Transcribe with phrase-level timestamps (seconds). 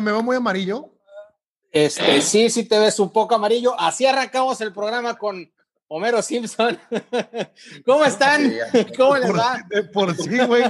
[0.00, 0.92] ¿Me veo muy amarillo?
[1.72, 3.78] Este, sí, sí te ves un poco amarillo.
[3.78, 5.50] Así arrancamos el programa con
[5.90, 6.78] Homero Simpson.
[7.86, 8.52] ¿Cómo están?
[8.96, 9.64] ¿Cómo les va?
[9.70, 10.64] De por sí, güey.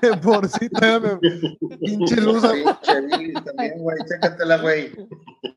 [0.00, 1.78] De por sí, todavía me...
[1.78, 2.44] pinche luz.
[2.46, 3.96] Pinche también, güey.
[4.08, 4.92] Chécatela, güey.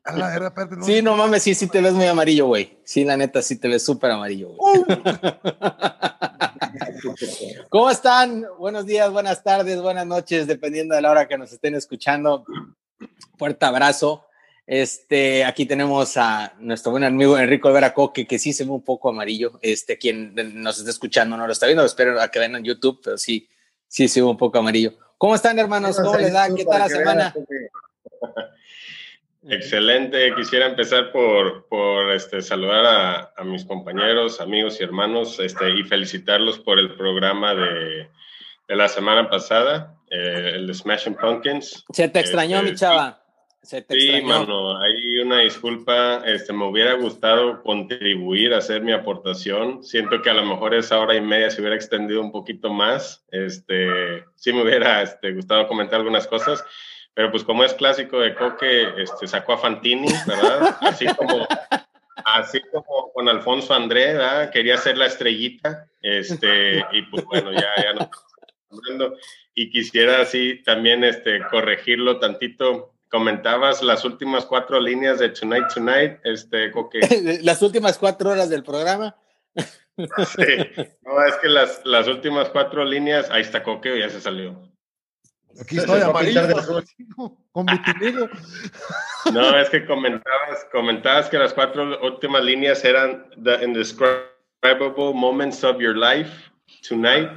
[0.04, 0.84] A la verga, espérate, no.
[0.84, 2.78] Sí, no mames, sí, sí te ves muy amarillo, güey.
[2.84, 4.80] Sí, la neta, sí te ves súper amarillo, güey.
[4.80, 4.84] Uh.
[7.68, 8.46] ¿Cómo están?
[8.58, 12.44] Buenos días, buenas tardes, buenas noches, dependiendo de la hora que nos estén escuchando.
[13.38, 14.26] Fuerte abrazo.
[14.66, 18.82] Este, aquí tenemos a nuestro buen amigo Enrico Olvera Coque, que sí se ve un
[18.82, 19.58] poco amarillo.
[19.60, 23.00] Este, quien nos está escuchando no lo está viendo, espero a que vean en YouTube,
[23.04, 23.48] pero sí,
[23.86, 24.94] sí se ve un poco amarillo.
[25.18, 25.98] ¿Cómo están, hermanos?
[26.00, 26.48] ¿Cómo les da?
[26.54, 27.34] ¿Qué tal la semana?
[29.46, 30.34] Excelente.
[30.34, 36.58] Quisiera empezar por, por este, saludar a, mis compañeros, amigos y hermanos este, y felicitarlos
[36.58, 38.08] por el programa de
[38.68, 41.84] la semana pasada, eh, el de Smashing Pumpkins.
[41.92, 43.20] Se te extrañó, Este, mi chava.
[43.62, 44.26] Se te Sí, extrañó.
[44.40, 46.22] mano, hay una disculpa.
[46.26, 49.82] Este, me hubiera gustado contribuir a hacer mi aportación.
[49.82, 53.24] Siento que a lo mejor esa hora y media se hubiera extendido un poquito más.
[53.30, 56.62] Este, sí me hubiera este, gustado comentar algunas cosas,
[57.14, 60.76] pero pues como es clásico de Coque, este, sacó a Fantini, ¿verdad?
[60.82, 61.46] Así como,
[62.26, 64.50] así como con Alfonso André, ¿verdad?
[64.50, 65.86] Quería ser la estrellita.
[66.02, 68.10] Este, y pues bueno, ya, ya no.
[69.54, 76.18] Y quisiera así también este, corregirlo tantito comentabas las últimas cuatro líneas de Tonight Tonight,
[76.24, 76.98] este, Coque.
[77.42, 79.14] Las últimas cuatro horas del programa.
[79.96, 80.86] Sí.
[81.02, 84.68] No, es que las, las últimas cuatro líneas, ahí está Coque, ya se salió.
[85.60, 86.42] Aquí estoy amarillo.
[87.52, 88.28] Con vitiligo.
[89.32, 95.78] No, es que comentabas, comentabas que las cuatro últimas líneas eran the indescribable moments of
[95.78, 96.50] your life
[96.82, 97.30] tonight.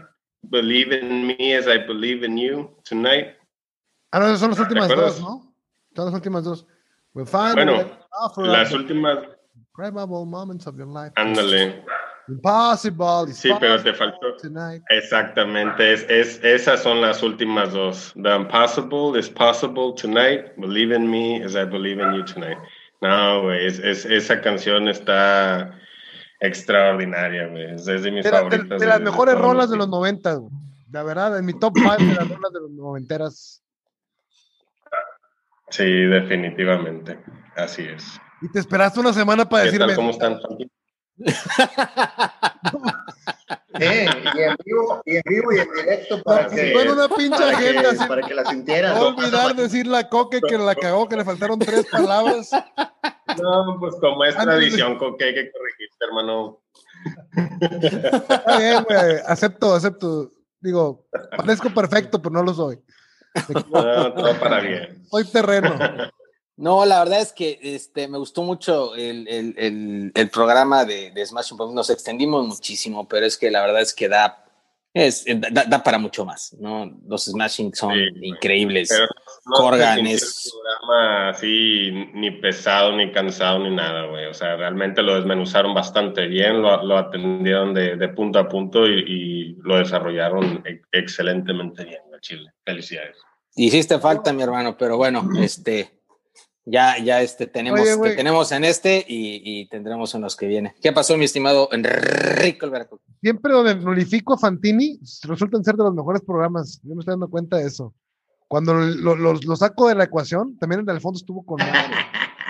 [0.50, 3.36] Believe in me as I believe in you tonight.
[4.12, 5.54] Ah, no, son las últimas dos, ¿no?
[5.96, 6.66] Son las últimas dos.
[7.14, 7.84] We'll find Bueno,
[8.38, 9.18] Las últimas,
[9.58, 11.12] incredible moments of your life.
[11.16, 11.84] ándale.
[12.30, 13.32] Impossible.
[13.34, 14.36] Sí, pero te faltó.
[14.42, 14.84] Tonight.
[14.90, 18.14] Exactamente, es, es, esas son las últimas dos.
[18.22, 20.46] The impossible is possible tonight.
[20.58, 22.58] Believe in me as I believe in you tonight.
[23.02, 25.72] No, güey, es, es- esa canción está
[26.40, 27.76] extraordinaria, güey.
[27.76, 30.00] Es, de mis De, la- de- las mejores rolas de los tiempos.
[30.00, 30.52] 90, güey.
[30.92, 33.62] La verdad, en mi top 5 de las rolas de los noventeras.
[35.70, 37.20] Sí, definitivamente.
[37.56, 38.20] Así es.
[38.42, 39.88] Y te esperaste una semana para ¿Qué decirme.
[39.88, 39.96] tal?
[39.96, 40.40] ¿Cómo están?
[43.80, 47.38] Eh, y en vivo, y en vivo y en directo para No, que, una pinche
[47.38, 47.90] para que, agenda.
[47.92, 48.96] así, para que la sintieras.
[48.96, 52.50] No olvidar decirle a Coque que la cagó, que le faltaron tres palabras.
[53.42, 56.62] No, pues como es Antes de- tradición, Coque, hay que corregirte, hermano.
[57.82, 59.18] Está bien, güey.
[59.28, 60.32] Acepto, acepto.
[60.60, 61.06] Digo,
[61.36, 62.80] parezco perfecto, pero no lo soy.
[63.72, 65.06] No, todo para bien.
[65.12, 65.78] Soy terreno.
[66.56, 71.12] No, la verdad es que este, me gustó mucho el, el, el, el programa de,
[71.12, 71.76] de Smash Pumpkins.
[71.76, 74.44] Nos extendimos muchísimo, pero es que la verdad es que da,
[74.98, 76.56] es, da, da para mucho más.
[76.60, 76.92] ¿no?
[77.08, 78.90] Los Smashing son Sí, increíbles.
[78.90, 79.08] Pero
[79.46, 84.26] no Corgan es- programa así ni pesado, ni cansado, ni nada, güey.
[84.26, 88.88] O sea, realmente lo desmenuzaron bastante bien, lo, lo atendieron de, de punto a punto
[88.88, 92.52] y, y lo desarrollaron ex- excelentemente bien, Chile.
[92.66, 93.18] Felicidades.
[93.56, 95.97] Hiciste falta, mi hermano, pero bueno, este,
[96.70, 98.16] ya, ya este, tenemos, Oye, güey.
[98.16, 100.76] tenemos en este y, y tendremos en los que viene.
[100.82, 103.00] ¿Qué pasó, mi estimado Enrico Alberto?
[103.22, 106.80] Siempre donde nulifico a Fantini, resultan ser de los mejores programas.
[106.84, 107.94] Yo me estoy dando cuenta de eso.
[108.50, 111.96] Cuando lo, lo- lo saco de la ecuación, también el Alfonso estuvo con madre.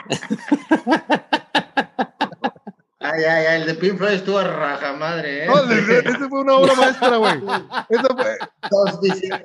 [3.09, 5.47] Ah, ya, ya, el de Pink Floyd estuvo a raja madre, ¿eh?
[5.47, 7.34] No, ese fue una obra maestra, güey.
[7.90, 8.37] Eso fue-
[8.70, 9.41] Dos visitas,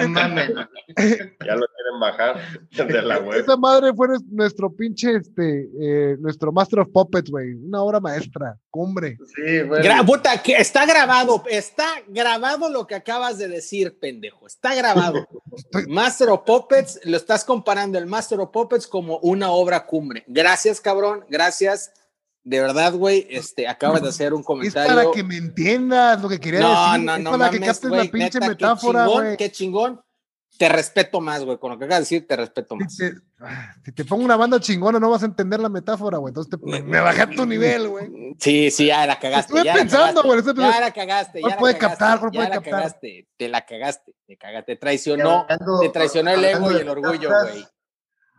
[0.00, 0.50] no mames.
[0.54, 2.36] Ya lo quieren bajar
[2.70, 3.40] de la web.
[3.40, 7.54] Esa madre fue nues- nuestro pinche, este, eh, nuestro Master of Puppets, güey.
[7.54, 9.16] Una obra maestra, cumbre.
[9.34, 9.42] Sí.
[9.62, 14.46] Gra- puta, que está grabado, está grabado lo que acabas de decir, pendejo.
[14.46, 15.26] Está grabado.
[15.56, 20.24] Estoy- Master of Puppets, lo estás comparando el Master of Puppets como una obra cumbre.
[20.28, 21.92] Gracias, cabrón, gracias.
[22.44, 24.94] De verdad, güey, este, acabas de hacer un Es comentario.
[24.96, 27.04] para que me entiendas lo que quería no, decir.
[27.06, 29.36] no, es no, para que captes la pinche neta, metáfora, Qué chingón, güey.
[29.36, 30.00] qué chingón.
[30.58, 31.56] Te respeto más, güey.
[31.58, 32.94] Con lo que acabas de decir, te respeto más.
[32.94, 36.18] Si te, ah, si te pongo una banda chingona, no vas a entender la metáfora,
[36.18, 36.30] güey.
[36.30, 38.10] Entonces te- me, me bajé a tu nivel, güey.
[38.38, 39.54] Sí, sí, ya la cagaste.
[39.64, 41.40] Ya la pensando, cagaste, güey, estoy Ya la cagaste.
[41.40, 42.18] ¿cuál ya la puede cagaste, captar?
[42.20, 42.72] ¿Cuál ya puede la captar?
[42.72, 43.28] cagaste.
[43.36, 44.12] Te la cagaste.
[44.26, 44.72] Te cagaste.
[44.74, 45.46] Te traicionó.
[45.48, 47.66] Hablando- Te traicionó el ego y el orgullo, güey.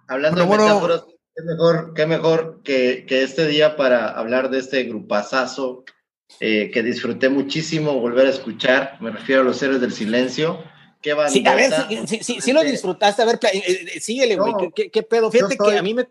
[0.07, 1.03] Hablando Pero de bueno- metáforas,
[1.35, 5.83] qué mejor, qué mejor que, que este día para hablar de este grupazazo
[6.39, 8.97] eh, que disfruté muchísimo volver a escuchar.
[9.01, 10.63] Me refiero a los héroes del silencio.
[11.01, 11.71] qué Sí, a ver,
[12.07, 13.21] sí, sí, sí, lo disfrutaste.
[13.21, 14.51] A ver, eh, eh, síguele, güey.
[14.51, 15.31] No, ¿Qué, qué, qué pedo?
[15.31, 16.07] Fíjate que a mí me.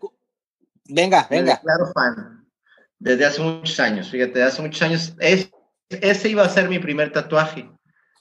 [0.85, 1.55] Venga, venga.
[1.55, 2.43] declaro fan
[3.03, 4.09] desde hace muchos años.
[4.09, 5.13] Fíjate, hace muchos años.
[5.19, 5.49] Es,
[5.89, 7.69] ese iba a ser mi primer tatuaje,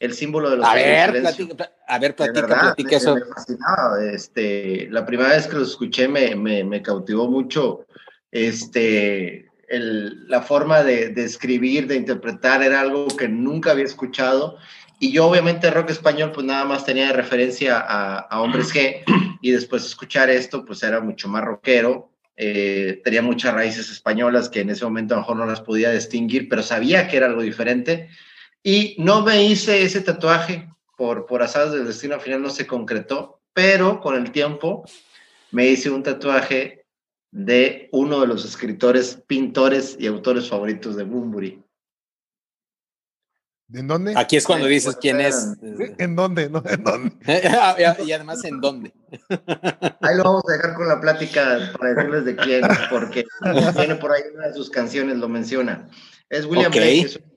[0.04, 3.14] el símbolo de los A ver, platica, a ver, De platica, verdad, platica me, eso.
[3.14, 4.04] me fascinaba.
[4.04, 7.87] Este, la primera vez que lo escuché me, me, me cautivó mucho.
[8.32, 14.58] Este, el- la forma de, de escribir, de interpretar, era algo que nunca había escuchado.
[14.99, 19.02] Y yo, obviamente, rock español, pues nada más tenía de referencia a, a Hombres G.
[19.40, 22.10] Y después escuchar esto, pues era mucho más rockero.
[22.37, 25.90] Eh, tenía muchas raíces españolas que en ese momento a lo mejor no las podía
[25.90, 28.08] distinguir, pero sabía que era algo diferente.
[28.62, 33.41] Y no me hice ese tatuaje por, por del destino, al final no se concretó,
[33.53, 34.85] pero con el tiempo
[35.50, 36.87] me hice un tatuaje
[37.32, 41.62] de uno de los escritores, pintores y autores favoritos de Bumburi.
[43.75, 44.12] ¿En dónde?
[44.17, 45.56] Aquí es cuando Ay, dices quién es.
[45.99, 46.50] ¿En dónde?
[46.50, 46.62] ¿No?
[46.67, 47.17] ¿En dónde?
[48.06, 48.93] y además, ¿en dónde?
[50.03, 53.25] Ahí lo vamos a dejar con la plática para decirles de quién, porque
[53.75, 55.88] tiene por ahí una de sus canciones, lo menciona.
[56.29, 56.76] Es William Ok.
[56.76, 57.00] Blake.
[57.00, 57.31] es un-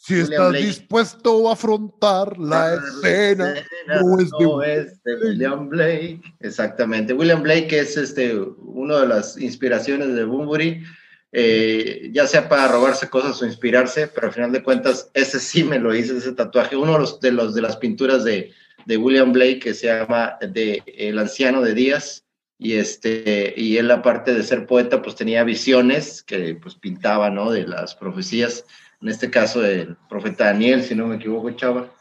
[0.00, 0.66] Si William estás Blake.
[0.66, 3.54] dispuesto a afrontar la escena,
[4.00, 6.22] no es de no es de William Blake.
[6.40, 7.12] Exactamente.
[7.12, 10.84] William Blake es este, una de las inspiraciones de Bunbury,
[11.32, 15.64] eh, ya sea para robarse cosas o inspirarse, pero al final de cuentas, ese sí
[15.64, 16.76] me lo hice, ese tatuaje.
[16.76, 18.52] Uno de los de, los, de las pinturas de,
[18.86, 22.24] de William Blake que se llama de El anciano de Díaz.
[22.60, 27.52] Y, este, y él, aparte de ser poeta, pues tenía visiones que pues pintaba, ¿no?
[27.52, 28.64] De las profecías,
[29.00, 31.92] en este caso el profeta Daniel, si no me equivoco, chava.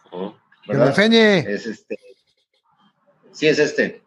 [0.68, 0.88] ¿verdad?
[0.90, 1.40] enseñe.
[1.48, 1.98] Es este.
[3.32, 4.02] Sí, es este.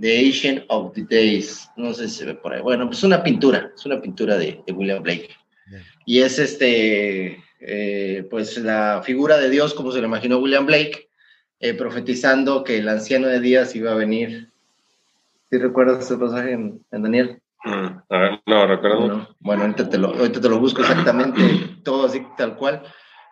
[0.00, 1.68] The Ancient of the Days.
[1.76, 2.60] No sé si se ve por ahí.
[2.60, 3.70] Bueno, pues es una pintura.
[3.76, 5.30] Es una pintura de, de William Blake.
[5.66, 5.82] Bien.
[6.04, 7.42] Y es este.
[7.60, 11.08] eh, pues la figura de Dios, como se lo imaginó William Blake,
[11.60, 14.50] eh, profetizando que el anciano de días iba a venir.
[15.48, 17.40] ¿Sí recuerdas ese pasaje en, en Daniel?
[17.64, 19.08] Mm, a ver, no, recuerdo.
[19.08, 19.28] No.
[19.40, 21.40] Bueno, ahorita te, lo, ahorita te lo busco exactamente,
[21.84, 22.82] todo así tal cual.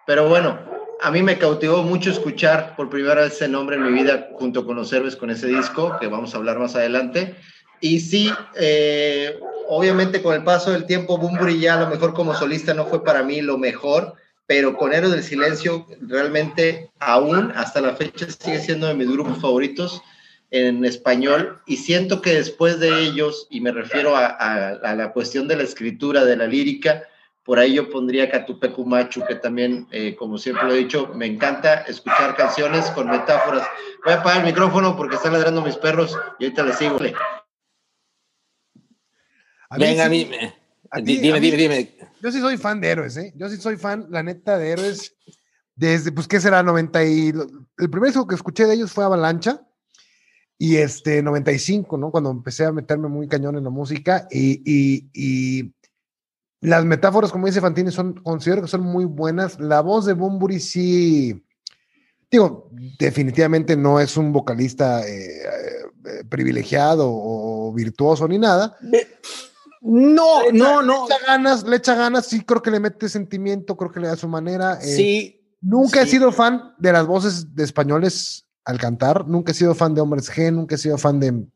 [0.07, 0.59] Pero bueno,
[1.01, 4.65] a mí me cautivó mucho escuchar por primera vez ese nombre en mi vida junto
[4.65, 7.37] con los héroes con ese disco, que vamos a hablar más adelante.
[7.81, 9.39] Y sí, eh,
[9.69, 13.05] obviamente con el paso del tiempo, Bumburi ya a lo mejor como solista no fue
[13.05, 14.15] para mí lo mejor,
[14.47, 19.41] pero con Héroes del Silencio realmente aún hasta la fecha sigue siendo de mis grupos
[19.41, 20.03] favoritos
[20.53, 25.13] en español y siento que después de ellos, y me refiero a, a- a la
[25.13, 27.03] cuestión de la escritura, de la lírica,
[27.43, 31.27] por ahí yo pondría Catupecu Machu, que también, eh, como siempre lo he dicho, me
[31.27, 33.67] encanta escuchar canciones con metáforas.
[34.05, 36.99] Voy a apagar el micrófono porque están ladrando mis perros y ahorita les sigo.
[39.71, 40.55] A Venga, sí, dime,
[40.91, 41.97] a di- ti- dime, a mí- dime, dime.
[42.21, 43.33] Yo sí soy fan de héroes, ¿eh?
[43.37, 45.17] Yo sí soy fan, la neta, de héroes.
[45.75, 46.63] Desde, pues, ¿qué será?
[46.63, 47.31] 90 y...
[47.79, 49.63] El primer disco que escuché de ellos fue Avalancha.
[50.65, 52.13] Y este, 95, ¿no?
[52.13, 54.29] Cuando empecé a meterme muy cañón en la música.
[54.31, 55.75] Y, y, y
[56.61, 59.59] las metáforas, como dice Fantini, son, considero que son muy buenas.
[59.59, 61.45] La voz de Bumburi sí...
[62.31, 68.77] Digo, definitivamente no es un vocalista eh, eh, privilegiado o virtuoso ni nada,
[69.81, 71.09] No, no, no.
[71.09, 74.07] le echa ganas, le echa ganas, sí creo que le mete sentimiento, creo que le
[74.07, 74.79] da su manera.
[74.81, 79.55] eh, Sí, nunca he sido fan de las voces de españoles al cantar, nunca he
[79.55, 81.47] sido fan de Hombres G, nunca he sido fan de,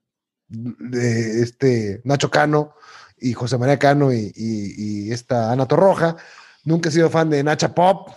[0.49, 2.75] de este Nacho Cano
[3.19, 6.17] y José María Cano y, y- y esta Ana Torroja,
[6.65, 8.11] nunca he sido fan de Nacha Pop.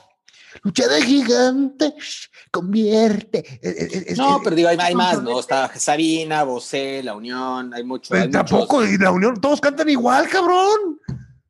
[0.63, 3.39] Lucha de gigantes, convierte.
[3.39, 5.39] eh, eh, eh, es- No, pero digo, hay, hay más, ¿no?
[5.39, 8.15] Está Sabina, Bosé, La Unión, hay mucho.
[8.15, 8.91] Hay tampoco, muchos.
[8.93, 11.00] y la unión, todos cantan igual, cabrón.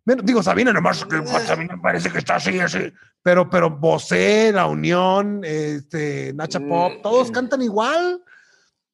[0.10, 2.80] Menos- digo, Sabina nomás, que Sabina parece que está así, así.
[3.22, 7.02] Pero, pero Bosé, La Unión, este, Nacha Pop, Mm.
[7.04, 8.24] todos cantan igual.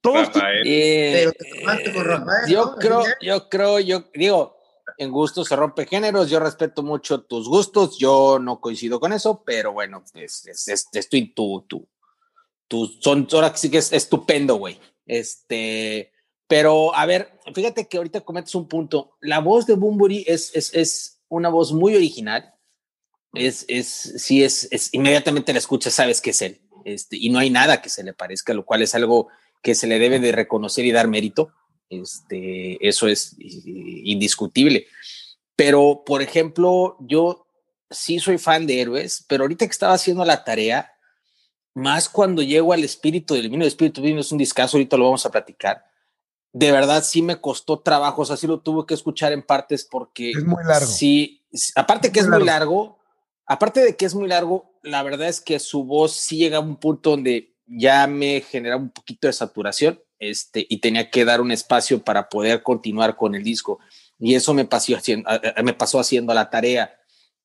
[0.01, 0.27] Todos.
[0.27, 0.63] Rafael.
[0.65, 1.31] Eh,
[1.63, 2.75] Rafael, yo ¿no?
[2.75, 4.57] creo, yo creo, yo digo,
[4.98, 9.41] en gustos se rompe géneros, yo respeto mucho tus gustos, yo no coincido con eso,
[9.45, 11.88] pero bueno, es, es, es, tu, tu,
[12.67, 14.79] tu- son, ahora sí que es estupendo, güey.
[15.05, 16.12] Este,
[16.48, 19.18] pero a ver, fíjate que ahorita cometes un punto.
[19.22, 22.54] La voz de Bumburi es, es, es una voz muy original.
[23.34, 26.62] Es, es, sí, es, es, inmediatamente la escuchas, sabes que es él.
[26.86, 29.28] Este, y no hay nada que se le parezca, lo cual es algo
[29.64, 31.52] que se le debe de reconocer y dar mérito.
[31.90, 34.88] Este, eso es indiscutible.
[35.56, 37.48] Pero, por ejemplo, yo
[37.90, 40.92] sí soy fan de héroes, pero ahorita que estaba haciendo la tarea,
[41.74, 45.06] más cuando llego al espíritu del vino, el espíritu vino es un discazo, ahorita lo
[45.06, 45.84] vamos a platicar.
[46.57, 49.83] De verdad sí me costó trabajo, o sea, sí lo tuve que escuchar en partes
[49.83, 50.85] porque Es muy largo.
[50.85, 51.43] Sí,
[51.75, 52.97] aparte Es que es muy muy largo,
[53.45, 56.62] aparte de que es muy largo, la verdad es que su voz sí llega a
[56.62, 61.41] un punto donde ya me generaba un poquito de saturación este, y tenía que dar
[61.41, 63.79] un espacio para poder continuar con el disco.
[64.17, 65.29] Y eso me pasó haciendo,
[65.62, 66.97] me pasó haciendo la tarea.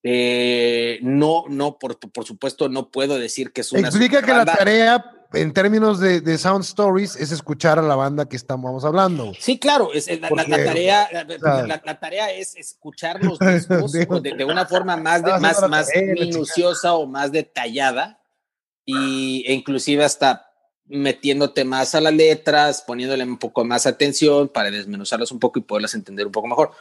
[0.04, 3.88] Eh, no, no, por, por supuesto, no puedo decir que es una.
[3.88, 8.28] Explica que la tarea, en términos de, de, Sound Stories, es escuchar a la banda
[8.28, 9.32] que estamos hablando.
[9.38, 11.08] Sí, claro, es, la, la, tarea,
[11.84, 16.94] la, tarea es escuchar los discos de, de, una forma más, de, más, más minuciosa
[16.94, 18.20] o más detallada
[18.84, 20.50] y, e inclusive hasta
[20.86, 25.62] metiéndote más a las letras, poniéndole un poco más atención para desmenuzarlas un poco y
[25.62, 26.72] poderlas entender un poco mejor.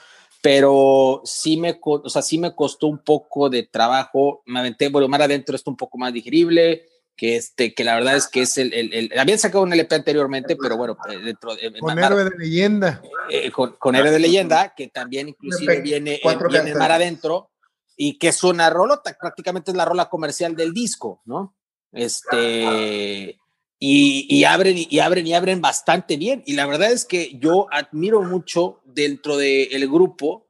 [0.42, 4.42] Pero sí me, o sea, sí me costó un poco de trabajo.
[4.46, 6.88] Me aventé, bueno, más adentro esto un poco más digerible,
[7.20, 9.94] que este, que la verdad es que es el, el, el habían sacado un LP
[9.94, 13.02] anteriormente, pero bueno, eh, dentro de, con héroe de leyenda.
[13.30, 17.52] Eh, con, con héroe de leyenda, que también inclusive viene, eh, viene mar adentro
[17.98, 21.58] y que es una rolota, prácticamente es la rola comercial del disco, ¿no?
[21.92, 23.38] Este,
[23.78, 26.42] y, abren y abren y abren bastante bien.
[26.46, 30.48] Y la verdad es que yo admiro mucho dentro del grupo,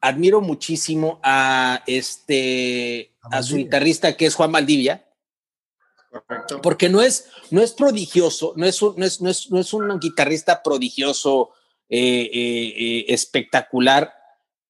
[0.00, 5.04] admiro muchísimo a este a, su guitarrista que es Juan Valdivia.
[6.62, 9.72] Porque no es, no es prodigioso, no es un, no es, no es, no es
[9.72, 11.50] un guitarrista prodigioso,
[11.88, 14.12] eh, eh, eh, espectacular,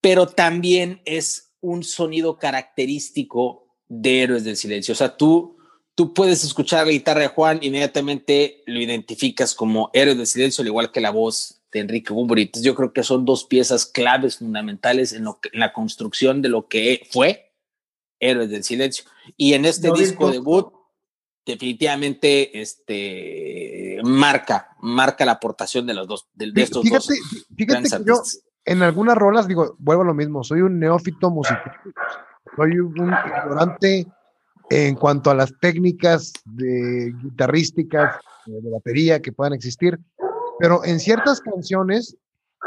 [0.00, 4.92] pero también es un sonido característico de Héroes del Silencio.
[4.92, 5.56] O sea, tú,
[5.94, 10.68] tú puedes escuchar la guitarra de Juan, inmediatamente lo identificas como héroe del silencio, al
[10.68, 12.12] igual que la voz de Enrique.
[12.12, 16.48] Entonces yo creo que son dos piezas claves fundamentales en, lo en la construcción de
[16.48, 17.52] lo que fue
[18.20, 19.04] Héroes del Silencio.
[19.36, 20.72] Y en este disco debut,
[21.44, 27.46] definitivamente este, marca, marca la aportación de los dos, de, estos fíjate, dos.
[27.56, 28.22] Fíjate que yo
[28.64, 31.72] en algunas rolas digo, vuelvo a lo mismo, soy un neófito musical,
[32.56, 34.06] soy un ignorante
[34.70, 39.98] en cuanto a las técnicas de guitarrísticas, de batería que puedan existir,
[40.58, 42.16] pero en ciertas canciones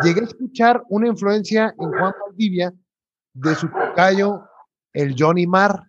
[0.04, 2.74] llegué a escuchar una influencia en Juan Valdivia
[3.34, 4.44] de su tocayo,
[4.94, 5.84] el Johnny Marr,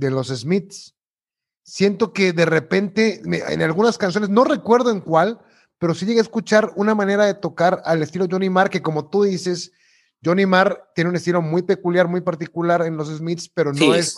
[0.00, 0.96] de los Smiths.
[1.62, 5.38] Siento que de repente, en algunas canciones, no recuerdo en cuál,
[5.78, 9.08] pero sí llegué a escuchar una manera de tocar al estilo Johnny Marr, que como
[9.08, 9.72] tú dices,
[10.24, 14.16] Johnny Marr tiene un estilo muy peculiar, muy particular en los Smiths, pero no es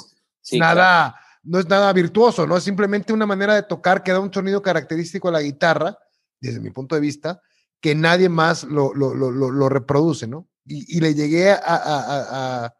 [0.52, 2.56] nada, no es nada virtuoso, ¿no?
[2.56, 5.98] Es simplemente una manera de tocar que da un sonido característico a la guitarra,
[6.40, 7.42] desde mi punto de vista,
[7.80, 10.48] que nadie más lo, lo, reproduce, ¿no?
[10.64, 12.74] Y, le llegué a, a, a,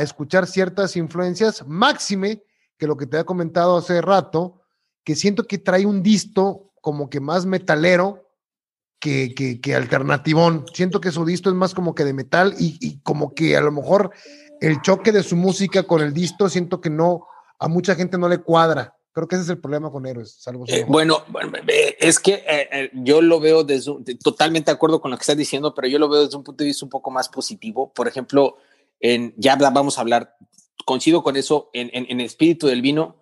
[0.00, 2.42] escuchar ciertas influencias, máxime
[2.76, 4.62] que lo que te he comentado hace rato,
[5.04, 8.28] que siento que trae un disto como que más metalero,
[9.00, 10.64] que, que, que, alternativón.
[10.72, 13.72] Siento que su disto es más como que de metal y, como que a lo
[13.72, 14.10] mejor
[14.60, 17.26] el choque de su música con el disto, siento que no,
[17.58, 18.94] a mucha gente no le cuadra.
[19.12, 21.24] Creo que ese es el problema con Héroes, salvo eh, bueno,
[21.98, 25.36] es que eh, eh, yo lo veo desde totalmente de acuerdo con lo que estás
[25.36, 27.92] diciendo, pero yo lo veo desde un punto de vista un poco más positivo.
[27.92, 28.58] Por ejemplo,
[29.00, 30.36] en, ya vamos a hablar,
[30.84, 33.16] coincido con eso, en, en, en Espíritu del Vino,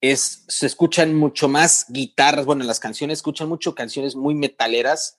[0.00, 5.18] es, se escuchan mucho más guitarras, bueno, en las canciones escuchan mucho canciones muy metaleras,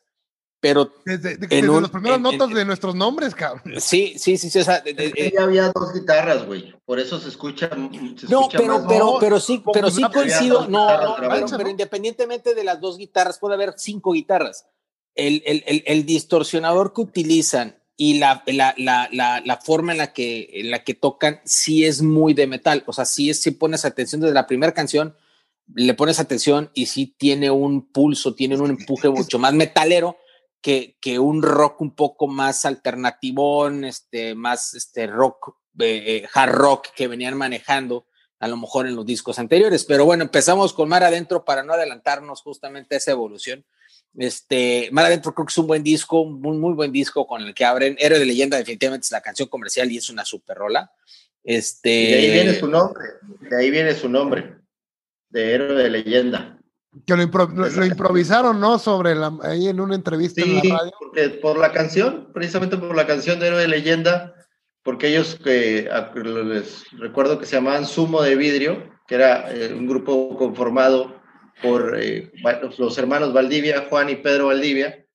[0.60, 0.92] pero...
[1.06, 3.80] Desde, los primeros notas de nuestros nombres, cabrón.
[3.80, 7.70] Sí, sí, sí, sí o sea, ya había dos guitarras, güey, por eso se escucha...
[7.70, 12.80] Se no, pero, pero, pero sí, pero sí coincido, no, no, pero, independientemente de las
[12.80, 14.68] dos guitarras, puede haber cinco guitarras.
[15.16, 20.14] El, el, el, el distorsionador que utilizan y la, la, la, la, forma en la,
[20.14, 22.84] que, en la que tocan sí es muy de metal.
[22.88, 25.16] O sea, sí, es, si pones atención desde la primera canción,
[25.74, 30.18] le pones atención y sí tiene un pulso, tiene un empuje mucho más metalero
[30.62, 36.52] que, que un rock un poco más alternativón, este, más este rock, eh, eh, hard
[36.52, 38.08] rock que venían manejando
[38.40, 39.86] a lo mejor en los discos anteriores.
[39.86, 43.66] Pero bueno, empezamos con Mar Adentro para no adelantarnos justamente a esa evolución.
[44.18, 47.42] Este, Mar Adentro creo que es un buen disco, un muy, muy buen disco con
[47.42, 47.96] el que abren.
[48.00, 50.92] Héroe de leyenda definitivamente es la canción comercial y es una super rola.
[51.44, 51.90] Este...
[51.90, 53.06] de ahí viene su nombre,
[53.42, 54.56] de ahí viene su nombre,
[55.30, 56.60] de Héroe de leyenda.
[57.06, 57.24] Que lo,
[57.86, 58.80] improvisaron, ¿no?
[58.80, 60.94] Sobre la, ahí en una entrevista en la radio.
[60.98, 64.34] Porque por la canción, precisamente por la canción de Héroe de leyenda,
[64.82, 65.90] porque ellos que
[66.24, 71.22] les recuerdo que se llamaban Sumo de Vidrio, que era eh, un grupo conformado
[71.62, 72.32] por eh,
[72.78, 75.06] los hermanos Valdivia, Juan y Pedro Valdivia,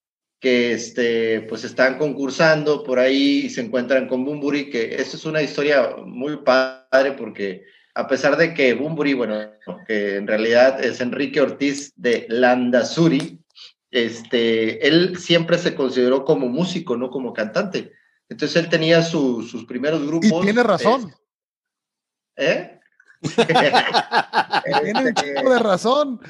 [0.40, 5.25] que este, pues están concursando por ahí y se encuentran con Bumburi, que esto es
[5.26, 9.50] una historia muy padre porque a pesar de que Bumburi, bueno,
[9.87, 13.38] que en realidad es Enrique Ortiz de Landazuri,
[13.90, 17.92] este, él siempre se consideró como músico, no como cantante.
[18.28, 20.30] Entonces él tenía sus primeros grupos.
[20.30, 21.12] Y tiene razón.
[22.37, 22.79] ¿Eh?
[24.83, 26.21] Tiene un tipo de razón.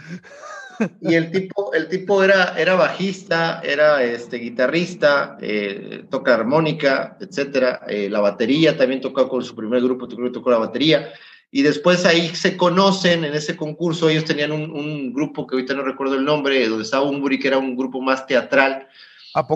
[1.00, 7.82] Y el tipo, el tipo era, era bajista, era este, guitarrista, eh, toca armónica, etcétera.
[7.86, 11.12] Eh, la batería también tocó con su primer grupo, tocó la batería.
[11.52, 14.08] Y después ahí se conocen en ese concurso.
[14.08, 17.48] Ellos tenían un, un grupo que ahorita no recuerdo el nombre, donde estaba Umburi, que
[17.48, 18.88] era un grupo más teatral.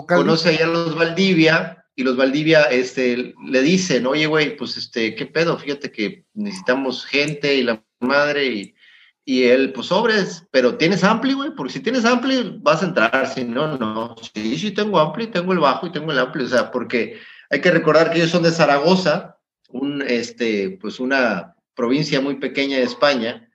[0.05, 5.15] Conoce ahí a los Valdivia y los Valdivia este, le dicen, oye, güey, pues, este,
[5.15, 5.57] ¿qué pedo?
[5.57, 8.75] Fíjate que necesitamos gente y la madre y,
[9.23, 11.51] y él, pues, sobres, pero ¿tienes ampli, güey?
[11.55, 14.15] Porque si tienes ampli, vas a entrar, si no, no.
[14.33, 17.17] Sí, sí tengo ampli, tengo el bajo y tengo el ampli, o sea, porque
[17.49, 19.37] hay que recordar que ellos son de Zaragoza,
[19.69, 23.49] un, este, pues, una provincia muy pequeña de España,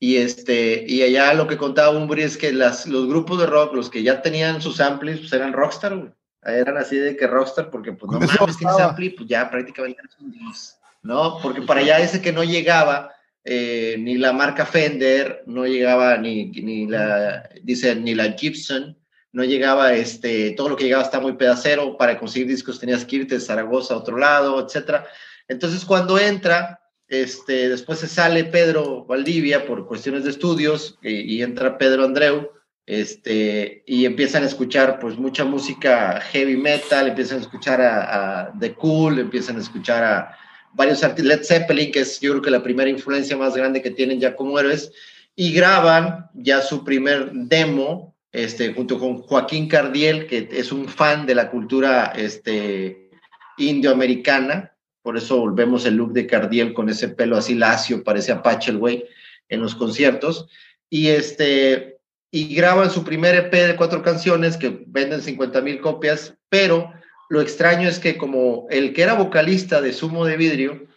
[0.00, 3.74] y, este, y allá lo que contaba Umbri es que las, los grupos de rock,
[3.74, 6.10] los que ya tenían sus amplis, pues eran rockstar, güey
[6.46, 10.18] eran así de que rockstar, porque pues no mames, tienes ampli, pues ya prácticamente eres
[10.18, 11.38] un dios, ¿no?
[11.42, 13.12] Porque para allá ese que no llegaba,
[13.44, 18.96] eh, ni la marca Fender, no llegaba ni, ni la, dice, ni la Gibson,
[19.32, 23.16] no llegaba, este, todo lo que llegaba está muy pedacero, para conseguir discos tenías que
[23.16, 25.06] irte de Zaragoza a otro lado, etcétera.
[25.48, 31.42] Entonces cuando entra, este, después se sale Pedro Valdivia por cuestiones de estudios y, y
[31.42, 32.53] entra Pedro Andreu,
[32.86, 38.74] este, y empiezan a escuchar pues mucha música heavy metal, empiezan a escuchar a, The
[38.74, 40.36] Cool, empiezan a escuchar a
[40.72, 43.90] varios artistas, Led Zeppelin, que es yo creo que la primera influencia más grande que
[43.90, 44.92] tienen ya como héroes,
[45.36, 51.24] y graban ya su primer demo, este, junto con Joaquín Cardiel, que es un fan
[51.26, 53.10] de la cultura este,
[53.56, 54.72] indioamericana,
[55.02, 58.78] por eso volvemos el look de Cardiel con ese pelo así lacio, parece Apache el
[58.78, 59.04] güey,
[59.48, 60.48] en los conciertos,
[60.90, 61.93] y este,
[62.34, 66.92] y graban su primer EP de cuatro canciones que venden 50 mil copias, pero
[67.28, 70.88] lo extraño es que como el que era vocalista de Sumo de Vidrio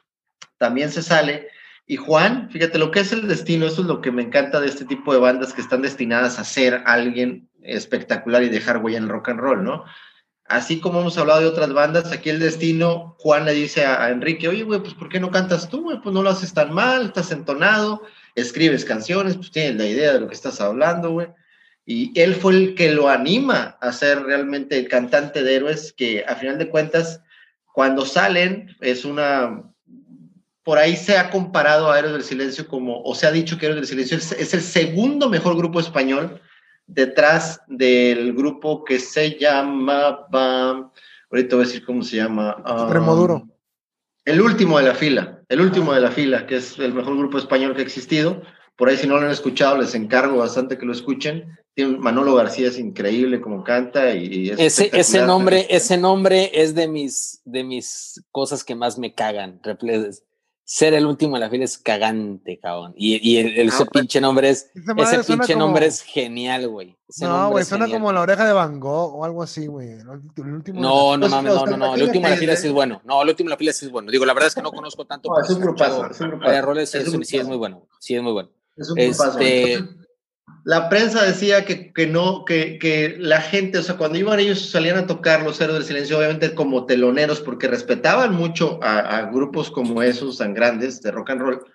[0.58, 1.48] también se sale,
[1.86, 4.66] y Juan, fíjate lo que es el destino, eso es lo que me encanta de
[4.66, 9.08] este tipo de bandas que están destinadas a ser alguien espectacular y dejar huella en
[9.08, 9.86] rock and roll, ¿no?
[10.46, 14.48] Así como hemos hablado de otras bandas, aquí el destino, Juan le dice a, Enrique,
[14.48, 15.86] oye, güey, pues ¿por qué no cantas tú?
[16.02, 18.02] Pues no lo haces tan mal, estás entonado,
[18.38, 21.28] escribes canciones, pues tienes la idea de lo que estás hablando, güey.
[21.86, 26.24] Y él fue el que lo anima a ser realmente el cantante de héroes, que
[26.28, 27.22] a final de cuentas,
[27.74, 29.64] cuando salen, es una...
[30.64, 33.68] Por ahí se ha comparado a Héroes del Silencio como, o se ha dicho que
[33.68, 36.42] Héroes del Silencio es, el segundo mejor grupo español
[36.86, 42.58] detrás del grupo que se llama, ahorita voy a decir cómo se llama.
[42.68, 43.48] Extremo Duro.
[44.26, 47.38] El último de la fila, el último de la fila, que es el mejor grupo
[47.38, 48.42] español que ha existido.
[48.76, 51.58] Por ahí, si no lo han escuchado, les encargo bastante que lo escuchen.
[51.74, 56.88] Tiene, Manolo García es increíble como canta y, ese, ese nombre, ese nombre es de
[56.88, 59.60] mis, de mis cosas que más me cagan
[60.68, 62.94] ser el último en la fila es cagante, cabrón.
[62.98, 66.98] Y, y el, ese pinche nombre es, ese pinche nombre es genial, güey.
[67.22, 69.96] No, güey, suena como la oreja de Van Gogh o algo así, güey.
[70.74, 71.96] No, no mames, no, no, no.
[71.96, 73.02] El último en la fila sí es bueno.
[73.06, 74.12] No, el último en la fila sí es bueno.
[74.12, 75.30] Digo, la verdad es que no conozco tanto.
[75.30, 76.86] No, es un grupazo, es un grupazo.
[77.24, 77.88] sí, es muy bueno.
[78.00, 78.50] Sí, es muy bueno.
[78.76, 79.40] Es un grupazo.
[79.40, 79.88] Este,
[80.68, 84.70] la prensa decía que, que no, que, que, la gente, o sea, cuando iban ellos
[84.70, 89.72] salían a tocar los héroes del silencio, obviamente como teloneros, porque respetaban mucho a, grupos
[89.72, 91.66] como esos tan grandes de rock and roll,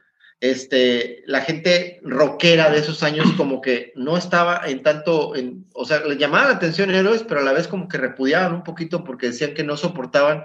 [0.40, 5.86] este, la gente rockera de esos años como que no estaba en tanto, en, o
[5.86, 9.04] sea, le llamaban la atención héroes, pero a la vez como que repudiaban un poquito
[9.04, 10.44] porque decían que no soportaban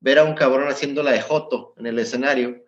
[0.00, 2.65] ver a un cabrón haciendo la de Joto en el escenario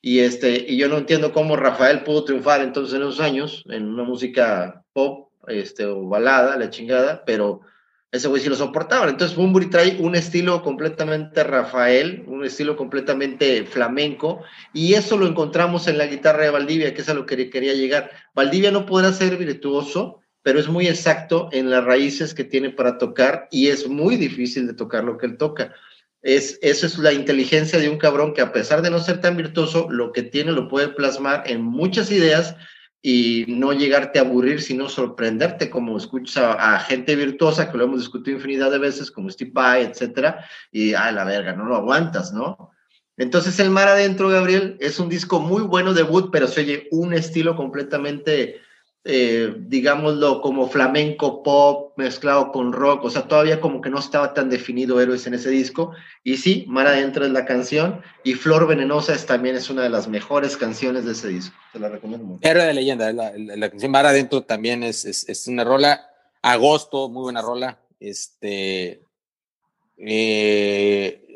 [0.00, 3.88] y, este, y yo no entiendo cómo Rafael pudo triunfar entonces en esos años en
[3.88, 7.62] una música pop este, o balada, la chingada, pero
[8.10, 9.08] ese güey sí lo soportaba.
[9.08, 15.88] Entonces Bumburi trae un estilo completamente Rafael, un estilo completamente flamenco, y eso lo encontramos
[15.88, 18.10] en la guitarra de Valdivia, que es a lo que quería llegar.
[18.34, 22.96] Valdivia no podrá ser virtuoso, pero es muy exacto en las raíces que tiene para
[22.96, 25.74] tocar y es muy difícil de tocar lo que él toca.
[26.22, 29.36] Es, eso es la inteligencia de un cabrón que a pesar de no ser tan
[29.36, 32.56] virtuoso, lo que tiene lo puede plasmar en muchas ideas
[33.00, 38.00] y no llegarte a aburrir, sino sorprenderte, como escuchas a, gente virtuosa, que lo hemos
[38.00, 42.32] discutido infinidad de veces, como Steve Vai, etcétera, y, a la verga, no lo aguantas,
[42.32, 42.72] ¿no?
[43.16, 47.14] Entonces, El Mar Adentro, Gabriel, es un disco muy bueno debut, pero se oye un
[47.14, 48.60] estilo completamente
[49.10, 54.34] eh, digámoslo, como flamenco pop mezclado con rock, o sea, todavía como que no estaba
[54.34, 55.92] tan definido Héroes en ese disco.
[56.22, 59.88] Y sí, Mar Adentro es la canción, y Flor Venenosa es, también es una de
[59.88, 61.56] las mejores canciones de ese disco.
[61.72, 62.46] Te la recomiendo mucho.
[62.46, 66.06] Héroe de leyenda, la, canción Mar Adentro también es, es, una rola.
[66.42, 67.78] Agosto, muy buena rola.
[68.00, 69.00] Este.
[69.96, 71.27] Eh,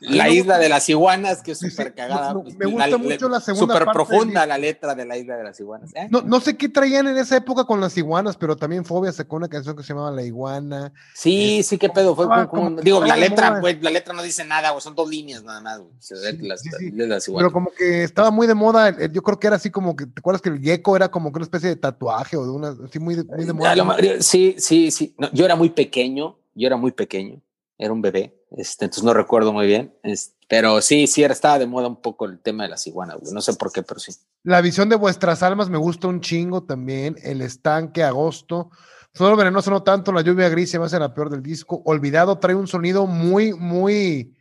[0.00, 2.34] La isla de las iguanas, que es súper cagada.
[2.34, 5.58] me gusta la, mucho la segunda Súper profunda la letra de la isla de las
[5.58, 5.90] iguanas.
[5.94, 6.08] ¿eh?
[6.10, 9.36] No, no, sé qué traían en esa época con las iguanas, pero también Fobia sacó
[9.36, 10.92] una canción que se llamaba La Iguana.
[11.14, 12.14] Sí, sí, qué pedo.
[12.14, 15.08] Fue como, como, digo, la letra, güey, la letra no dice nada, güey, son dos
[15.08, 15.92] líneas nada más, güey.
[15.98, 19.56] Sí, las, sí, las pero como que estaba muy de moda, yo creo que era
[19.56, 22.36] así como que, ¿te acuerdas que el gecko era como que una especie de tatuaje
[22.36, 23.74] o de una, así muy de, muy de moda?
[24.20, 25.16] Sí, sí, sí.
[25.32, 27.40] Yo era muy pequeño, yo era muy pequeño,
[27.78, 29.94] era un bebé este, entonces no recuerdo muy bien.
[30.48, 33.52] pero sí, sí, estaba de moda un poco el tema de las iguanas, No sé
[33.52, 34.12] por qué, pero sí.
[34.42, 37.16] La visión de vuestras almas me gusta un chingo también.
[37.22, 38.70] El estanque, agosto.
[39.12, 41.82] Solo venenoso no tanto, la lluvia gris se me hace la peor del disco.
[41.84, 44.34] Olvidado trae un sonido muy, muy,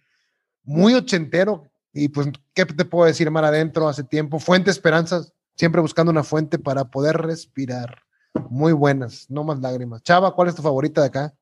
[0.64, 1.70] muy ochentero.
[1.92, 4.40] Y pues, ¿qué te puedo decir mar adentro hace tiempo?
[4.40, 8.04] Fuente Esperanzas, siempre buscando una fuente para poder respirar.
[8.50, 10.04] Muy buenas, no más lágrimas.
[10.04, 11.34] Chava, ¿cuál es tu favorita de acá?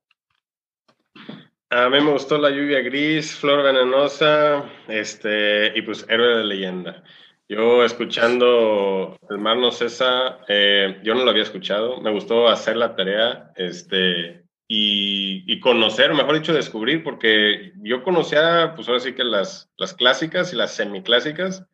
[1.74, 7.02] A mí me gustó La lluvia gris, Flor venenosa, este, y pues Héroe de leyenda.
[7.48, 12.76] Yo escuchando El mar no cesa, eh, yo no lo había escuchado, me gustó hacer
[12.76, 19.14] la tarea, este, y, y, conocer, mejor dicho, descubrir, porque yo conocía, pues ahora sí
[19.14, 21.66] que las, las clásicas y las semiclásicas.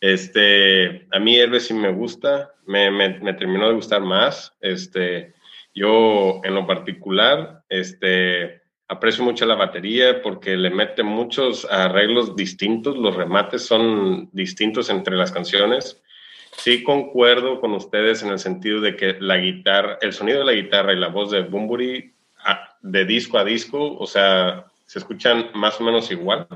[0.00, 4.56] Este, a mí Héroe sí me gusta, me, me, me terminó de gustar más.
[4.60, 5.34] Este,
[5.72, 12.96] yo en lo particular, este, aprecio mucho la batería porque le mete muchos arreglos distintos,
[12.96, 16.02] los remates son distintos entre las canciones.
[16.56, 20.52] Sí concuerdo con ustedes en el sentido de que la guitarra, el sonido de la
[20.52, 22.14] guitarra y la voz de Bumburi
[22.82, 26.46] de disco a disco, o sea, se escuchan más o menos igual.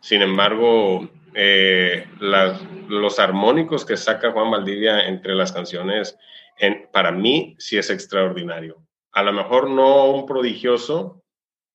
[0.00, 6.16] Sin embargo, eh, los armónicos que saca Juan Valdivia entre las canciones,
[6.58, 8.80] en, para mí sí es extraordinario.
[9.12, 11.23] A lo mejor no un prodigioso,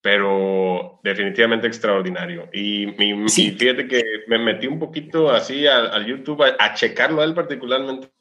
[0.01, 2.49] pero definitivamente extraordinario.
[2.53, 8.11] Y, fíjate que me metí un poquito así al, YouTube a, checarlo a él particularmente.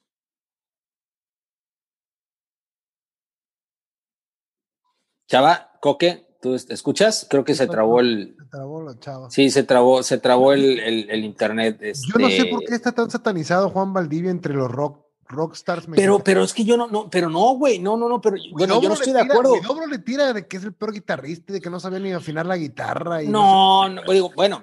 [5.28, 7.26] Chava, Coque, ¿tú escuchas?
[7.28, 8.34] Creo que se trabó el...
[8.38, 9.30] Se trabó la chava.
[9.30, 11.78] Sí, se trabó, se trabó el, el, internet.
[11.80, 15.86] Yo no sé por este qué está tan satanizado Juan Valdivia entre los rock rockstars
[15.94, 18.80] Pero, pero es que yo no, no, pero no, güey, no, no, no, pero bueno,
[18.80, 19.54] yo no estoy de acuerdo.
[19.66, 22.46] Dobro le tira de que es el peor guitarrista, de que no sabía ni afinar
[22.46, 23.22] la guitarra.
[23.22, 24.62] Y no, no, digo, bueno,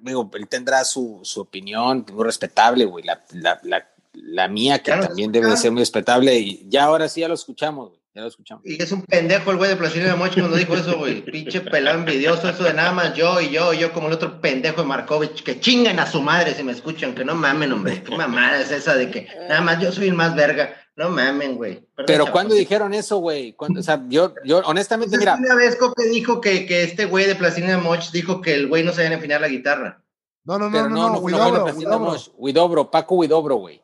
[0.00, 4.92] digo, él tendrá su, su opinión, muy respetable, güey, la, la, la, la, mía, que
[4.92, 7.98] también debe de ser muy respetable, y ya ahora sí ya lo escuchamos, güey.
[8.18, 8.66] Ya lo escuchamos.
[8.66, 11.24] Y es un pendejo el güey de Placido de Mochi cuando dijo eso, güey.
[11.24, 14.40] Pinche pelado envidioso, eso de nada más yo y yo, y yo como el otro
[14.40, 18.02] pendejo de Markovich, que chingan a su madre si me escuchan, que no mamen, hombre.
[18.02, 20.74] Qué mamada es esa de que nada más yo soy el más verga.
[20.96, 21.86] No mamen, güey.
[22.08, 23.54] Pero ¿cuándo dijeron eso, güey?
[23.56, 25.36] O sea, yo, yo honestamente, pues mira.
[25.36, 28.66] Una vez Coque dijo que, que este güey de Placido de Moch dijo que el
[28.66, 30.02] güey no sabía afinar la guitarra.
[30.42, 33.80] No, no, no, no, no, no, Huidobro, Huidobro, Paco Huidobro, güey.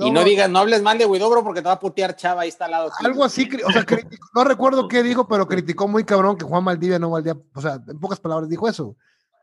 [0.00, 2.48] Y no digas, no hables mal de Widobro porque te va a putear Chava, ahí
[2.48, 2.90] está al lado.
[2.98, 3.84] Algo así, o sea,
[4.34, 7.78] no recuerdo qué dijo, pero criticó muy cabrón que Juan Maldivia no valdía, o sea,
[7.86, 8.96] en pocas palabras dijo eso.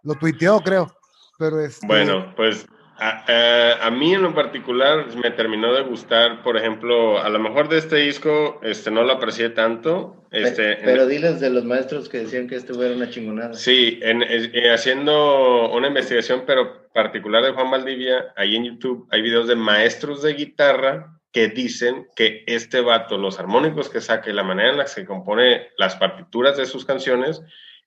[0.04, 0.94] Lo tuiteó, creo.
[1.38, 1.88] Pero este...
[1.88, 2.68] Bueno, pues
[3.06, 7.78] a, mí en lo particular me terminó de gustar, por ejemplo, a lo mejor de
[7.78, 10.26] este disco este, no lo aprecié tanto.
[10.32, 13.54] Este, pero, diles de los maestros que decían que esto era una chingonada.
[13.54, 19.22] Sí, en, eh, haciendo una investigación, pero particular de Juan Valdivia, ahí en YouTube hay
[19.22, 24.34] videos de maestros de guitarra que dicen que este vato, los armónicos que saca y
[24.34, 27.42] la manera en la que se compone las partituras de sus canciones,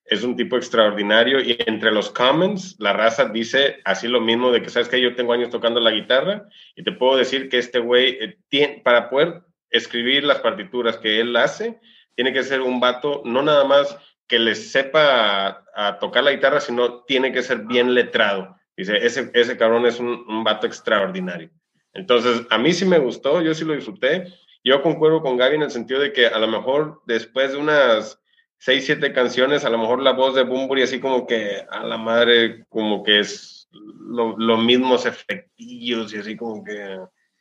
[0.08, 4.62] es un tipo extraordinario y entre los comments la raza dice así lo mismo de
[4.62, 7.80] que sabes que yo tengo años tocando la guitarra y te puedo decir que este
[7.80, 11.80] güey eh, para poder escribir las partituras que él hace
[12.14, 16.60] tiene que ser un vato no nada más que le sepa a, tocar la guitarra
[16.60, 18.56] sino tiene que ser bien letrado.
[18.76, 21.50] Dice ese, ese cabrón es un, un vato extraordinario.
[21.92, 24.32] Entonces a mí sí me gustó yo sí lo disfruté.
[24.62, 28.20] Yo concuerdo con Gaby en el sentido de que a lo mejor después de unas
[28.58, 31.98] seis, siete canciones, a lo mejor la voz de Bumburi así como que a la
[31.98, 36.98] madre, como que es lo, los mismos efectillos y así como que...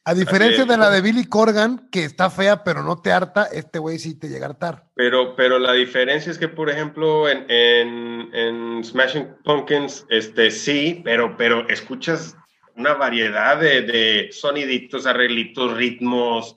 [0.07, 3.79] A diferencia de la de Billy Corgan, que está fea pero no te harta, este
[3.79, 4.83] güey sí te llega a hartar.
[4.93, 11.01] Pero, pero la diferencia es que, por ejemplo, en, en, en Smashing Pumpkins, este, sí,
[11.03, 12.37] pero, pero escuchas
[12.75, 16.55] una variedad de, de soniditos, arreglitos, ritmos,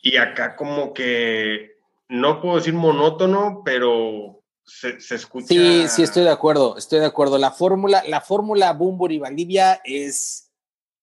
[0.00, 1.75] y acá como que
[2.08, 5.46] no puedo decir monótono, pero se, escucha.
[5.48, 7.38] Sí, sí, estoy de acuerdo, estoy de acuerdo.
[7.38, 10.46] La fórmula, la fórmula Bumbur y Valdivia es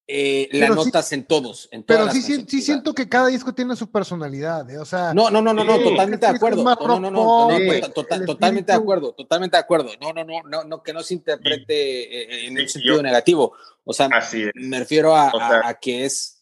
[0.06, 1.68] eh, la notas en todos.
[1.70, 4.68] En pero sí, sí, siento que cada disco tiene su personalidad.
[4.70, 4.78] ¿eh?
[4.78, 6.62] O sea, no, no, no, no, no totalmente de acuerdo.
[6.62, 7.90] No, no, no, no,
[8.24, 9.90] totalmente de acuerdo, totalmente de acuerdo.
[10.00, 13.54] No, no, no, no, no que no se interprete en el sentido negativo.
[13.84, 14.08] O sea,
[14.54, 15.32] me refiero a,
[15.64, 16.33] a, que es,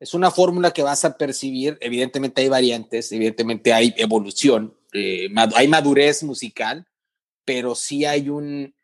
[0.00, 1.76] es una fórmula que vas a percibir.
[1.80, 6.86] Evidentemente hay variantes, evidentemente hay evolución, eh, hay madurez musical,
[7.44, 8.74] pero sí hay un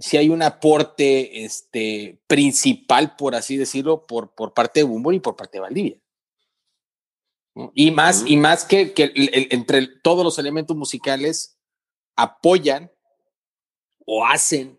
[0.00, 5.20] si hay un aporte este, principal, por así decirlo, por, por parte de Bumbo y
[5.20, 6.00] por parte de Valdivia.
[7.74, 9.12] Y más, y más que, que
[9.50, 11.58] entre todos los elementos musicales
[12.16, 12.90] apoyan
[14.06, 14.78] o hacen,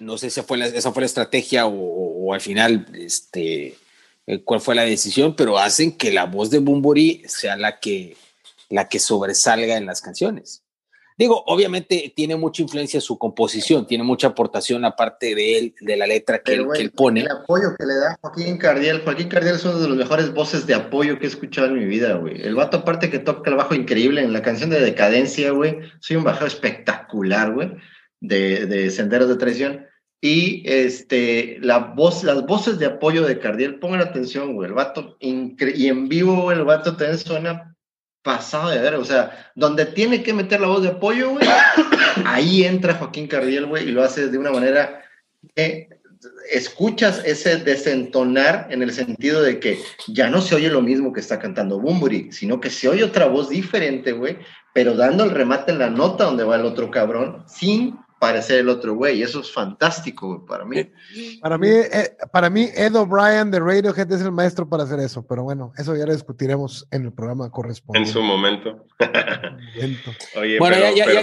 [0.00, 3.78] no sé si fue esa fue la estrategia o, al final, este,
[4.26, 8.16] eh, cuál fue la decisión, pero hacen que la voz de Bumburi sea la que,
[8.70, 10.64] la que sobresalga en las canciones.
[11.16, 16.08] Digo, obviamente tiene mucha influencia su composición, tiene mucha aportación aparte de él, de la
[16.08, 17.20] letra que, él, pone.
[17.20, 19.02] El apoyo que le da Joaquín Cardiel.
[19.04, 21.84] Joaquín Cardiel es uno de los mejores voces de apoyo que he escuchado en mi
[21.84, 22.42] vida, güey.
[22.42, 25.78] El vato aparte que toca el bajo increíble en la canción de Decadencia, güey.
[26.00, 27.70] Soy un bajado espectacular, güey,
[28.20, 29.86] de, de Senderos de Traición.
[30.20, 34.68] Y este, la voz, las voces de apoyo de Cardiel, pongan atención, güey.
[34.68, 37.74] El vato, y en vivo, el vato también suena
[38.24, 41.46] pasado de ver, o sea, donde tiene que meter la voz de apoyo, güey,
[42.24, 45.02] ahí entra Joaquín Cardiel, güey, y lo hace de una manera
[45.54, 45.90] que
[46.50, 51.20] escuchas ese desentonar en el sentido de que ya no se oye lo mismo que
[51.20, 54.38] está cantando Bumburi, sino que se oye otra voz diferente, güey,
[54.72, 58.68] pero dando el remate en la nota donde va el otro cabrón, sin parecer el
[58.68, 59.22] otro güey.
[59.22, 60.90] Eso es fantástico para mí.
[61.40, 65.26] Para mí, eh, para mí, Ed O'Brien de Radiohead es el maestro para hacer eso,
[65.26, 68.08] pero bueno, eso ya lo discutiremos en el programa correspondiente.
[68.08, 68.86] En su momento.
[70.58, 70.76] bueno,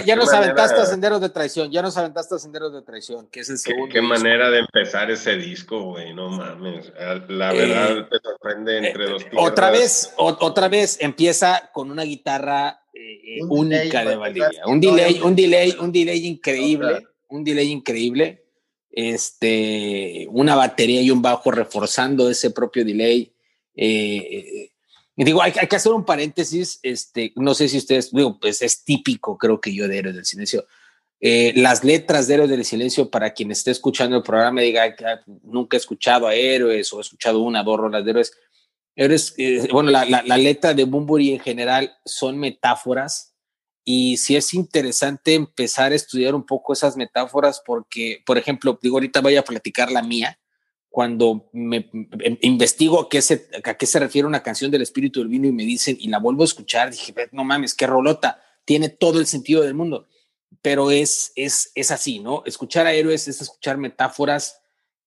[0.04, 3.40] ya, nos aventaste a Senderos de Traición, ya nos aventaste a Senderos de Traición, que
[3.40, 3.92] es el segundo.
[3.92, 6.92] Qué, manera de empezar ese disco, güey, no mames.
[7.28, 12.02] La verdad eh, te sorprende entre los eh, Otra vez, otra vez empieza con una
[12.02, 14.66] guitarra eh, única de Valdivia.
[14.66, 18.44] Un delay, un delay, un delay increíble, un delay increíble.
[18.90, 23.32] Este, una batería y un bajo reforzando ese propio delay.
[23.74, 24.70] Eh,
[25.16, 26.78] y digo, hay, que hacer un paréntesis.
[26.82, 30.26] Este, no sé si ustedes, digo, pues es típico, creo que yo de Héroes del
[30.26, 30.66] Silencio.
[31.20, 35.04] Eh, las letras de Héroes del Silencio, para quien esté escuchando el programa, diga que
[35.42, 38.32] nunca he escuchado a Héroes o he escuchado una, dos rolas de Héroes
[38.94, 43.34] Eres, eh, bueno, la, la, letra de Bumburi en general son metáforas
[43.84, 48.96] y sí es interesante empezar a estudiar un poco esas metáforas porque, por ejemplo, digo,
[48.96, 50.38] ahorita voy a platicar la mía.
[50.90, 51.88] Cuando me,
[52.20, 55.46] em, investigo a qué, se, a qué se refiere una canción del espíritu del vino
[55.46, 59.18] y me dicen, y la vuelvo a escuchar, dije, no mames, qué rolota, tiene todo
[59.18, 60.06] el sentido del mundo.
[60.60, 62.42] Pero es, es, es así, ¿no?
[62.44, 64.61] Escuchar a héroes es escuchar metáforas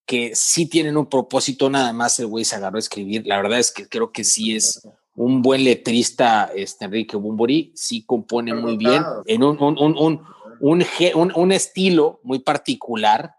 [0.06, 3.26] que sí tienen un propósito, nada más el güey se agarró a escribir.
[3.26, 8.04] La verdad es que creo que sí es un buen letrista, este Enrique Bumburi, sí
[8.04, 10.24] compone muy bien, en un, un, un,
[10.60, 13.36] un, un estilo muy particular,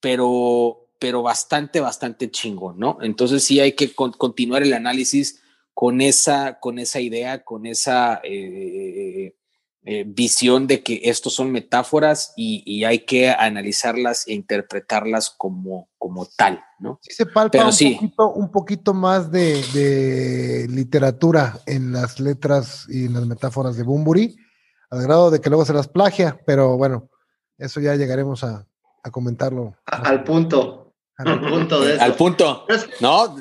[0.00, 2.98] pero, pero bastante, bastante chingón, ¿no?
[3.02, 5.42] Entonces sí hay que continuar el análisis
[5.74, 8.20] con esa, con esa idea, con esa...
[8.24, 9.34] Eh,
[9.84, 16.24] eh, visión de que estos son metáforas y, hay que analizarlas e interpretarlas como, como
[16.36, 17.00] tal, ¿no?
[17.02, 23.14] Sí se palpa un, Poquito, un, Poquito, más de, literatura en las letras y en
[23.14, 24.36] las metáforas de Bumburi,
[24.88, 27.10] al grado de que luego se las plagia, pero bueno,
[27.58, 28.64] eso ya llegaremos a,
[29.10, 29.74] comentarlo.
[29.86, 30.94] al punto.
[31.16, 32.66] Al punto de Al punto.
[33.00, 33.34] no,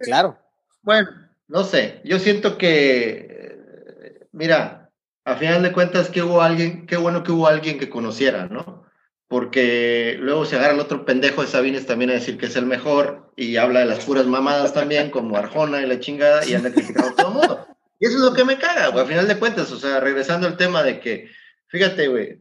[0.00, 0.36] claro.
[0.82, 1.10] Bueno,
[1.46, 4.85] no sé, yo siento que, mira,
[5.26, 8.84] a final de cuentas que hubo alguien, qué bueno que hubo alguien que conociera, ¿no?
[9.26, 12.64] Porque luego se agarra el otro pendejo de Sabines también a decir que es el
[12.64, 16.70] mejor y habla de las puras mamadas también, como Arjona y la chingada, y anda
[16.70, 17.66] criticando a todo el mundo.
[17.98, 20.46] Y eso es lo que me caga, güey, a final de cuentas, o sea, regresando
[20.46, 21.28] al tema de que,
[21.66, 22.40] fíjate, güey,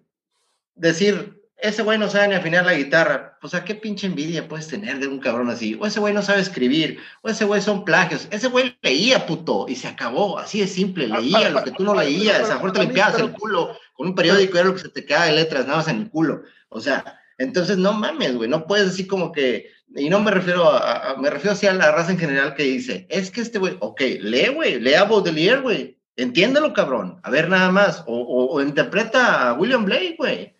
[0.76, 3.38] decir, ese güey no sabe ni afinar la guitarra.
[3.42, 5.78] Pues a qué pinche envidia puedes tener de un cabrón así.
[5.80, 7.00] O ese güey no sabe escribir.
[7.22, 8.28] O ese güey son plagios.
[8.32, 10.38] Ese güey leía, puto, y se acabó.
[10.38, 11.08] Así de simple.
[11.08, 12.50] Leía lo que tú no leías.
[12.50, 15.26] A lo te limpiabas el culo con un periódico, era lo que se te quedaba
[15.26, 16.44] de letras, nada más en el culo.
[16.70, 18.50] O sea, entonces no mames, güey.
[18.50, 19.72] No puedes así como que.
[19.96, 23.08] Y no me refiero a, me refiero así a la raza en general que dice,
[23.10, 25.98] es que este güey, ok, lee, güey, lee a Baudelaire, güey.
[26.18, 27.20] Entiéndelo, cabrón.
[27.24, 28.04] A ver, nada más.
[28.08, 30.55] O, o interpreta a William Blake, güey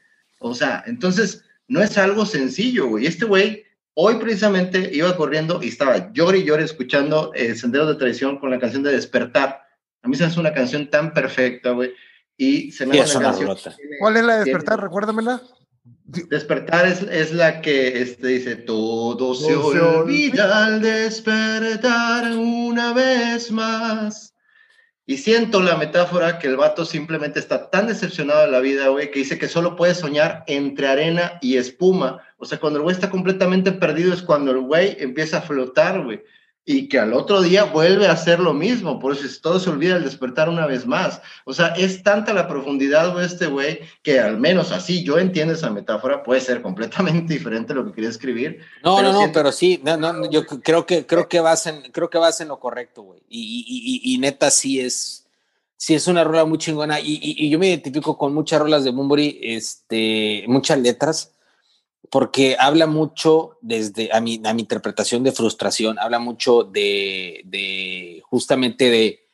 [0.50, 3.08] o sea, entonces no es algo sencillo, güey.
[3.08, 3.64] Este güey
[3.96, 8.52] hoy precisamente iba corriendo y estaba llori y llori escuchando eh, Senderos de Traición con
[8.52, 9.64] la canción de Despertar.
[10.04, 11.94] A mí se hace una canción tan perfecta, güey.
[12.38, 13.58] Y se me hace una canción.
[14.00, 14.82] ¿Cuál es la de Despertar?
[14.82, 15.42] Recuérdamela.
[16.04, 24.35] Despertar es, es la que este, dice, todo se olvida al despertar una vez más.
[25.06, 29.12] Y siento la metáfora que el vato simplemente está tan decepcionado de la vida, güey,
[29.12, 32.24] que dice que solo puede soñar entre arena y espuma.
[32.38, 36.04] O sea, cuando el güey está completamente perdido es cuando el güey empieza a flotar,
[36.04, 36.24] güey
[36.68, 39.98] y que al otro día vuelve a hacer lo mismo, por eso todo se olvida
[39.98, 41.22] el despertar una vez más.
[41.46, 45.54] O sea, es tanta la profundidad de este güey que al menos así yo entiendo
[45.54, 48.62] esa metáfora, puede ser completamente diferente a lo que quería escribir.
[48.84, 52.10] No, no, no, pero sí, no, no, yo creo que, creo que vas en, creo
[52.10, 53.22] que vas en lo correcto, güey.
[53.30, 55.28] Y, y, y, neta sí es,
[55.78, 59.40] sí es una rola muy chingona y, yo me identifico con muchas rolas de Bumburi,
[59.44, 61.35] este, muchas letras
[62.10, 68.22] porque habla mucho desde a mi, a mi interpretación de frustración, habla mucho de, de
[68.26, 69.26] justamente de,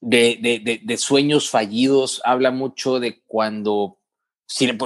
[0.00, 3.98] de, de, sueños fallidos, habla mucho de cuando,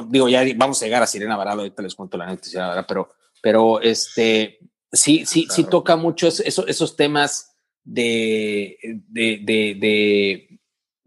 [0.08, 3.10] digo, ya vamos a llegar a Sirena Varado, ahorita les cuento la noticia, pero,
[3.42, 4.58] pero este,
[4.92, 10.60] sí, sí, sí toca mucho eso, esos temas de, de, de, de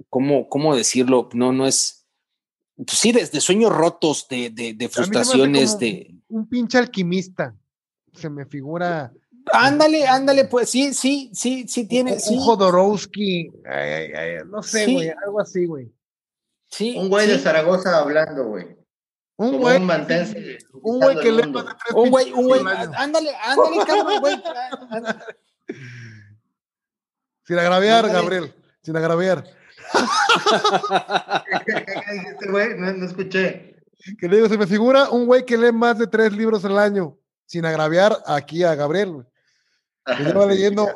[0.10, 1.29] ¿cómo, ¿cómo decirlo?
[1.34, 2.00] No, no es
[2.85, 6.15] pues sí, de, sueños rotos, de, de, frustraciones, de...
[6.29, 7.55] Un pinche alquimista,
[8.13, 9.11] se me figura...
[9.53, 12.15] Ándale, ándale, pues sí, sí, sí, sí tiene.
[12.29, 13.51] Un, Jodorowsky,
[14.47, 15.91] no sé, güey, algo así, güey.
[16.67, 16.95] Sí.
[16.95, 18.67] Un güey de Zaragoza hablando, güey.
[19.37, 19.77] Un güey.
[19.77, 20.59] Un mantense.
[20.83, 22.61] Un güey que le Un güey, un güey.
[22.95, 24.35] Ándale, ándale, cabrón, güey.
[27.43, 28.53] Sin agraviar, Gabriel.
[28.83, 29.43] Sin agraviar.
[32.39, 32.77] ¿Qué güey?
[32.77, 33.75] No, escuché.
[34.19, 36.77] Que le digo, se me figura un güey que lee más de tres libros al
[36.77, 39.25] año, sin agraviar aquí a Gabriel.
[40.04, 40.88] Estaba leyendo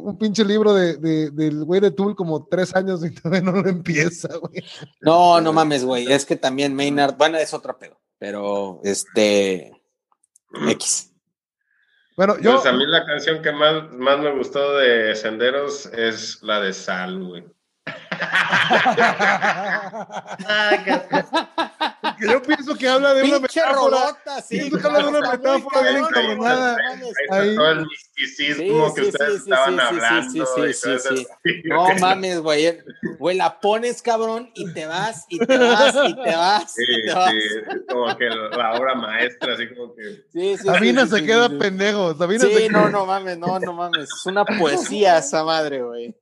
[0.00, 3.68] un, pinche libro de, del güey de Tool como tres años y todavía no lo
[3.68, 4.62] empieza, güey.
[5.00, 6.10] No, no mames, güey.
[6.10, 9.72] Es que también Maynard, bueno, es otro pedo, pero este
[10.68, 11.12] X.
[12.16, 12.52] Bueno, yo.
[12.52, 16.72] Pues a mí la canción que más, más me gustó de Senderos es la de
[16.72, 17.44] Sal, güey
[22.20, 23.72] yo pienso que habla de una metáfora.
[23.72, 26.76] Rolota, sí, pienso que habla de una metáfora bien encabronada.
[27.30, 30.44] Ahí, todo el misticismo que ustedes estaban hablando.
[31.64, 32.78] No mames, güey.
[33.18, 36.74] Güey, la pones, cabrón, y te vas, y te vas, y te vas.
[36.74, 37.30] Sí, te vas.
[37.30, 37.38] sí.
[37.88, 40.24] Como que la obra maestra, así como que.
[40.32, 42.14] Sí, Sabina se queda pendejo.
[42.14, 44.04] Sabina sí, se no, no mames, no, no mames.
[44.04, 46.14] Es una poesía esa madre, güey.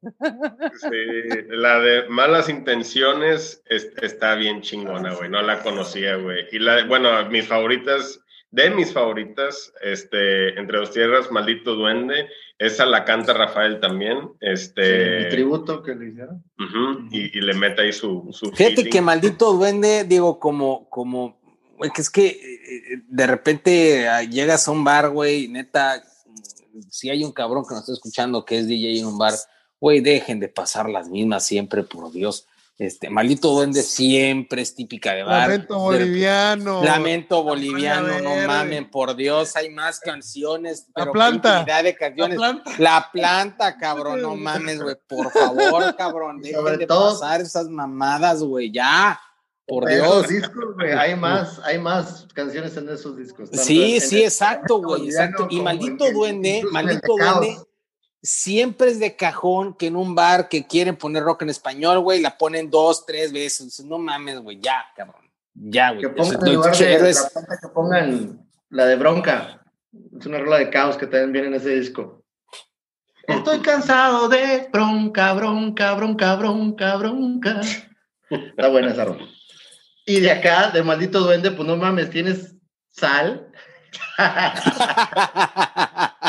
[0.80, 5.30] Sí, la de malas intenciones está bien chingona, güey.
[5.30, 6.46] No la conocía, güey.
[6.52, 12.84] Y la, bueno, mis favoritas, de mis favoritas, este, Entre dos tierras, Maldito Duende, esa
[12.84, 14.30] la canta Rafael también.
[14.40, 16.44] Este, el tributo que le hicieron.
[17.10, 18.28] y, le mete ahí su.
[18.32, 21.40] su Fíjate que Maldito Duende, digo, como, como,
[21.78, 26.02] güey, que es que eh, de repente ah, llegas a un bar, güey, neta,
[26.90, 29.34] si hay un cabrón que nos está escuchando que es DJ en un bar
[29.80, 32.46] güey, dejen de pasar las mismas siempre, por Dios.
[32.80, 35.50] Este, maldito duende siempre es típica de bar.
[35.50, 36.82] Lamento boliviano.
[36.82, 40.86] Lamento boliviano, no mamen, por Dios, hay más canciones.
[40.96, 41.62] la planta.
[41.82, 42.38] De canciones.
[42.78, 43.76] La planta.
[43.76, 49.20] cabrón, no mames, güey, por favor, cabrón, dejen de pasar esas mamadas, güey, ya.
[49.66, 50.26] Por Dios.
[50.26, 53.50] discos, güey, hay más, hay más canciones en esos discos.
[53.52, 55.46] Sí, sí, exacto, güey, exacto.
[55.50, 57.58] Y maldito duende, maldito duende
[58.22, 62.20] siempre es de cajón que en un bar que quieren poner rock en español, güey,
[62.20, 63.80] la ponen dos, tres veces.
[63.84, 65.22] No mames, güey, ya, cabrón.
[65.54, 66.02] Ya, güey.
[66.02, 69.64] Que pongan, en lugar de la que pongan la de bronca.
[70.18, 72.24] Es una rola de caos que también viene en ese disco.
[73.26, 77.60] Estoy cansado de bronca, bronca, bronca, bronca, bronca.
[78.28, 79.26] Está buena esa rola.
[80.06, 82.54] Y de acá, de maldito duende, pues no mames, tienes
[82.90, 83.48] sal.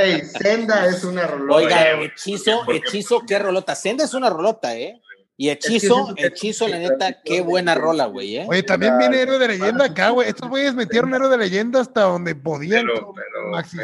[0.00, 1.56] Hey, Senda es una rolota.
[1.56, 3.74] Oiga, hechizo, hechizo, qué rolota.
[3.74, 5.00] Senda es una rolota, ¿eh?
[5.40, 8.46] Y hechizo, hechizo, la neta, qué buena rola, güey, ¿eh?
[8.48, 10.28] Oye, también viene héroe de leyenda acá, güey.
[10.28, 12.86] Estos güeyes metieron héroe de leyenda hasta donde podían.
[12.86, 13.76] Pero, pero, Maxi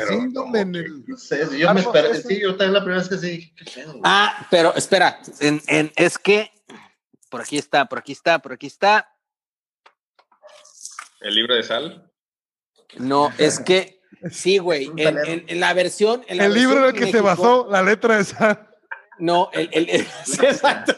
[0.55, 1.07] en el.
[1.07, 2.21] No sé, yo me esperé.
[2.21, 3.55] Sí, yo también la primera vez que sí.
[4.03, 6.51] Ah, pero espera, en, en, es que
[7.31, 9.09] por aquí está, por aquí está, por aquí está.
[11.21, 12.11] ¿El libro de sal?
[12.97, 14.01] No, es que
[14.31, 14.91] Sí, güey.
[14.97, 16.25] En, la versión.
[16.29, 18.71] En el libro en el que se basó la letra de esa.
[19.19, 19.69] No, el.
[19.73, 19.89] el,
[20.43, 20.95] exacto.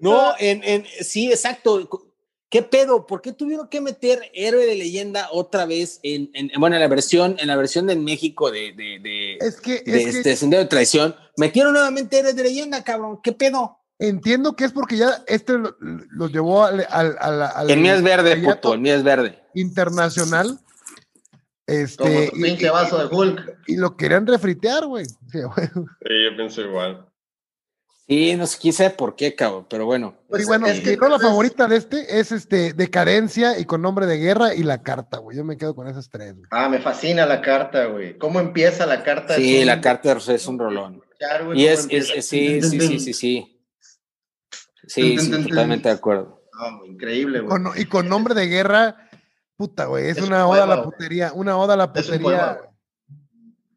[0.00, 0.86] no, en, en.
[1.00, 2.06] Sí, exacto.
[2.48, 3.06] ¿Qué pedo?
[3.06, 6.88] ¿Por qué tuvieron que meter héroe de leyenda otra vez en, en bueno, en la
[6.88, 10.68] versión, en la versión de México de, de, de, es que, de este Sendero de
[10.68, 11.14] Traición?
[11.36, 13.20] Metieron nuevamente héroe de leyenda, cabrón.
[13.22, 13.79] ¿Qué pedo?
[14.00, 17.94] Entiendo que es porque ya este lo, lo llevó al, al, al, al El mío
[17.94, 19.38] es verde, puto, el mío es verde.
[19.54, 20.48] internacional.
[20.58, 23.58] Como Este, tu y, pinche vaso de Hulk.
[23.68, 25.04] y lo querían refritear, güey.
[25.06, 25.14] Sí,
[25.54, 25.66] güey.
[25.68, 27.06] Sí, yo pienso igual.
[28.08, 30.16] Sí, no sé, quién sabe por qué, cabrón, pero bueno.
[30.28, 33.82] Pues y bueno, es que mi rola favorita de este es este Decadencia y con
[33.82, 35.36] nombre de guerra y la carta, güey.
[35.36, 36.48] Yo me quedo con esas tres, güey.
[36.50, 38.18] Ah, me fascina la carta, güey.
[38.18, 39.36] ¿Cómo empieza la carta?
[39.36, 41.00] Sí, la carta de Rosé es un rolón.
[41.54, 43.59] Y es- sí, sí, sí, sí, sí.
[44.90, 46.42] Sí, sí, totalmente de acuerdo.
[46.86, 47.48] Increíble, güey.
[47.62, 49.08] Con- y con nombre de guerra,
[49.56, 50.08] puta, güey.
[50.08, 52.58] Es, Es una un oda a la putería, una oda a la Es un putería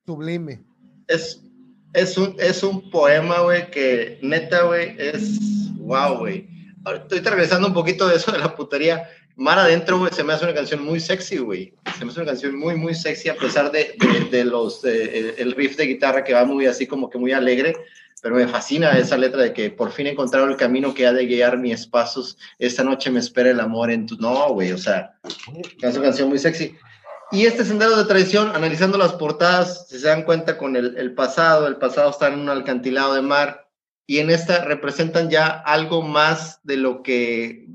[0.06, 0.64] sublime.
[1.08, 1.42] Es,
[1.94, 5.40] es, un, es un poema, güey, que neta, güey, es
[5.78, 6.50] wow, güey.
[6.84, 9.08] Ahora, Estoy regresando un poquito de eso de la putería.
[9.36, 11.74] Mar adentro, güey, se me hace una canción muy sexy, güey.
[11.98, 15.20] Se me hace una canción muy, muy sexy, a pesar de, de, de los, eh,
[15.20, 17.76] el, el riff de guitarra que va muy así, como que muy alegre.
[18.24, 21.14] Pero me fascina esa letra de que por fin he encontrado el camino que ha
[21.14, 22.38] de guiar mis pasos.
[22.58, 24.16] Esta noche me espera el amor en tu.
[24.16, 25.14] No, güey, o sea,
[25.82, 26.76] es una canción muy sexy.
[27.32, 31.14] Y este sendero de tradición, analizando las portadas, si se dan cuenta con el, el
[31.14, 33.68] pasado, el pasado está en un alcantilado de mar,
[34.06, 37.68] y en esta representan ya algo más de lo que,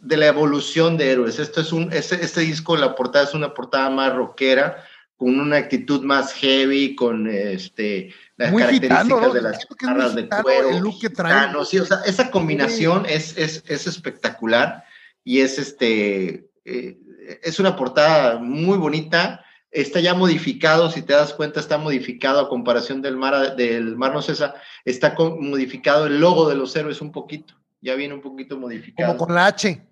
[0.00, 1.38] de la evolución de héroes.
[1.38, 4.84] Esto es un, este, este disco, la portada es una portada más rockera,
[5.24, 9.32] con una actitud más heavy, con este, las Muy características gitano, ¿no?
[9.32, 10.68] de las barras de cuero.
[10.68, 11.34] el look que traen.
[11.38, 14.84] gitano, sí, o sea, esa combinación es, es, es espectacular
[15.24, 16.98] y es este, eh,
[17.42, 19.42] es una portada muy bonita.
[19.70, 24.12] Está ya modificado, si te das cuenta, está modificado a comparación del Mar, del Mar
[24.12, 24.54] No Cesa,
[24.84, 29.14] está con- modificado el logo de los héroes un poquito, ya viene un poquito modificado.
[29.16, 29.82] Como con la H.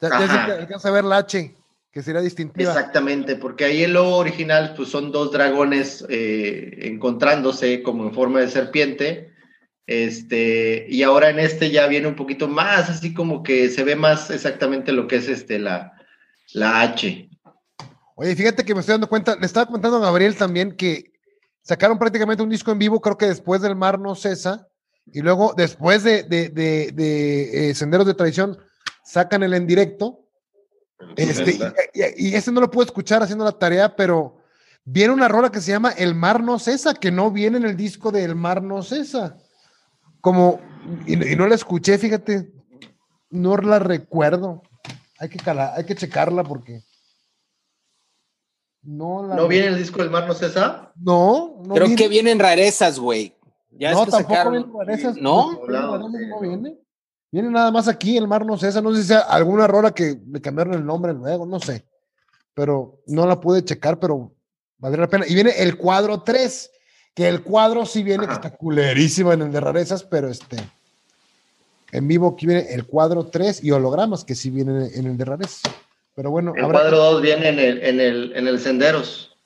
[0.00, 1.54] Ya, ya se alcanza a ver la H,
[1.92, 2.70] que sería distintiva.
[2.70, 8.40] Exactamente, porque ahí el logo original pues son dos dragones eh, encontrándose como en forma
[8.40, 9.32] de serpiente.
[9.86, 13.96] Este, y ahora en este ya viene un poquito más, así como que se ve
[13.96, 15.92] más exactamente lo que es este la,
[16.52, 17.28] la H.
[18.14, 21.10] Oye, fíjate que me estoy dando cuenta, le estaba comentando a Gabriel también que
[21.62, 24.68] sacaron prácticamente un disco en vivo, creo que después del Mar No Cesa,
[25.12, 28.58] y luego después de, de, de- de, eh, Senderos de Tradición,
[29.04, 30.20] sacan el en directo.
[31.16, 31.52] Este,
[31.94, 34.38] y, y- y ese no lo puedo escuchar haciendo la tarea, pero
[34.84, 37.76] viene una rola que se llama El Mar No Cesa, que no viene en el
[37.76, 39.36] disco de El Mar No Cesa.
[40.20, 40.60] Como,
[41.06, 42.52] y, y no la escuché, fíjate,
[43.30, 44.62] no la recuerdo.
[45.18, 46.82] Hay que, cala- hay que checarla porque.
[48.82, 50.92] No, la ¿No viene el disco del Mar No Cesa?
[50.96, 51.96] No, no Creo viene.
[52.02, 53.34] que vienen rarezas, güey.
[53.72, 54.52] Ya no, es que tampoco sacaron.
[54.54, 55.16] vienen rarezas.
[55.16, 55.52] ¿No?
[55.66, 56.78] No, viene, no viene.
[57.32, 58.80] Viene nada más aquí, el Mar no Cesa.
[58.80, 61.84] No sé si sea alguna rola que le cambiaron el nombre luego, no sé.
[62.54, 64.32] Pero no la pude checar, pero
[64.78, 65.24] valdría la pena.
[65.28, 66.70] Y viene el cuadro 3,
[67.14, 70.56] que el cuadro sí viene, que está culerísimo en el de rarezas, pero este.
[71.92, 75.24] En vivo aquí viene el cuadro 3 y hologramas, que sí vienen en el de
[75.24, 75.62] rarezas.
[76.16, 79.36] Pero bueno, El habrá- cuadro 2 viene en el, en el, en el Senderos.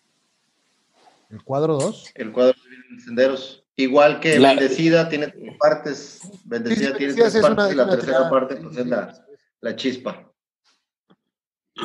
[1.31, 2.13] el cuadro 2.
[2.15, 3.64] El cuadro viene en el Senderos.
[3.77, 6.21] Igual que La- Bendecida tiene tres partes.
[6.45, 8.31] Bendecida Sí, tiene tres partes una- y la tercera tirada.
[8.31, 9.27] parte pues, es la,
[9.61, 10.31] la chispa.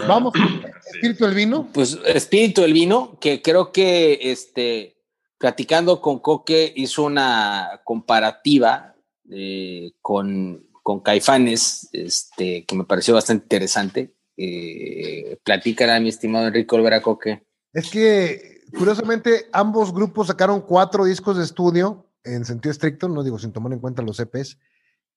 [0.07, 0.33] Vamos,
[0.93, 1.67] Espíritu del Vino.
[1.73, 4.97] Pues Espíritu del Vino, que creo que este,
[5.39, 8.95] platicando con Coque hizo una comparativa
[9.31, 14.13] eh, con, con Caifanes, este, que me pareció bastante interesante.
[14.37, 17.43] Eh, platícala, mi estimado Enrique Olvera Coque.
[17.73, 23.39] Es que, curiosamente, ambos grupos sacaron cuatro discos de estudio en sentido estricto, no digo
[23.39, 24.57] sin tomar en cuenta los EPs,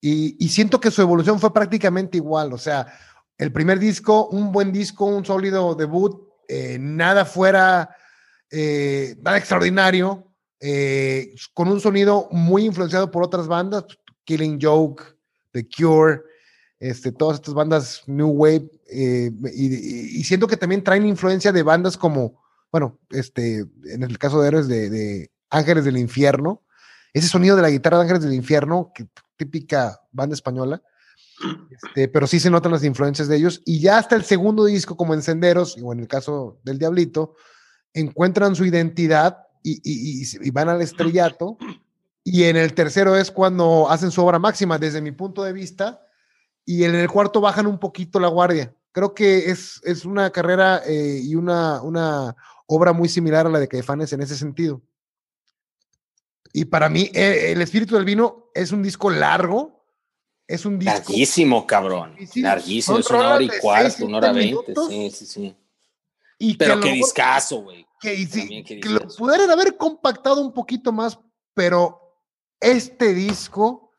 [0.05, 2.53] y, siento que su evolución fue prácticamente igual.
[2.53, 2.92] O sea,
[3.38, 7.94] el primer disco, un buen disco, un sólido debut, eh, nada fuera,
[8.50, 10.26] eh, nada extraordinario,
[10.59, 13.84] eh, con un sonido muy influenciado por otras bandas,
[14.24, 15.05] Killing Joke,
[15.53, 16.22] The Cure,
[16.80, 21.96] este, todas estas bandas New Wave, y- y siento que también traen influencia de bandas
[21.96, 22.41] como,
[22.72, 26.62] bueno, este, en el caso de Héroes de, Ángeles del Infierno,
[27.12, 29.06] ese sonido de la guitarra de Ángeles del Infierno, que
[29.36, 30.82] típica banda española,
[31.70, 34.96] este, pero sí se notan las influencias de ellos, y ya hasta el segundo disco,
[34.96, 37.34] como Encenderos, o en el caso del Diablito,
[37.92, 41.58] encuentran su identidad y- y van al estrellato,
[42.24, 46.00] y en el tercero es cuando hacen su obra máxima, desde mi punto de vista,
[46.64, 48.74] y en el cuarto bajan un poquito la guardia.
[48.92, 52.36] Creo que es, es una carrera eh, y una, una
[52.66, 54.82] obra muy similar a la de Caifanes en ese sentido.
[56.52, 59.86] Y para mí, eh, El Espíritu del Vino es un disco largo,
[60.46, 60.94] es un disco...
[60.94, 62.14] Larguísimo, cabrón.
[62.30, 64.74] Sí, Larguísimo, es una hora y cuarto, una hora veinte.
[64.88, 65.56] Sí, sí, sí.
[66.38, 67.86] Y Pero que qué lo- discazo, güey.
[68.00, 71.18] que, sí, lo pudieran haber compactado un poquito más,
[71.54, 72.00] pero
[72.60, 73.91] este disco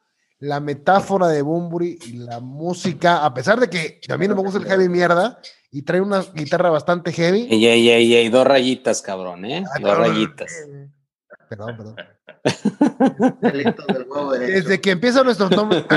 [0.43, 4.59] la metáfora de Bumburi y la música, a pesar de que también no me gusta
[4.59, 5.39] el heavy mierda
[5.71, 7.47] y trae una guitarra bastante heavy.
[7.49, 9.63] Ey, ey, ey, ey, dos rayitas, cabrón, ¿eh?
[9.73, 10.51] Ah, Dos rayitas.
[11.47, 11.95] Perdón, perdón.
[14.39, 15.85] Desde que empieza nuestro nombre.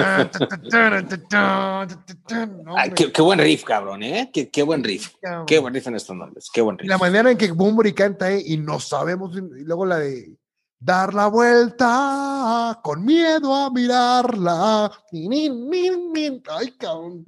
[2.77, 4.31] Ay, qué, qué buen riff, cabrón, ¿eh?
[4.33, 5.17] Qué, qué buen riff.
[5.49, 6.49] Qué buen riff en estos nombres.
[6.55, 6.89] Qué buen riff.
[6.89, 10.37] la manera en que Bumburi canta ahí y no sabemos, y luego la de
[10.79, 14.93] dar la vuelta con miedo a mirarla.
[15.13, 17.25] Ay, cabrón.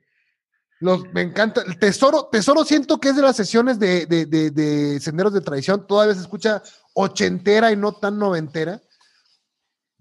[0.79, 1.61] Los, me encanta.
[1.61, 5.41] El tesoro, tesoro siento que es de las sesiones de, de, de, de Senderos de
[5.41, 5.85] Tradición.
[5.85, 6.63] Todavía se escucha
[6.95, 8.81] ochentera y no tan noventera.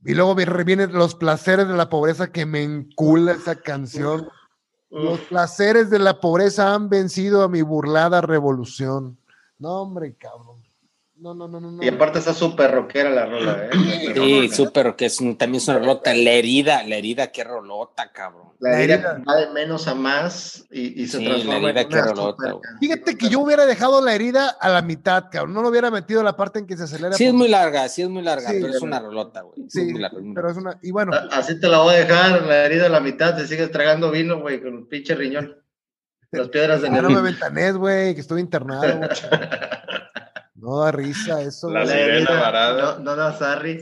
[0.02, 4.30] Y luego viene- vienen los placeres de la pobreza que me encula esa canción.
[4.88, 9.19] Los placeres de la pobreza han vencido a mi burlada revolución.
[9.60, 10.62] No, hombre, cabrón.
[11.16, 11.70] No, no, no, no.
[11.70, 11.82] no.
[11.84, 13.70] Y aparte está súper rockera la rola, ¿eh?
[14.14, 16.14] Sí, súper, que es un- también es una rolota.
[16.14, 18.54] La herida, la herida, qué rolota, cabrón.
[18.58, 19.22] La La herida herida.
[19.28, 22.06] va de menos a más y, y se Sí, la transforma herida en que una
[22.06, 22.60] rolota, canción.
[22.80, 25.52] Fíjate que yo hubiera dejado la herida a la mitad, cabrón.
[25.52, 27.12] No lo hubiera metido la parte en que se acelera.
[27.12, 29.68] Sí, es muy larga, sí, es muy larga, Sí, pero es la- una rolota, güey.
[29.68, 30.78] Sí, Es muy larga, muy pero es una.
[30.82, 33.70] Y bueno, Así te la voy a dejar, la herida a la mitad, te sigues
[33.70, 35.54] tragando vino, güey, con un pinche riñón.
[36.32, 37.14] Las piedras de ya no Nerón.
[37.14, 39.08] me ventanés, güey, que estuve internado, güey.
[40.54, 41.70] No da risa eso.
[41.70, 42.98] La sirena varada.
[42.98, 43.80] No, no, no, Sarri.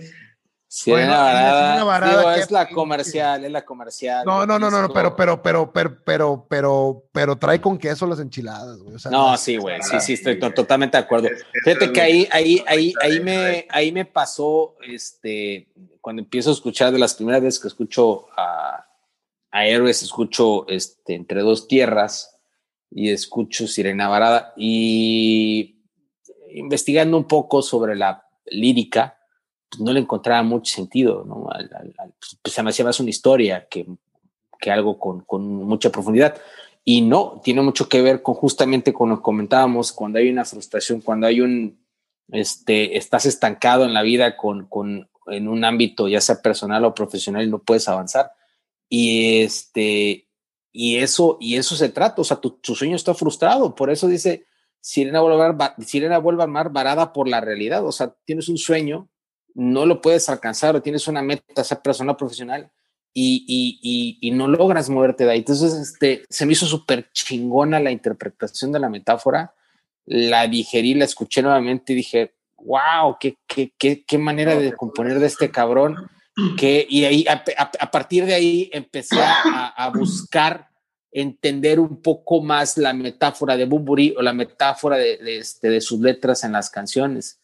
[0.71, 4.25] Sirena Bueno, Varada, Sirena Varada, digo, qué es la comercial, es la comercial.
[4.25, 8.07] No, no, no, no, no, pero, pero, pero, pero, pero, pero, pero trae con queso
[8.07, 8.95] las enchiladas, güey.
[8.95, 11.29] O sea, No, sí, güey, sí, sí, estoy to- totalmente de acuerdo.
[11.65, 15.69] Fíjate que ahí, ahí, ahí, ahí me, ahí me pasó, este,
[16.01, 18.87] cuando empiezo a escuchar, de las primeras veces que escucho a,
[19.51, 22.38] a Héroes, escucho, este, Entre Dos Tierras
[22.91, 25.77] y escucho Sirena Varada y
[26.53, 29.19] investigando un poco sobre la lírica,
[29.69, 31.49] pues no le encontraba mucho sentido, ¿no?
[31.51, 32.71] Al- al- al- pues se me
[33.01, 33.87] una historia que,
[34.59, 36.37] que algo con, con mucha profundidad.
[36.85, 40.47] Y no, tiene mucho que ver con justamente con lo que comentábamos, cuando hay una
[40.47, 41.79] frustración, cuando hay un,
[42.31, 46.95] este, estás estancado en la vida con, con, en un ámbito, ya sea personal o
[46.95, 48.33] profesional, y no puedes avanzar.
[48.89, 50.28] Y este,
[50.73, 54.07] y eso, y eso se trata, o sea, tu, tu sueño está frustrado, por eso
[54.07, 54.47] dice,
[54.81, 58.59] Sirena vuelve, a Sirena vuelve a mar varada por la realidad, o sea, tienes un
[58.59, 59.09] sueño,
[59.55, 62.71] no lo puedes alcanzar o tienes una meta, sea personal o profesional,
[63.13, 65.39] y, y, y, y, no logras moverte de ahí.
[65.39, 69.55] Entonces, este, se me hizo súper chingona la interpretación de la metáfora,
[70.05, 75.19] la digerí, la escuché nuevamente y dije, wow, qué, qué, qué, qué manera de componer
[75.19, 75.97] de este cabrón.
[76.57, 80.69] Que, y ahí, a, a, a partir de ahí empecé a, a, buscar
[81.11, 85.81] entender un poco más la metáfora de Bumburi o la metáfora de, de, este, de
[85.81, 87.41] sus letras en las canciones.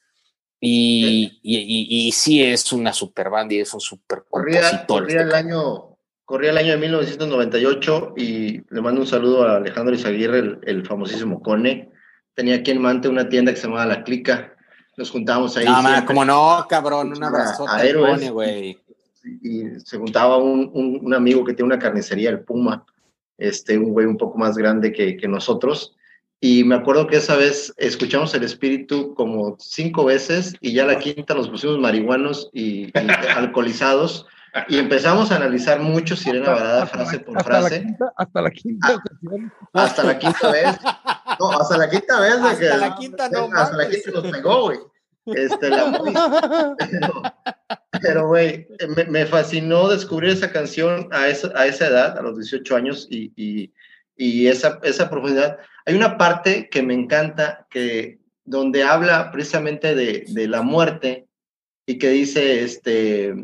[0.61, 5.21] Y, y, y, y, sí es una super banda y es un super corría, corría
[5.21, 9.95] este el año corría el año de 1998 y le mando un saludo a Alejandro
[9.95, 11.93] Izaguirre, el, el famosísimo Cone.
[12.35, 14.55] Tenía aquí en Mante una tienda que se llamaba La Clica.
[14.97, 15.65] Nos juntábamos ahí.
[15.67, 18.79] No, man, como no, cabrón, un abrazote güey.
[19.43, 22.85] Y, se juntaba un, un, un, amigo que tiene una carnicería, el Puma,
[23.39, 25.97] este, un güey un poco más grande que, que nosotros.
[26.41, 30.99] Y me acuerdo que esa vez escuchamos el espíritu como cinco veces y ya la
[30.99, 32.93] quinta nos pusimos marihuanos y, y
[33.37, 34.27] alcoholizados
[34.69, 37.81] y empezamos a analizar mucho Sirena Varada frase por hasta frase.
[37.81, 39.53] La quinta, hasta la quinta ocasión.
[39.73, 40.77] Hasta la quinta vez.
[41.41, 42.43] No, hasta la quinta vez.
[42.43, 44.79] De hasta que, la quinta no Hasta la quinta nos pegó, güey.
[45.27, 46.77] Este, la
[48.03, 48.67] pero, güey,
[48.97, 53.09] me, me, fascinó descubrir esa canción a esa, a esa edad, a los 18 años,
[53.11, 53.73] y, y,
[54.17, 55.59] y esa, esa profundidad.
[55.87, 61.27] Hay una parte que me encanta, que, donde habla precisamente de, de la muerte
[61.87, 63.35] y que dice, este,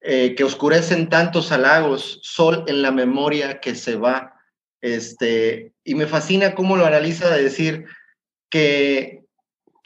[0.00, 4.34] eh, que oscurecen tantos halagos, sol en la memoria que se va.
[4.80, 7.86] Este, y me fascina cómo lo analiza de decir
[8.48, 9.24] que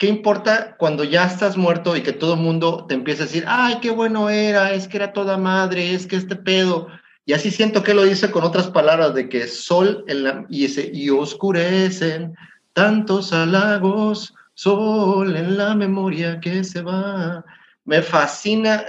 [0.03, 3.45] ¿qué importa cuando ya estás muerto y que todo el mundo te empieza a decir,
[3.47, 6.89] ay, qué bueno era, es que era toda madre, es que este pedo?
[7.25, 10.65] Y así siento que lo dice con otras palabras de que sol en la, y,
[10.65, 12.35] ese, y oscurecen
[12.73, 17.45] tantos halagos, sol en la memoria que se va.
[17.85, 18.83] Me fascina,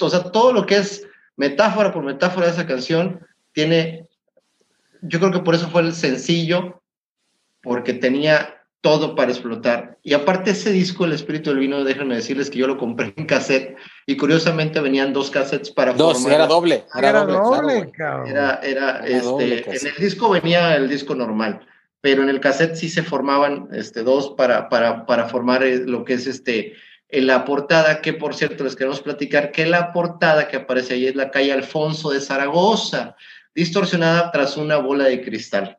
[0.00, 3.20] o sea, todo lo que es metáfora por metáfora de esa canción
[3.52, 4.06] tiene,
[5.02, 6.80] yo creo que por eso fue el sencillo,
[7.60, 9.98] porque tenía todo para explotar.
[10.02, 13.26] Y aparte ese disco, El Espíritu del Vino, déjenme decirles que yo lo compré en
[13.26, 16.32] cassette y curiosamente venían dos cassettes para Dos, formar.
[16.34, 16.84] era doble.
[16.96, 18.28] Era, Era doble, doble, claro, cabrón.
[18.30, 21.66] Era, era, Era este, doble en el disco venía el disco normal,
[22.00, 26.14] pero en el cassette sí se formaban este, dos para, para, para formar lo que
[26.14, 26.74] es este
[27.08, 31.06] en la portada, que por cierto les queremos platicar que la portada que aparece ahí
[31.06, 33.16] es la calle Alfonso de Zaragoza,
[33.54, 35.78] distorsionada tras una bola de cristal.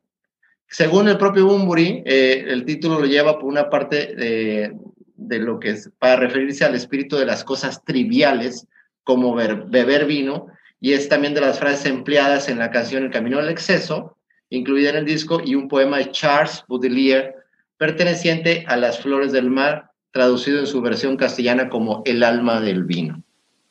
[0.70, 5.72] Según el propio Bumburi, eh, el título lo lleva por una parte de, lo que
[5.72, 8.68] es para referirse al espíritu de las cosas triviales,
[9.04, 10.48] como beber vino,
[10.82, 14.18] y es también de las frases empleadas en la canción El Camino del Exceso,
[14.50, 17.36] incluida en el disco, y un poema de Charles Baudelaire,
[17.78, 22.84] perteneciente a las flores del mar, traducido en su versión castellana como El alma del
[22.84, 23.24] vino.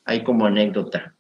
[0.05, 1.16] Hay como anécdota.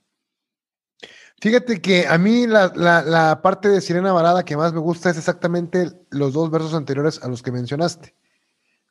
[1.40, 5.18] Fíjate que a mí la, la, parte de Sirena Varada que más me gusta es
[5.18, 8.14] exactamente los dos versos anteriores a los que mencionaste.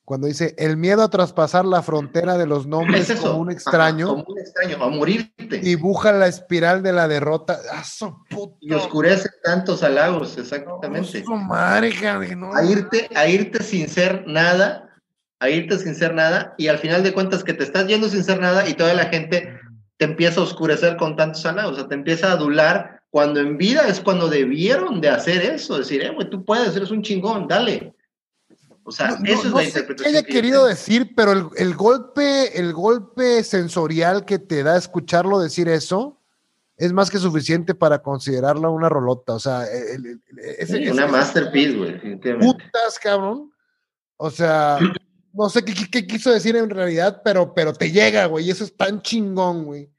[0.04, 4.10] Cuando dice, el miedo a traspasar la frontera de los nombres como un extraño.
[4.10, 5.58] como un extraño, a morirte.
[5.58, 7.60] Dibuja la espiral de la derrota.
[7.74, 7.84] ¡Ah,
[8.62, 11.24] Y oscurece tantos halagos, exactamente.
[11.28, 15.02] madre, a, irte, a irte sin ser nada,
[15.40, 18.24] a irte sin ser nada, y al final de cuentas que te estás yendo sin
[18.24, 19.55] ser nada y toda la gente
[19.98, 23.58] te empieza a oscurecer con tantos halagos, o sea, te empieza a adular cuando en
[23.58, 27.48] vida es cuando debieron de hacer eso, decir, eh, güey, tú puedes, eres un chingón,
[27.48, 27.94] dale.
[28.84, 30.12] O sea, eso es la interpretación.
[30.12, 35.68] Sé haya querido decir, pero el, golpe, el golpe sensorial que te da escucharlo decir
[35.70, 36.22] eso
[36.78, 39.34] es más que suficiente para considerarlo una rolota.
[39.34, 39.66] O sea,
[40.92, 42.20] una masterpiece, güey.
[42.40, 43.52] Putas, cabrón.
[44.18, 44.78] O sea,
[45.36, 48.46] no sé qué, quiso decir en realidad, pero, pero te llega, güey.
[48.46, 49.90] Y eso es tan chingón, güey.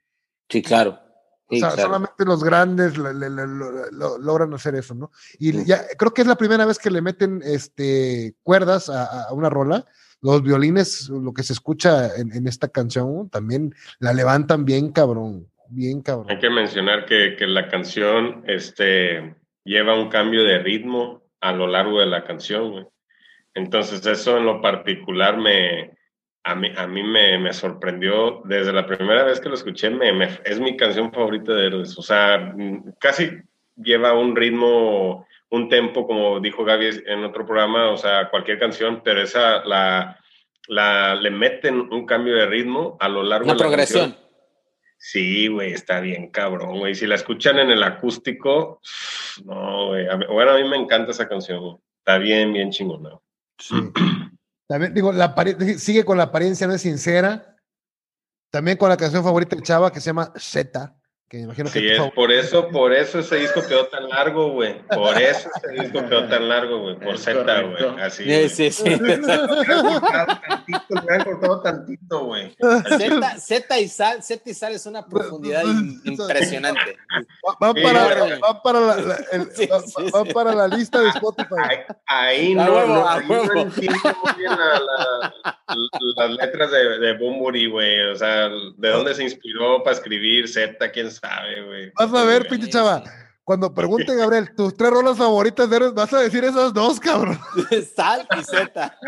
[0.49, 1.07] Sí, claro
[1.49, 5.13] o sea, solamente los grandes logran hacer eso, ¿no?
[5.39, 9.49] Y ya creo que es la primera vez que le meten este, cuerdas a, una
[9.49, 9.87] rola.
[10.23, 16.03] Los violines, lo que se escucha en, esta canción, también la levantan bien cabrón, bien
[16.03, 16.31] cabrón.
[16.31, 21.69] Hay que mencionar que, que la canción este, lleva un cambio de ritmo a lo
[21.69, 22.87] largo de la canción, güey.
[23.57, 25.97] Entonces eso en lo particular me,
[26.45, 30.29] a mí, a mí me, me, sorprendió desde la primera vez que lo escuché, me,
[30.45, 31.99] es mi canción favorita de Héroes.
[31.99, 32.55] O sea,
[33.01, 33.31] casi
[33.75, 39.01] lleva un ritmo, un tempo, como dijo Gaby en otro programa, o sea, cualquier canción,
[39.03, 40.21] pero esa la,
[40.69, 44.17] la le meten un cambio de ritmo a lo largo de la progresión.
[44.99, 46.95] Sí, güey, está bien cabrón, güey.
[46.95, 48.83] Si la escuchan en el acústico,
[49.47, 50.07] no, güey.
[50.31, 53.19] Bueno, a mí me encanta esa canción, Está bien, bien chingona.
[53.59, 53.75] Sí.
[54.69, 55.35] También digo, la
[55.79, 57.57] sigue con la apariencia no es sincera.
[58.51, 60.96] También con la canción favorita de Chava que se llama Z
[61.29, 64.81] que imagino sí, es por eso, por eso ese disco quedó tan largo, güey.
[64.87, 66.97] Por eso ese disco quedó tan largo, güey.
[67.01, 68.01] Por Z, güey.
[68.01, 68.23] Así.
[68.25, 68.97] Sí, sí, sí.
[68.97, 72.55] tantito, le han cortado tantito, güey.
[72.97, 75.65] Z, Z y sal, Z y sal es una profundidad
[76.05, 76.97] impresionante.
[77.45, 79.81] Va, para, va para, la, el, sí, va,
[80.21, 81.83] va, para la lista de Spotify.
[82.07, 85.35] Ahí, no, huevo, no, ahí no entiendo muy bien la, la,
[86.17, 88.01] las letras de, de Bumburi, güey.
[88.13, 91.16] O sea, de dónde se inspiró para escribir Z, quién sabe,
[91.67, 91.93] güey.
[91.99, 93.03] Vas a ver, pinche chava.
[93.45, 97.39] Cuando pregunte, Gabriel, tus tres rolas favoritas de vas a decir esas dos, cabrón.
[97.97, 98.99] Sal y Z.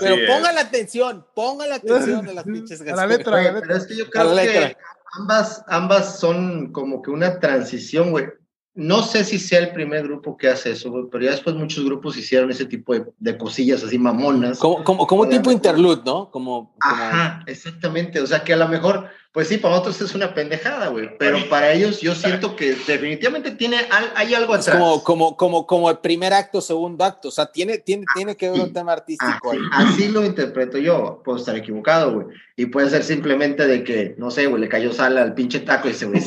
[0.00, 3.60] Pero ponga la atención, ponga la atención de las pinches A la letra, la letra.
[3.62, 4.76] Pero es que yo creo que
[5.18, 8.26] ambas, ambas son como que una transición, güey
[8.74, 12.16] no sé si sea el primer grupo que hace eso, pero ya después muchos grupos
[12.16, 14.58] hicieron ese tipo de, cosillas así mamonas.
[14.58, 16.28] Como, como, como tipo interlude, ¿no?
[16.30, 18.20] Como, Ajá, exactamente.
[18.20, 21.10] O sea que a lo mejor, pues sí, para otros es una pendejada, güey.
[21.18, 23.78] Pero para ellos yo siento que definitivamente tiene,
[24.14, 24.76] hay algo atrás.
[24.76, 27.26] Como, como, como, como el primer acto, segundo acto.
[27.26, 29.86] O sea, tiene, tiene, tiene que ver un tema artístico así, ahí.
[29.88, 31.20] Así lo interpreto yo.
[31.24, 32.28] Puedo estar equivocado, güey.
[32.54, 35.88] Y puede ser simplemente de que, no sé, güey, le cayó sal al pinche taco
[35.88, 36.22] y se güey,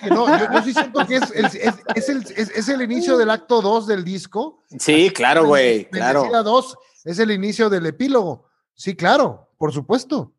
[0.00, 1.54] que no, yo, sí siento que es, es,
[1.96, 4.62] es, el, es, el, inicio del acto 2 del disco.
[4.78, 6.30] Sí, claro, güey, claro.
[6.30, 8.48] 2 es el inicio del epílogo.
[8.74, 10.30] Sí, claro, por supuesto.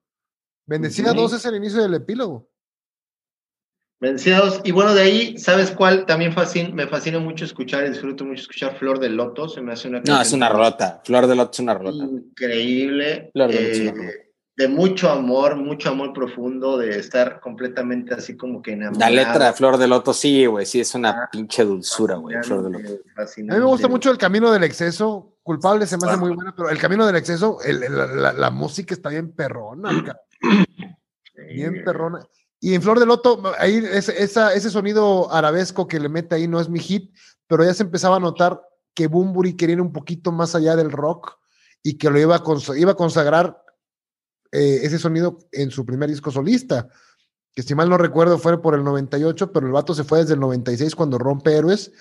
[0.66, 2.50] Bendecida 2 es el inicio del epílogo.
[4.00, 4.62] Bendecida 2.
[4.64, 6.06] Y bueno, de ahí, ¿sabes cuál?
[6.06, 6.34] También
[6.74, 9.48] me fascina mucho escuchar y disfruto mucho escuchar Flor del Loto.
[9.48, 10.02] Se me hace una.
[10.02, 11.02] No, es una rota.
[11.04, 12.04] Flor del Loto es una rota.
[12.04, 13.30] Increíble.
[13.34, 14.04] Flor del Loto es una rota.
[14.04, 14.26] Eh,
[14.58, 19.12] de mucho amor, mucho amor profundo, de estar completamente así como que enamorado.
[19.12, 22.38] La letra de Flor de Loto, sí, güey, sí, es una ah, pinche dulzura, güey,
[22.42, 23.02] Flor de Loto.
[23.18, 26.54] A mí me gusta mucho el camino del exceso, culpable se me hace muy buena,
[26.56, 29.90] pero el camino del exceso, la, música está bien perrona,
[31.54, 32.20] bien perrona.
[32.60, 36.60] Y en Flor de Loto, ahí esa, ese sonido arabesco que le mete ahí no
[36.60, 37.14] es mi hit,
[37.48, 38.62] pero ya se empezaba a notar
[38.96, 41.38] que Bumburi quería ir un poquito más allá del rock
[41.84, 42.44] y que lo iba a,
[42.78, 43.62] iba a consagrar
[44.52, 46.88] eh, ese sonido en su primer disco solista,
[47.54, 50.34] que si mal no recuerdo fue por el 98, pero el vato se fue desde
[50.34, 51.92] el 96 cuando rompe Héroes.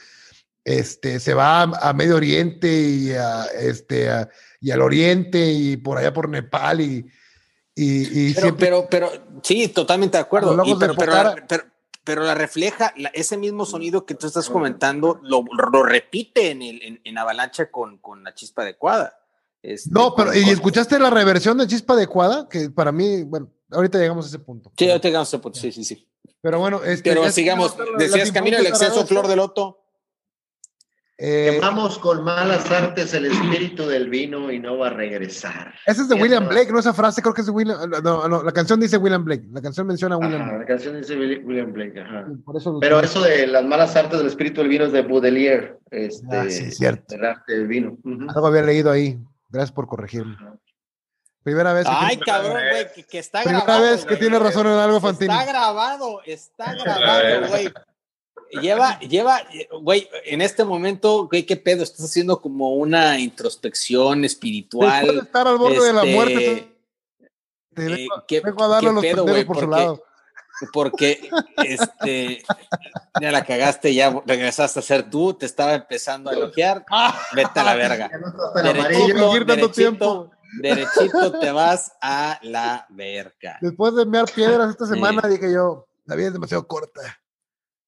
[0.64, 4.08] Este, se va a, Medio Oriente y a, este,
[4.60, 7.06] y al oriente y por allá por Nepal y,
[7.74, 8.66] y, y Pero, siempre...
[8.66, 9.10] pero, pero,
[9.42, 10.62] sí, totalmente de acuerdo.
[10.64, 11.34] Y pero, pero, la-
[12.04, 16.62] pero- la refleja, la- ese mismo sonido que tú estás comentando, lo, lo repite en,
[16.62, 19.18] el, en, en Avalancha con, con la chispa adecuada.
[19.62, 22.48] Este, No, pero con- ¿y escuchaste la reversión de Chispa Adecuada?
[22.48, 24.70] Que para mí, bueno, ahorita llegamos a ese punto.
[24.76, 26.06] Sí, ahorita llegamos a ese punto, sí, sí, sí.
[26.42, 29.83] Pero bueno, este, Pero sigamos, decías camino del exceso, flor de loto.
[31.16, 35.72] Eh, Quemamos con malas artes el espíritu del vino y no va a regresar.
[35.86, 36.80] esa es de William Blake, ¿no?
[36.80, 37.78] Esa frase creo que es de William.
[38.02, 39.44] No, no, la canción dice William Blake.
[39.52, 40.62] La canción menciona a William Ajá, Blake.
[40.64, 42.26] la canción dice Willi- William Blake, ajá.
[42.44, 45.78] Por eso Pero eso de las malas artes del espíritu del vino es de Baudelaire,
[45.92, 47.14] este, Ah, sí, cierto.
[47.14, 47.96] el arte del vino.
[48.02, 48.26] Ujú.
[48.34, 49.16] Algo había leído ahí.
[49.50, 50.36] Gracias por corregirme.
[51.44, 53.84] Primera vez que, Ay, tiene, cabrón, güey, que, que está primera grabado.
[53.84, 54.18] vez que güey.
[54.18, 55.32] tiene razón en algo, Fantini.
[55.32, 57.72] Está grabado, está grabado, güey.
[58.60, 59.40] Lleva, lleva,
[59.82, 65.18] güey, en este momento, güey, qué pedo, estás haciendo como una introspección Después de espiritual.
[65.18, 66.76] estar al borde de la este, muerte,
[67.74, 69.44] te eh, vengo, ¿qué- vengo a darle a los pedo, güey?
[69.44, 70.02] por su Porque- lado.
[70.72, 71.28] Porque,
[71.64, 72.44] este,
[73.20, 76.86] ya la cagaste, ya regresaste a ser tú, te estaba empezando a elogiar,
[77.34, 78.08] vete a la verga.
[78.62, 80.30] Derechito, derechito, tiempo.
[80.60, 83.58] derechito te vas a la verga.
[83.60, 84.92] Después de enviar piedras esta Sí.
[84.94, 87.00] semana, dije yo, la vida es demasiado corta.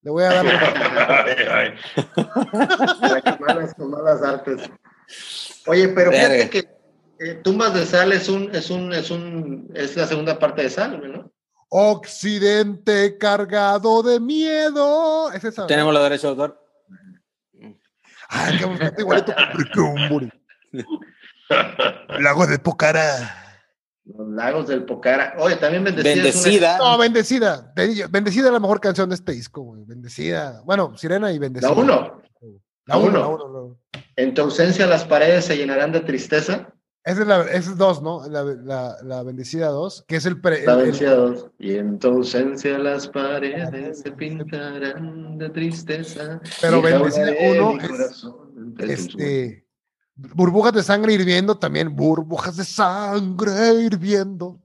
[0.07, 0.47] Le voy a dar.
[1.27, 1.75] Ay, ay.
[3.41, 4.71] Malas, malas artes.
[5.67, 6.69] Oye, pero fíjate que
[7.19, 10.71] eh, Tumbas de Sal es un, es un, es un, es la segunda parte de
[10.71, 11.33] Sal, ¿no?
[11.71, 15.33] Occidente cargado de miedo.
[15.33, 15.67] Es esa.
[15.67, 16.65] Tenemos los derechos de autor.
[18.29, 19.35] Ay, que bastante igualito.
[22.21, 23.46] Lago de Pocara.
[24.07, 25.35] Los lagos del Pocara.
[25.39, 26.13] Oye, también bendecida.
[26.13, 26.79] es una- Bendecida.
[26.79, 27.73] No, bendecida.
[28.11, 29.83] Bendecida es la mejor canción de este disco, güey.
[29.85, 30.63] Bendecida.
[30.65, 31.71] Bueno, Sirena y Bendecida.
[31.71, 32.23] La uno.
[32.87, 33.19] La uno, uno.
[33.19, 36.73] la uno, la- En tu ausencia las paredes se llenarán de tristeza.
[37.05, 38.29] Esa es la, esa es dos, ¿no?
[38.29, 41.47] La, la, la Bendecida 2, que es el, pre, La vencida dos.
[41.59, 46.41] Y en tu ausencia las paredes se pintarán de tristeza.
[46.61, 49.66] Pero Bendecida ahogaré uno mi es, este
[50.17, 54.61] burbujas de sangre hirviendo también, burbujas de sangre hirviendo.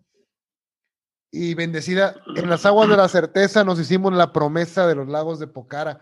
[1.33, 5.39] Y bendecida, en las aguas de la certeza nos hicimos la promesa de los lagos
[5.39, 5.99] de Pocara.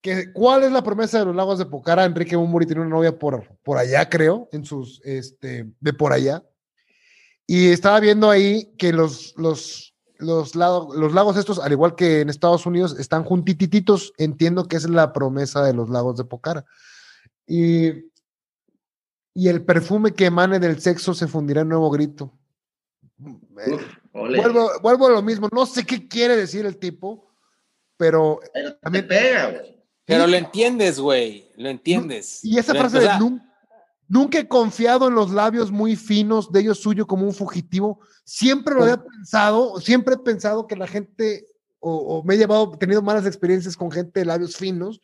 [0.00, 2.04] Que, ¿Cuál es la promesa de los lagos de Pocara?
[2.04, 6.42] Enrique Bumburi tiene una novia por, por allá, creo, en sus, este, de por allá.
[7.46, 12.20] Y estaba viendo ahí que los, los, los, lagos, los lagos estos, al igual que
[12.20, 14.14] en Estados Unidos, están juntitititos.
[14.16, 16.64] Entiendo que es la promesa de los lagos de Pocara.
[17.46, 18.13] Y,
[19.34, 22.32] y el perfume que emane del sexo se fundirá en nuevo grito.
[23.20, 23.82] Eh, Uf,
[24.12, 24.40] ole.
[24.40, 25.48] vuelvo, vuelvo a lo mismo.
[25.52, 27.28] No sé qué quiere decir el tipo,
[27.96, 29.74] pero Pero te también- pega, güey.
[30.06, 31.50] Pero lo entiendes, güey.
[31.56, 32.44] Lo entiendes.
[32.44, 33.42] Y esa Lo- frase de sea, "Nun-
[34.06, 38.00] nunca he confiado en los labios muy finos de ellos suyo como un fugitivo.
[38.24, 41.46] Siempre lo había pensado, siempre he pensado que la gente,
[41.80, 45.00] o, o me he llevado, tenido malas experiencias con gente de labios finos,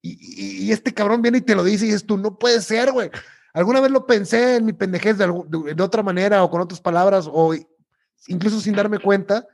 [0.00, 2.62] y, y- y este cabrón viene y te lo dice y es tú, no puede
[2.62, 3.10] ser, güey.
[3.58, 7.52] Alguna vez lo pensé en mi pendejez de, otra manera o con otras palabras, o
[8.28, 9.48] incluso sin darme cuenta,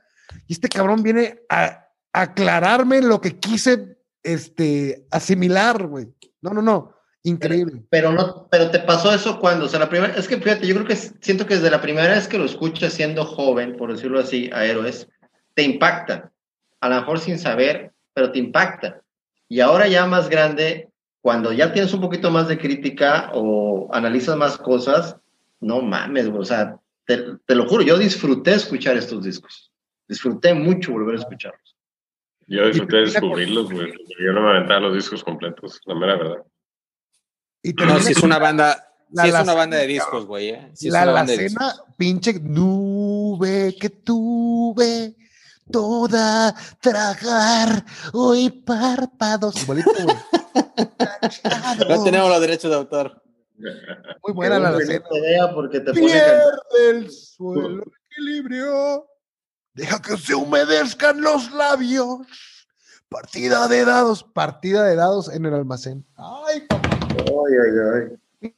[0.45, 6.13] y este cabrón viene a, aclararme lo que quise este, asimilar, güey.
[6.39, 6.93] No, no, no.
[7.23, 7.81] Increíble.
[7.89, 10.75] Pero no, pero te pasó eso cuando, o sea, la primera, es que fíjate, yo
[10.75, 14.19] creo que siento que desde la primera vez que lo escuchas siendo joven, por decirlo
[14.19, 15.07] así, a héroes,
[15.55, 16.31] te impacta.
[16.79, 19.01] A lo mejor sin saber, pero te impacta.
[19.49, 20.91] Y ahora ya más grande,
[21.25, 25.17] cuando ya tienes un poquito más de crítica o analizas más cosas,
[25.59, 27.17] no mames, güey, o sea, te,
[27.47, 29.71] te lo juro, yo disfruté escuchar estos discos.
[30.07, 31.75] Disfruté mucho volver a escucharlos.
[32.45, 33.91] Yo disfruté de descubrirlos, güey.
[34.23, 36.43] Yo no me aventaba los discos completos, la mera verdad.
[37.63, 40.25] Y No, termina si es una banda, La sí es una alacena, banda de discos,
[40.27, 40.49] güey.
[40.49, 40.69] ¿eh?
[40.75, 45.15] Sí es la una banda de alacena, pinche nube que tuve,
[45.71, 49.61] toda tragar, hoy párpados.
[49.63, 50.17] Igualito, güey.
[51.21, 51.89] discos.
[51.89, 53.21] No tenemos los derechos de autor.
[54.23, 56.05] Muy buena la te vea porque te pone.
[56.05, 59.07] Pierde el suelo el equilibrio.
[59.73, 62.19] Deja que se humedezcan los labios.
[63.09, 66.05] Partida de dados, partida de dados en el almacén.
[66.15, 68.09] Ay, papá, Ay, ay,
[68.41, 68.53] ay.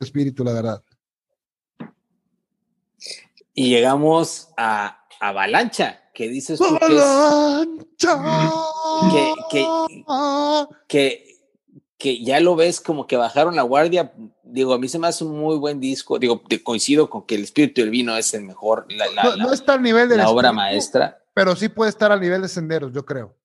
[0.00, 0.82] espíritu, la verdad.
[3.52, 7.02] Y llegamos a Avalancha, que dices tú que es,
[9.50, 9.66] que-
[10.88, 11.34] que-
[11.98, 14.12] que, ya lo ves como que bajaron la guardia.
[14.42, 16.18] Digo, a mí se me hace un muy buen disco.
[16.18, 19.52] Digo, te coincido con que el espíritu del vino es el mejor, la, la- no,
[19.52, 21.22] está al nivel de la obra maestra.
[21.34, 23.36] pero sí puede estar al nivel de senderos, yo creo.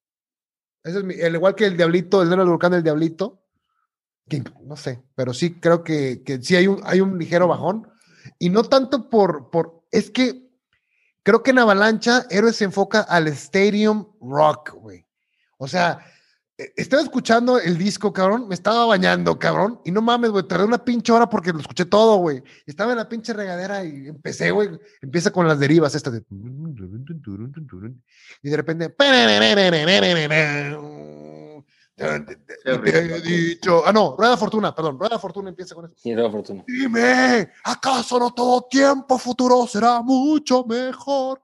[0.83, 3.41] Ese es mi- el igual que el Diablito, el del Volcán del Diablito.
[4.27, 7.87] que no sé, pero sí creo que, que sí hay un, hay un ligero bajón.
[8.37, 10.48] Y no tanto por, por, es que
[11.23, 15.05] creo que en Avalancha Héroes se enfoca al Stadium Rock, güey.
[15.57, 15.99] O sea,
[16.57, 20.65] e- estaba escuchando el disco, cabrón, me estaba bañando, cabrón, y no mames, güey, tardé
[20.65, 22.43] una pinche hora porque lo escuché todo, güey.
[22.65, 24.69] Estaba en la pinche regadera y empecé, güey,
[25.01, 26.23] empieza con las derivas estas de...
[28.41, 28.89] Y de repente...
[31.99, 33.83] Y te he dicho...
[33.85, 35.95] Ah, no, Rueda Fortuna, perdón, Rueda Fortuna empieza con eso.
[36.03, 36.63] Y Rueda Fortuna.
[36.67, 41.41] Dime, ¿acaso no todo tiempo futuro será mucho mejor?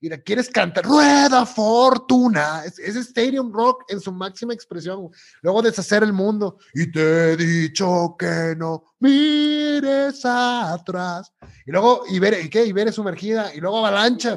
[0.00, 2.62] Y la quieres cantar, Rueda Fortuna.
[2.66, 5.08] Es, es Stadium Rock en su máxima expresión.
[5.40, 6.58] Luego deshacer el mundo.
[6.74, 11.32] Y te he dicho que no mires atrás.
[11.64, 12.66] Y luego Ibere, ¿y qué?
[12.66, 13.54] Ibere sumergida.
[13.54, 14.36] Y luego Avalancha.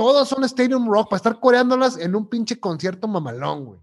[0.00, 3.80] Todas son Stadium Rock para estar coreándolas en un pinche concierto mamalón, güey.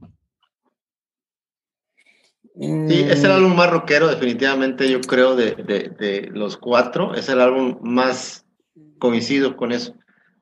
[2.89, 7.13] Sí, es el álbum más rockero, definitivamente, yo creo, de, de, de los cuatro.
[7.13, 8.47] Es el álbum más
[8.97, 9.93] coincido con eso.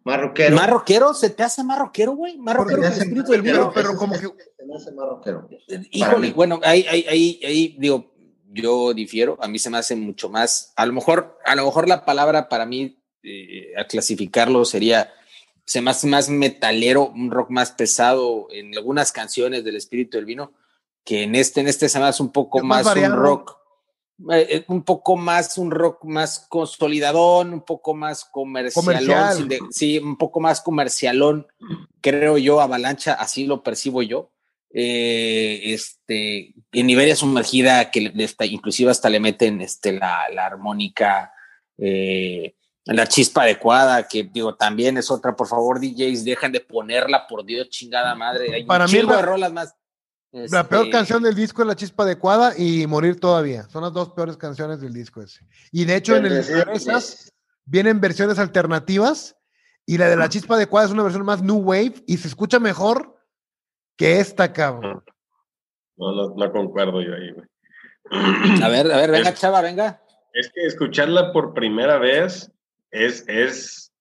[0.05, 0.55] Más rockero.
[0.55, 1.13] ¿Más rockero?
[1.13, 2.38] ¿Se te hace más rockero, güey?
[2.38, 3.69] Más rockero que el espíritu del vino.
[3.76, 4.19] Pero como que.
[4.19, 5.49] Se me hace más rockero.
[5.91, 8.13] Híjole, bueno, ahí, ahí, ahí, ahí, digo,
[8.45, 9.38] yo difiero.
[9.41, 10.71] A mí se me hace mucho más.
[10.78, 15.11] A lo mejor, a lo mejor la palabra para mí, eh, a clasificarlo sería.
[15.66, 20.26] Se me hace más metalero, un rock más pesado en algunas canciones del espíritu del
[20.26, 20.53] vino,
[21.03, 23.57] que en este, en este se me hace un poco Es más más, un rock.
[24.32, 29.47] eh, un poco más un rock más consolidadón, un poco más comercialón, Comercial.
[29.49, 31.47] de- sí, un poco más comercialón,
[32.01, 34.32] creo yo, Avalancha, así lo percibo yo.
[34.78, 40.45] Eh, este, en Iberia sumergida, que le- está, inclusive hasta le meten este, la, la
[40.45, 41.32] armónica,
[41.78, 42.55] eh,
[42.86, 47.43] la chispa adecuada, que digo, también es otra, por favor, DJs, dejan de ponerla, por
[47.43, 48.53] Dios, chingada madre.
[48.53, 49.75] Hay Para un mí chingo la- de rolas más.
[50.31, 53.63] La peor Este, canción del disco es La Chispa Adecuada y Morir Todavía.
[53.69, 55.45] Son las dos peores canciones del disco ese.
[55.71, 57.31] Y de hecho, en el de esas
[57.63, 59.38] vienen versiones alternativas
[59.86, 62.59] y la de La Chispa Adecuada es una versión más New Wave y se escucha
[62.59, 63.17] mejor
[63.97, 65.01] que esta, cabrón.
[65.95, 67.47] No, no, no concuerdo yo ahí, güey.
[68.61, 70.01] A ver, a ver, venga, Es- chava, venga.
[70.33, 72.51] Es que escucharla por primera vez
[72.96, 73.91] es, es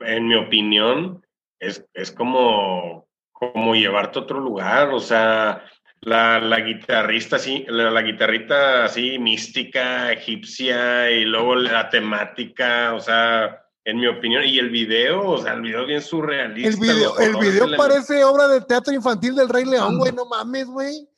[0.00, 1.24] en mi opinión,
[1.58, 4.90] es, es como, como llevarte a otro lugar.
[4.90, 5.64] O sea,
[6.00, 13.00] la, la guitarrista así, la, la guitarrita así mística, egipcia, y luego la temática, o
[13.00, 16.70] sea, en mi opinión, y el video, o sea, el video es bien surrealista.
[16.70, 20.12] El video, el video parece obra de teatro infantil del Rey León, güey.
[20.12, 21.08] No mames, güey.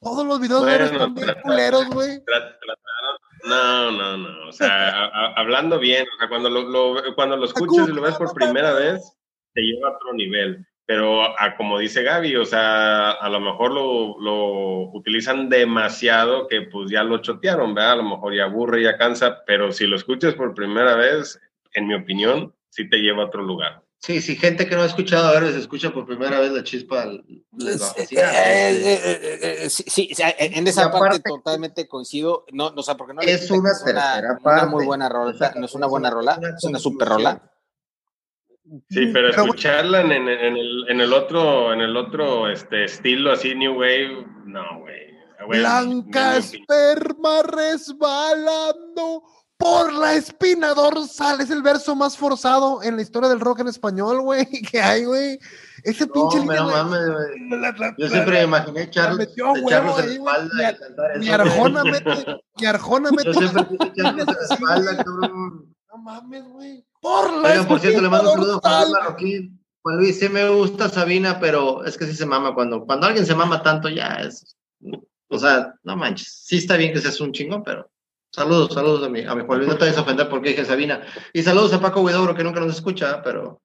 [0.00, 2.08] Todos los videos de Bueno, están bien culeros, güey.
[2.24, 4.48] Tra- trataron- No, no, no.
[4.48, 7.92] O sea, a- a- hablando bien, o sea, cuando lo, lo- cuando lo escuchas y
[7.92, 9.16] lo ves por primera vez,
[9.54, 10.66] te lleva a otro nivel.
[10.86, 16.62] Pero a, como dice Gaby, o sea, a lo mejor lo, lo utilizan demasiado que
[16.62, 17.92] pues ya lo chotearon, ¿verdad?
[17.92, 21.40] A lo mejor ya aburre, ya cansa, pero si lo escuchas por primera vez,
[21.74, 23.82] en mi opinión, sí te lleva a otro lugar.
[24.02, 26.64] Sí, sí, gente que no ha escuchado a ver, se escucha por primera vez la
[26.64, 27.04] chispa.
[27.04, 28.34] les va a Eh, fascinar.
[28.34, 32.46] eh, eh, eh, sí, en esa parte totalmente coincido.
[32.50, 34.66] No, no, o sea, porque no Es una es una, tercera una parte.
[34.68, 37.42] muy buena rola, no es una buena rola, es una super rola.
[38.88, 43.32] Sí, pero escucharla en, en- en el, en el otro, en el otro este, estilo
[43.32, 45.10] así, New Wave, no, güey.
[45.48, 49.24] Blanca esperma resbalando
[49.60, 51.40] por la espina dorsal.
[51.42, 55.04] Es el verso más forzado en la historia del rock en español, güey, que hay,
[55.04, 55.38] güey.
[55.84, 57.94] Ese pinche línea, no mames, güey.
[57.98, 59.74] Yo siempre me imaginé la echarlos, metió ahí, güey.
[60.16, 63.32] espalda y cantar Arjona mete, mi Arjona mete.
[63.32, 65.74] Yo siempre quise la espalda, cabrón.
[65.90, 66.84] No mames, güey.
[67.00, 68.92] Por la Oigan, por cierto, le mando un espina saludo a Juan.
[68.92, 69.60] Marroquín.
[69.82, 72.54] Juan Luis, sí me gusta Sabina, pero es que sí se mama.
[72.54, 74.56] Cuando, cuando alguien se mama tanto, ya es.
[75.28, 76.44] O sea, no manches.
[76.44, 77.89] Sí está bien que seas un chingón, pero.
[78.32, 79.68] Saludos, saludos a mi, a mi Juan Luis.
[79.68, 81.02] No te vayas a ofender porque dije Sabina.
[81.32, 83.60] Y saludos a Paco Huidobro, que nunca nos escucha, pero.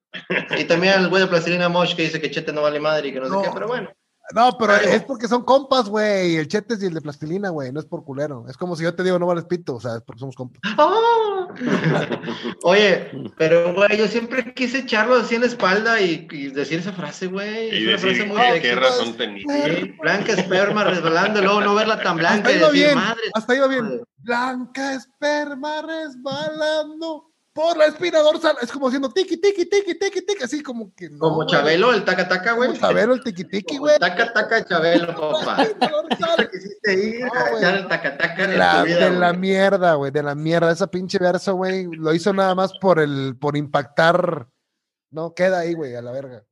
[0.57, 3.13] Y también al güey de Plastilina Mosh, que dice que Chete no vale madre y
[3.13, 3.41] que no, No.
[3.41, 3.89] sé qué, pero bueno.
[4.33, 6.37] No, pero es porque son compas, güey.
[6.37, 7.71] El Chetes y el de plastilina, güey.
[7.71, 8.45] No es por culero.
[8.49, 9.75] Es como si yo te digo, no vales pito.
[9.75, 10.59] O sea, es porque somos compas.
[10.77, 11.47] ¡Ah!
[12.63, 16.91] Oye, pero güey, yo siempre quise echarlo así en la espalda y, y decir esa
[16.91, 17.69] frase, güey.
[17.69, 18.75] Y Es una decir frase muy qué sexy.
[18.79, 19.43] razón tenía.
[19.65, 22.95] Sí, blanca esperma resbalando, y luego no verla tan blanca Hasta y decir, bien.
[22.95, 23.21] madre.
[23.33, 23.87] Hasta iba bien.
[23.87, 23.99] güey".
[24.17, 28.57] Blanca esperma resbalando por la espina dorsal.
[28.61, 30.43] Es como haciendo tiki, tiki, tiki, tiki, tiki.
[30.43, 31.09] Así como que.
[31.09, 31.47] no, Como.
[31.47, 32.67] Chabelo, el taca taca, güey.
[32.69, 33.97] Como Chabelo, el tiki, tiki, güey.
[33.97, 35.65] Taca taca Chabelo, papá.
[36.51, 40.11] Quisiste ir No, a el taca taca en La- tu vida, de la mierda, güey,
[40.11, 40.69] de la mierda.
[40.71, 44.47] Esa pinche verso, güey, lo hizo nada más por el, por impactar.
[45.11, 46.43] No, queda ahí, güey, a la verga.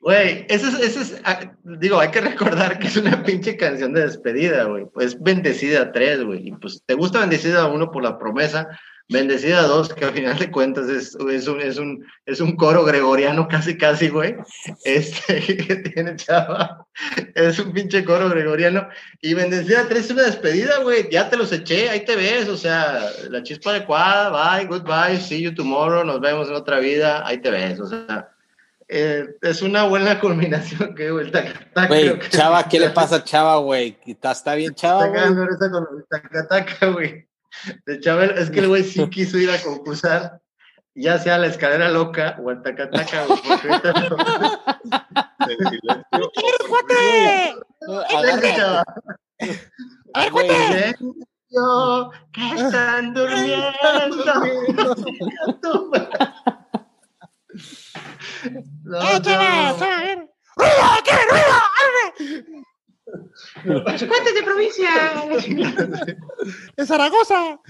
[0.00, 3.92] Güey, eso es, eso es, ah, digo, hay que recordar que es una pinche canción
[3.92, 4.86] de despedida, güey.
[4.86, 6.48] Pues Bendecida 3, güey.
[6.48, 8.66] Y pues te gusta Bendecida 1 por la promesa,
[9.10, 12.84] Bendecida 2, que al final de cuentas es, es, un, es, un, es un coro
[12.84, 14.36] gregoriano casi, casi, güey.
[14.84, 16.86] Este que tiene chava.
[17.34, 18.88] Es un pinche coro gregoriano.
[19.20, 21.08] Y Bendecida 3 es una despedida, güey.
[21.10, 22.48] Ya te los eché, ahí te ves.
[22.48, 27.26] O sea, la chispa adecuada, bye, goodbye, see you tomorrow, nos vemos en otra vida,
[27.26, 27.80] ahí te ves.
[27.80, 28.30] O sea
[28.92, 31.32] eh, es una buena culminación que el
[31.86, 33.96] Güey, Chava, ¿qué le pasa a Chava, güey?
[34.04, 35.22] ¿Está, ¿Está bien Chava, güey?
[36.32, 37.29] Está güey.
[37.86, 40.40] De Chava, es que el güey sí quiso ir a concursar,
[40.94, 44.16] ya sea la escalera loca o el tacataca, ahorita no...
[48.10, 48.84] ¡Agarra, Chava!
[50.14, 50.48] ¡Ay, güey!
[51.52, 53.74] Yo, que están durmiendo.
[58.84, 60.30] No, ¡Eh, chaval!
[60.56, 60.86] ¡Ruido!
[61.04, 61.12] ¿Qué?
[61.28, 61.58] ¡Ruido!
[62.18, 62.69] Los
[63.64, 64.90] cuates de provincia.
[66.76, 67.60] De Zaragoza.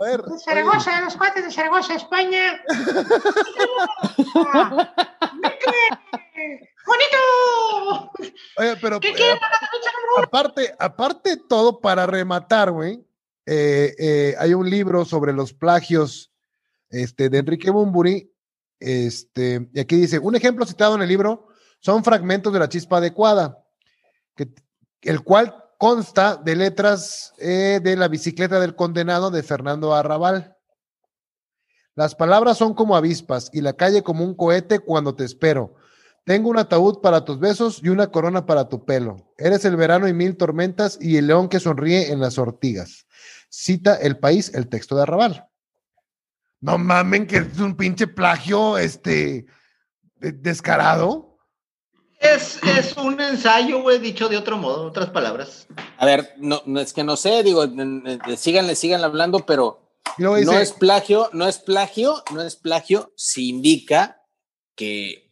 [0.00, 0.22] A ver.
[0.22, 2.60] De Zaragoza, los cuates de Zaragoza, España.
[6.86, 8.12] ¡Bonito!
[8.58, 9.40] Oye, pero ¿Qué eh,
[10.22, 13.04] aparte, aparte todo para rematar, güey.
[13.46, 16.32] Eh, eh, hay un libro sobre los plagios
[16.90, 18.32] este, de Enrique Bumburi
[18.78, 21.48] este, y aquí dice, un ejemplo citado en el libro
[21.80, 23.64] son fragmentos de la chispa adecuada,
[24.34, 24.48] que,
[25.08, 30.56] el cual consta de letras eh, de la bicicleta del condenado de Fernando Arrabal.
[31.94, 35.74] Las palabras son como avispas y la calle como un cohete cuando te espero.
[36.24, 39.32] Tengo un ataúd para tus besos y una corona para tu pelo.
[39.38, 43.06] Eres el verano y mil tormentas y el león que sonríe en las ortigas.
[43.48, 45.48] Cita el país, el texto de Arrabal.
[46.60, 49.46] No mamen que es un pinche plagio, este,
[50.16, 51.35] descarado.
[52.34, 55.66] Es, es un ensayo, güey, dicho de otro modo, otras palabras.
[55.98, 57.64] A ver, no, no es que no sé, digo,
[58.36, 59.80] síganle, sigan hablando, pero
[60.18, 64.22] no es plagio, no es plagio, no es plagio, si indica
[64.74, 65.30] que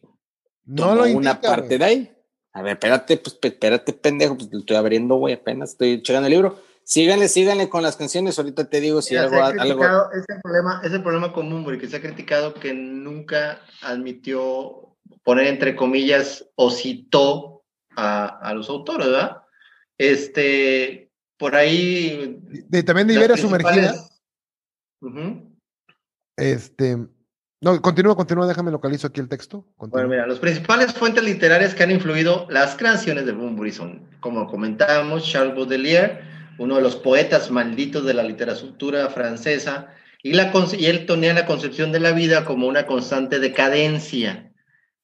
[0.65, 2.11] no lo indica, una parte de ahí.
[2.53, 6.33] A ver, espérate, pues espérate, pendejo, pues lo estoy abriendo, güey, apenas estoy checando el
[6.33, 6.59] libro.
[6.85, 8.37] Síganle, síganle con las canciones.
[8.37, 9.41] Ahorita te digo si algo.
[9.41, 9.83] algo...
[10.11, 14.94] Es, el problema, es el problema común, porque se ha criticado que nunca admitió
[15.25, 17.63] poner entre comillas o citó
[17.97, 19.41] a, los autores, ¿verdad?
[19.97, 22.39] Este, por ahí.
[22.69, 23.95] De, también de Iberia Sumergida.
[26.37, 26.97] Este.
[27.61, 29.65] No, continúa, continúa, déjame localizo aquí el texto.
[29.77, 34.45] Bueno, mira, las principales fuentes literarias que han influido las canciones de Bumburi son, como
[34.45, 36.19] comentábamos, Charles Baudelaire,
[36.59, 39.87] uno de los poetas malditos de la literatura francesa,
[40.21, 44.51] y, la, y él tenía la concepción de la vida como una constante decadencia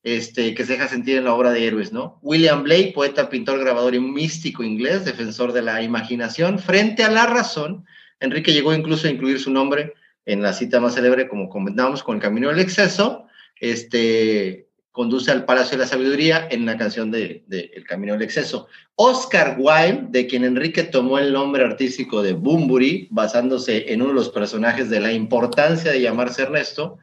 [0.04, 2.20] este, que se deja sentir en la obra de héroes, ¿no?
[2.22, 7.26] William Blake, poeta, pintor, grabador y místico inglés, defensor de la imaginación, frente a la
[7.26, 7.86] razón,
[8.20, 9.94] Enrique llegó incluso a incluir su nombre
[10.26, 13.26] en la cita más célebre, como comentábamos, con el camino del exceso,
[13.60, 18.68] este, conduce al Palacio de la Sabiduría en la canción de, El Camino del Exceso.
[18.96, 24.16] Oscar Wilde, de quien Enrique tomó el nombre artístico de Bumburi, basándose en uno de
[24.16, 27.00] los personajes de la importancia de llamarse Ernesto.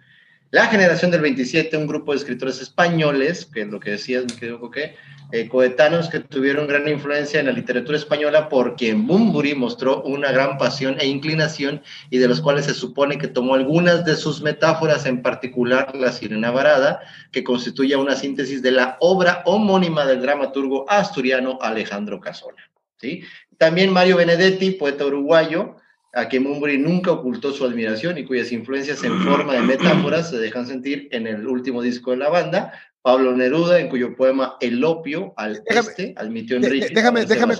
[0.50, 4.34] La generación del 27, un grupo de escritores españoles, que es lo que decías, me
[4.40, 4.94] quedo que
[5.30, 10.56] eh, coetanos que tuvieron gran influencia en la literatura española porque Bumburi mostró una gran
[10.56, 15.04] pasión e inclinación y de los cuales se supone que tomó algunas de sus metáforas,
[15.04, 20.90] en particular la Sirena Varada, que constituye una síntesis de la obra homónima del dramaturgo
[20.90, 22.62] asturiano Alejandro Casola.
[22.96, 23.22] ¿sí?
[23.58, 25.76] También Mario Benedetti, poeta uruguayo,
[26.18, 30.38] a quien Bumburi nunca ocultó su admiración y cuyas influencias en forma de metáforas se
[30.38, 34.82] dejan sentir en el último disco de la banda, Pablo Neruda, en cuyo poema El
[34.84, 36.90] opio al déjame, este admitió Enrique.
[36.92, 37.54] Déjame, déjame,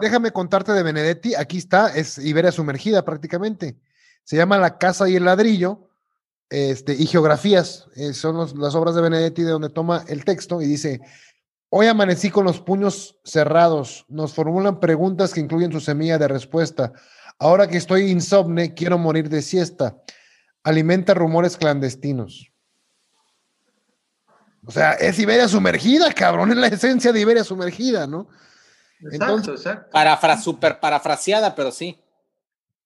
[0.00, 1.34] déjame, contarte de Benedetti.
[1.34, 3.76] Aquí está, es Iberia sumergida prácticamente.
[4.24, 5.88] Se llama La casa y el ladrillo.
[6.50, 10.66] Este, y geografías, eh, son las obras de Benedetti de donde toma el texto y
[10.66, 11.00] dice,
[11.70, 16.92] hoy amanecí con los puños cerrados, nos formulan preguntas que incluyen su semilla de respuesta.
[17.42, 19.96] Ahora que estoy insomne, quiero morir de siesta.
[20.62, 22.52] Alimenta rumores clandestinos.
[24.64, 28.28] O sea, es Iberia sumergida, cabrón, es la esencia de Iberia sumergida, ¿no?
[29.00, 29.90] Exacto, exacto.
[29.90, 32.00] Parafra, super parafraseada, pero sí.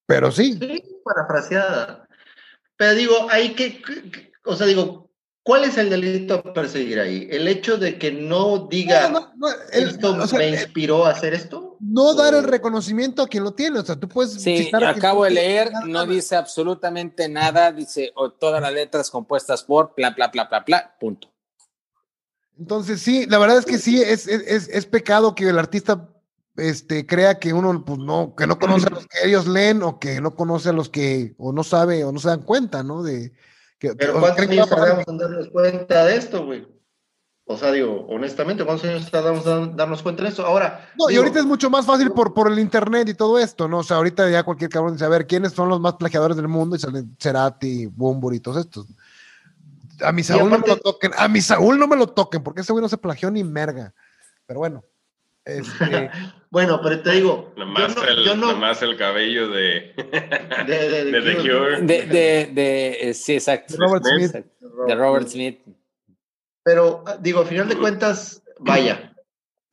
[0.07, 0.57] Pero sí.
[0.59, 2.07] Sí, parafraseada.
[2.77, 3.79] Pero digo, hay que,
[4.43, 5.06] o sea, digo,
[5.47, 7.25] ¿cuál es el delito a perseguir ahí?
[7.31, 11.77] ¿El hecho de que no diga, no, esto me inspiró a hacer esto?
[11.79, 14.33] No dar el reconocimiento a quien lo tiene, o sea, tú puedes...
[14.33, 20.09] Sí, acabo de leer, no dice absolutamente nada, dice todas las letras compuestas por, bla,
[20.09, 21.29] bla, bla, bla, bla, punto.
[22.59, 26.09] Entonces, sí, la verdad es que sí, es, es, es, es pecado que el artista
[26.57, 29.97] este, crea que uno, pues no, que no conoce a los que ellos leen o
[29.97, 33.01] que no conoce a los que, o no sabe, o no se dan cuenta, ¿no?
[33.01, 33.31] De,
[33.79, 36.67] que, Pero ¿cuántos años tardamos en darnos cuenta de esto, güey?
[37.49, 40.45] O sea, digo, honestamente, ¿cuántos años tardamos en darnos cuenta de esto?
[40.45, 43.69] Ahora, No, y ahorita es mucho más fácil por, por el internet y todo esto,
[43.69, 43.79] ¿no?
[43.79, 46.49] O sea, ahorita ya cualquier cabrón dice, a ver, ¿quiénes son los más plagiadores del
[46.49, 46.75] mundo?
[46.75, 48.87] Y salen Cerati, Bumburi y todos estos.
[50.01, 52.61] A mi Saúl no me lo toquen, a mi Saúl no me lo toquen, porque
[52.61, 53.93] ese güey no se plagió ni merga.
[54.45, 54.83] Pero bueno,
[55.47, 56.09] este,
[56.49, 59.93] Bueno, pero te digo, yo más, no, el, yo no- nada más el cabello de,
[60.65, 61.81] de, de- de de The Cure, Cure.
[61.81, 63.73] De, de, de, eh, sí, exacto.
[63.73, 64.31] de Robert Smith.
[64.31, 64.45] Smith.
[64.87, 65.59] De Robert Smith.
[66.63, 69.13] Pero digo, al final de cuentas, vaya,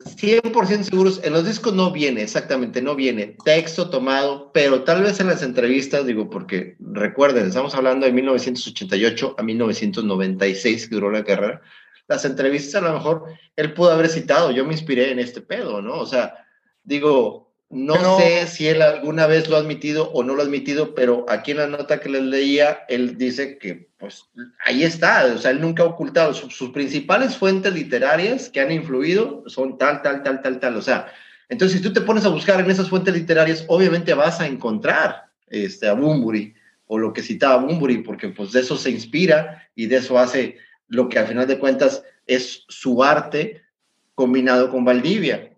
[0.05, 5.19] 100% seguros, en los discos no viene, exactamente, no viene texto tomado, pero tal vez
[5.21, 11.25] en las entrevistas, digo, porque recuerden, estamos hablando de 1988 a 1996 que duró la
[11.25, 11.63] carrera,
[12.09, 13.25] las entrevistas a lo mejor
[13.57, 15.95] él pudo haber citado, yo me inspiré en este pedo, ¿no?
[15.99, 16.35] O sea,
[16.83, 20.45] digo, no Pero- sé si él alguna vez lo ha admitido o no lo ha
[20.45, 24.25] admitido, pero aquí en la nota que les leía, él dice que, pues,
[24.65, 28.71] ahí está, o sea, él nunca ha ocultado, Su- sus principales fuentes literarias que han
[28.71, 31.07] influido son tal, tal, tal, tal, tal, o sea,
[31.49, 35.25] entonces si tú te pones a buscar en esas fuentes literarias, obviamente vas a encontrar
[35.49, 36.55] este, a Bumburi
[36.87, 40.57] o lo que citaba Bumburi, porque pues de eso se inspira y de eso hace
[40.89, 43.63] lo que al final de cuentas es su arte
[44.15, 45.53] combinado con Valdivia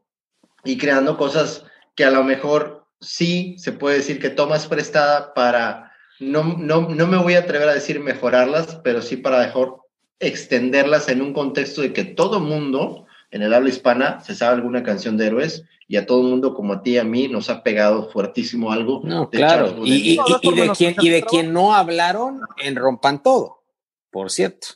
[0.64, 1.64] y creando cosas
[1.94, 7.06] que a lo mejor sí se puede decir que tomas prestada para, no, no, no
[7.06, 9.82] me voy a atrever a decir mejorarlas, pero sí para mejor
[10.18, 14.82] extenderlas en un contexto de que todo mundo en el habla hispana se sabe alguna
[14.82, 17.62] canción de héroes y a todo mundo como a ti y a mí nos ha
[17.62, 19.02] pegado fuertísimo algo.
[19.04, 19.76] No, de claro.
[19.84, 23.62] Y, de quien, y de quien no hablaron en Rompan Todo,
[24.10, 24.68] por cierto.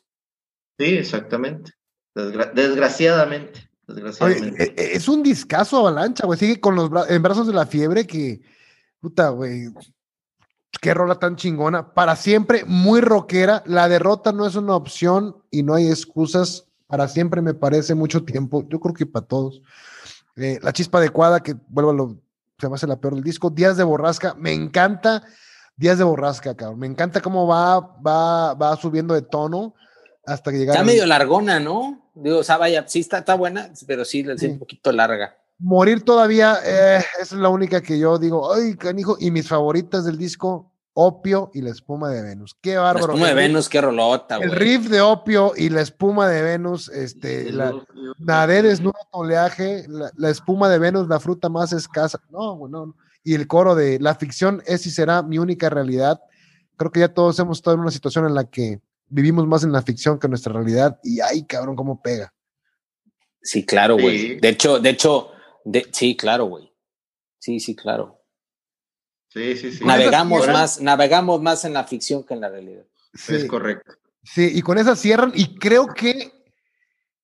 [0.81, 1.73] Sí, exactamente.
[2.15, 3.71] Desgra- desgraciadamente.
[3.87, 4.75] Desgraciadamente.
[4.77, 6.39] e- es un discazo avalancha, güey.
[6.39, 8.41] Sigue con los en brazos de la fiebre que,
[8.99, 9.69] puta, güey.
[10.81, 11.93] Qué rola tan chingona.
[11.93, 13.63] Para siempre, muy rockera.
[13.67, 16.67] La derrota no es una opción y no hay excusas.
[16.87, 18.67] Para siempre me parece mucho tiempo.
[18.69, 19.61] Yo creo que para todos.
[20.37, 22.17] Eh, la chispa adecuada, que vuelvo a lo.
[22.59, 23.51] Se me hace la peor del disco.
[23.51, 24.35] Días de borrasca.
[24.39, 25.23] Me encanta
[25.77, 26.79] Días de borrasca, cabrón.
[26.79, 29.75] Me encanta cómo va, va, va subiendo de tono
[30.33, 30.73] hasta que llega.
[30.73, 32.11] Está medio largona, ¿no?
[32.15, 35.37] Digo, o sea, vaya, sí está, está buena, pero sí, es un poquito larga.
[35.59, 40.17] Morir todavía, eh, es la única que yo digo, ay, canijo, y mis favoritas del
[40.17, 42.57] disco, Opio y la espuma de Venus.
[42.61, 43.13] Qué La bárbaro.
[43.13, 44.59] espuma de El Venus, qué rolota, El güey.
[44.59, 47.73] riff de Opio y la espuma de Venus, este, la,
[48.19, 52.21] nadé desnudo oleaje, la, la espuma de Venus, la fruta más escasa.
[52.31, 52.87] No, güey, no.
[52.87, 52.97] no.
[53.23, 56.21] Y el coro de la ficción es y será mi única realidad.
[56.77, 58.81] Creo que ya todos hemos estado en una situación en la que
[59.11, 60.99] vivimos más en la ficción que en nuestra realidad.
[61.03, 62.33] Y ay, cabrón, cómo pega.
[63.43, 64.19] Sí, claro, güey.
[64.19, 64.35] Sí.
[64.41, 65.31] De hecho, de hecho,
[65.65, 66.73] de, sí, claro, güey.
[67.39, 68.23] Sí, sí, claro.
[69.29, 69.85] Sí, sí, sí.
[69.85, 72.85] Navegamos más, navegamos más en la ficción que en la realidad.
[73.15, 73.37] Sí.
[73.37, 73.93] Es correcto.
[74.23, 76.11] Sí, y con esa cierran, y creo que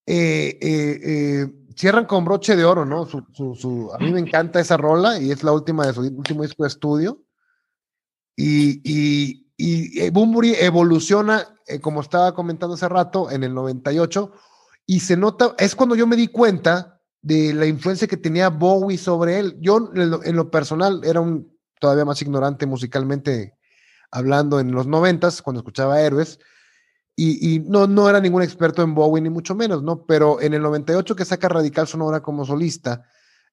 [0.06, 3.04] eh, eh, eh, cierran con broche de oro, ¿no?
[3.06, 6.00] Su, su- su- a mí me encanta esa rola y es la última de su
[6.00, 7.22] último disco de estudio.
[8.36, 14.32] Y, y, y eh, Bunbury evoluciona, eh, como estaba comentando hace rato, en el 98,
[14.86, 18.98] y se nota, es cuando yo me di cuenta de la influencia que tenía Bowie
[18.98, 19.56] sobre él.
[19.60, 23.54] Yo, en lo, personal, era un todavía más ignorante musicalmente
[24.10, 26.38] hablando en los noventas, cuando escuchaba Héroes,
[27.16, 30.04] y, y no, no era ningún experto en Bowie, ni mucho menos, ¿no?
[30.04, 33.06] Pero en el 98 que saca Radical Sonora como solista,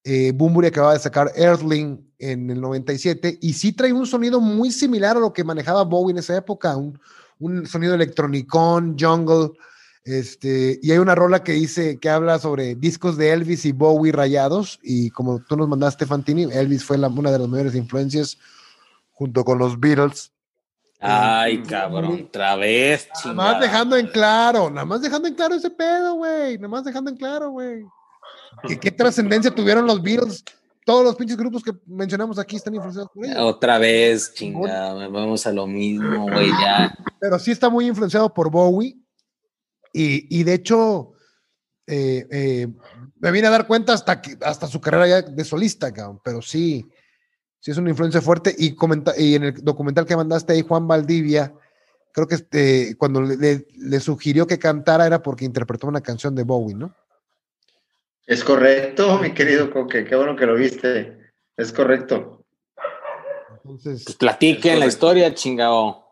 [0.04, 4.72] eh, Bunbury acababa de sacar Earthling en el 97, y sí trae un sonido muy
[4.72, 7.00] similar a lo que manejaba Bowie en esa época, un,
[7.40, 9.52] un sonido electronicón, jungle,
[10.06, 14.12] este, y hay una rola que dice, que habla sobre discos de Elvis y Bowie
[14.12, 18.38] rayados, y como tú nos mandaste, Fantini, Elvis fue la- una de las mayores influencias,
[19.14, 20.32] junto con los Beatles.
[21.00, 25.70] Ay, cabrón, otra vez, Nada más dejando en claro, nada más dejando en claro ese
[25.70, 26.56] pedo, güey.
[26.58, 27.84] Nada más dejando en claro, güey.
[28.68, 30.44] ¿Qué, qué trascendencia tuvieron los Beatles?
[30.86, 33.38] Todos los pinches grupos que mencionamos aquí están influenciados por ellos.
[33.40, 36.94] Otra vez, chingada, vamos a lo mismo, güey, ya.
[37.20, 38.98] Pero sí está muy influenciado por Bowie.
[39.94, 41.14] Y, y de hecho,
[41.88, 42.68] eh, eh,
[43.20, 46.20] me vine a dar cuenta hasta, que, hasta su carrera ya de solista, cabrón.
[46.24, 46.86] Pero sí,
[47.62, 48.54] sí es una influencia fuerte.
[48.58, 51.54] Y, comenta, y en el documental que mandaste ahí, Juan Valdivia,
[52.12, 56.36] creo que este, cuando le, le- le sugirió que cantara era porque interpretó una canción
[56.36, 56.94] de Bowie, ¿no?
[58.26, 60.06] Es correcto, mi querido Coque.
[60.06, 61.32] Qué bueno que lo viste.
[61.58, 62.46] Es correcto.
[63.64, 66.04] Entonces, Pues platiquen la historia, chingado.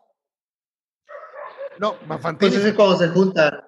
[1.78, 2.54] no, Pues Mafantini.
[2.56, 3.60] es que cuando se juntan,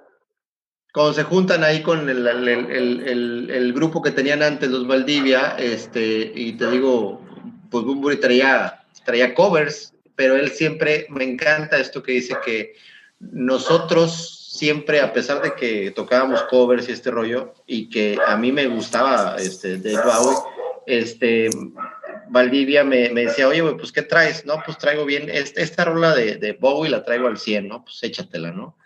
[0.93, 4.87] cuando se juntan ahí con el, el- el- el- el grupo que tenían antes, los
[4.87, 7.21] Valdivia, este, y te digo,
[7.71, 12.75] pues Bumburi traía, traía covers, pero él siempre, me encanta esto que dice que
[13.19, 18.53] nosotros siempre, a pesar de que tocábamos covers y este rollo, y que a mí
[18.53, 20.37] me gustaba este, de Bowie,
[20.87, 21.51] este,
[22.29, 24.47] Valdivia me, me decía, oye, pues, ¿qué traes?
[24.47, 27.85] No, pues traigo bien, esta, esta rola de, de Bowie la traigo al 100, ¿no?
[27.85, 28.79] Pues échatela, ¿no?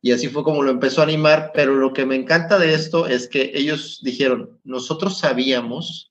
[0.00, 3.06] Y así fue como lo empezó a animar, pero lo que me encanta de esto
[3.06, 6.09] es que ellos dijeron, nosotros sabíamos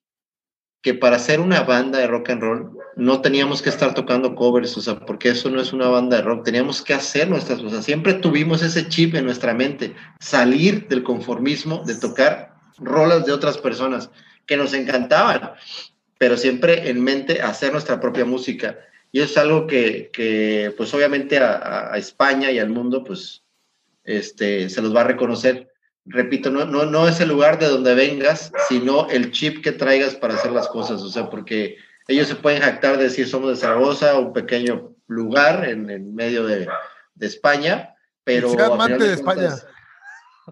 [0.81, 4.77] que para hacer una banda de rock and roll no teníamos que estar tocando covers,
[4.77, 7.83] o sea, porque eso no es una banda de rock, teníamos que hacer nuestras cosas,
[7.85, 13.57] siempre tuvimos ese chip en nuestra mente, salir del conformismo, de tocar rolas de otras
[13.57, 14.09] personas
[14.45, 15.51] que nos encantaban,
[16.17, 18.77] pero siempre en mente hacer nuestra propia música.
[19.11, 23.43] Y eso es algo que, que, pues obviamente a- a España y al mundo, pues
[24.03, 25.68] este, se los va a reconocer.
[26.11, 30.15] Repito, no, no, no es el lugar de donde vengas, sino el chip que traigas
[30.15, 31.01] para hacer las cosas.
[31.01, 31.77] O sea, porque
[32.07, 36.45] ellos se pueden jactar de decir somos de Zaragoza, un pequeño lugar en, en medio
[36.47, 36.67] de,
[37.15, 38.49] de España, pero...
[38.49, 39.67] Ciudad a final Mante de cuentas,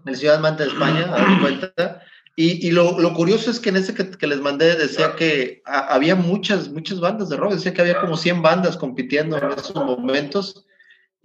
[0.06, 2.02] el Ciudad Mante de España, a dar cuenta.
[2.36, 5.64] Y, y lo, lo curioso es que en ese que, que les mandé decía que
[5.66, 9.54] a- había muchas, muchas bandas de rock, decía que había como 100 bandas compitiendo en
[9.54, 10.67] esos momentos.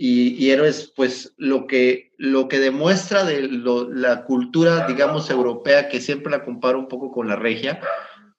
[0.04, 5.88] Y, y Héroes, pues lo que, lo que demuestra de lo- la cultura, digamos, europea,
[5.88, 7.80] que siempre la comparo un poco con la regia,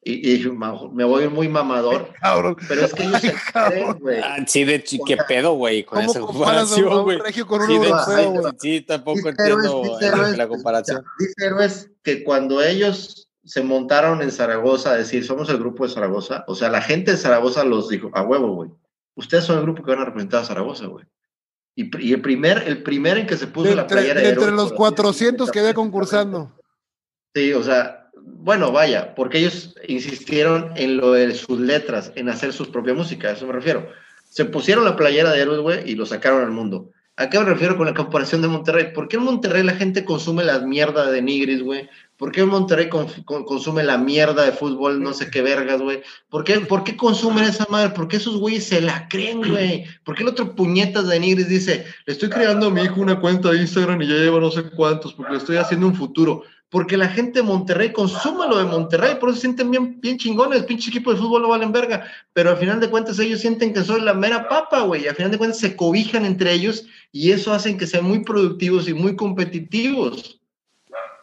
[0.03, 0.45] y,
[0.91, 2.57] me voy muy mamador, Cabrón.
[2.68, 4.19] pero es que ellos se creen, güey.
[4.22, 7.19] Ah, sí, de hecho, qué pedo, güey, con ¿Cómo esa comparación, güey.
[7.19, 11.06] regio con un Sí, sí, sí, tampoco entiendo eh, Héroes, la comparación.
[11.18, 15.94] Dice Héroes que cuando ellos se montaron en Zaragoza a decir, somos el grupo de
[15.94, 18.69] Zaragoza, o sea, la gente de Zaragoza los dijo, a huevo, güey.
[19.15, 21.06] Ustedes son el grupo que van a representar a Zaragoza, güey.
[21.76, 24.95] Y, el primer, el primer en que se puso la playera entre los por así
[24.95, 26.52] 400 que había concursando.
[27.34, 32.54] Sí, o sea, bueno, vaya, porque ellos insistieron en lo de sus letras, en hacer
[32.54, 33.90] su propia música, a eso me refiero.
[34.30, 36.91] Se pusieron la playera de héroes, güey, y lo sacaron al mundo.
[37.16, 38.91] ¿A qué me refiero con la comparación de Monterrey?
[38.94, 41.90] ¿Por qué en Monterrey la gente consume la mierda de Nigris, güey?
[42.24, 46.02] ¿Por qué Monterrey con- con- consume la mierda de fútbol, no sé qué vergas, güey?
[46.30, 47.90] ¿Por qué, ¿Por qué consumen esa madre?
[47.90, 49.84] ¿Por qué esos güeyes se la creen, güey?
[50.06, 53.20] ¿Por qué el otro puñetas de Nigris dice, le estoy creando a mi hijo una
[53.20, 56.44] cuenta de Instagram y ya lleva no sé cuántos, porque le estoy haciendo un futuro?
[56.70, 60.18] Porque la gente de Monterrey consume lo de Monterrey, por eso se sienten bien, bien
[60.18, 63.74] chingones, pinche equipo de fútbol no valen verga, pero al final de cuentas ellos sienten
[63.74, 66.86] que soy la mera papa, güey, y al final de cuentas se cobijan entre ellos
[67.12, 70.40] y eso hacen que sean muy productivos y muy competitivos.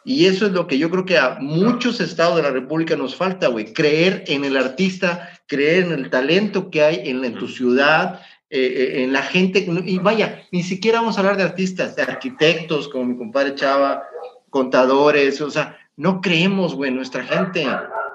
[0.03, 3.15] Y eso es lo que yo creo que a muchos estados de la República nos
[3.15, 7.47] falta, güey, creer en el artista, creer en el talento que hay en, en tu
[7.47, 11.95] ciudad, eh, eh, en la gente, y vaya, ni siquiera vamos a hablar de artistas,
[11.95, 14.03] de arquitectos, como mi compadre Chava,
[14.49, 17.65] contadores, o sea, no creemos, güey, en nuestra gente.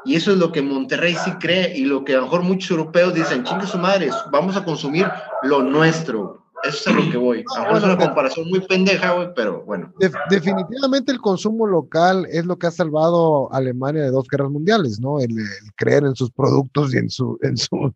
[0.04, 2.70] Y eso es lo que Monterrey sí cree y lo que a lo mejor muchos
[2.70, 5.06] europeos dicen, chingue su madre, vamos a consumir
[5.42, 6.45] lo nuestro.
[6.68, 7.44] Eso es a lo que voy.
[7.56, 9.92] A lo mejor es una comparación muy pendeja, güey, pero bueno.
[9.98, 14.50] De- definitivamente el consumo local es lo que ha salvado a Alemania de dos guerras
[14.50, 15.20] mundiales, ¿no?
[15.20, 17.94] El, el creer en sus productos y en su, en su,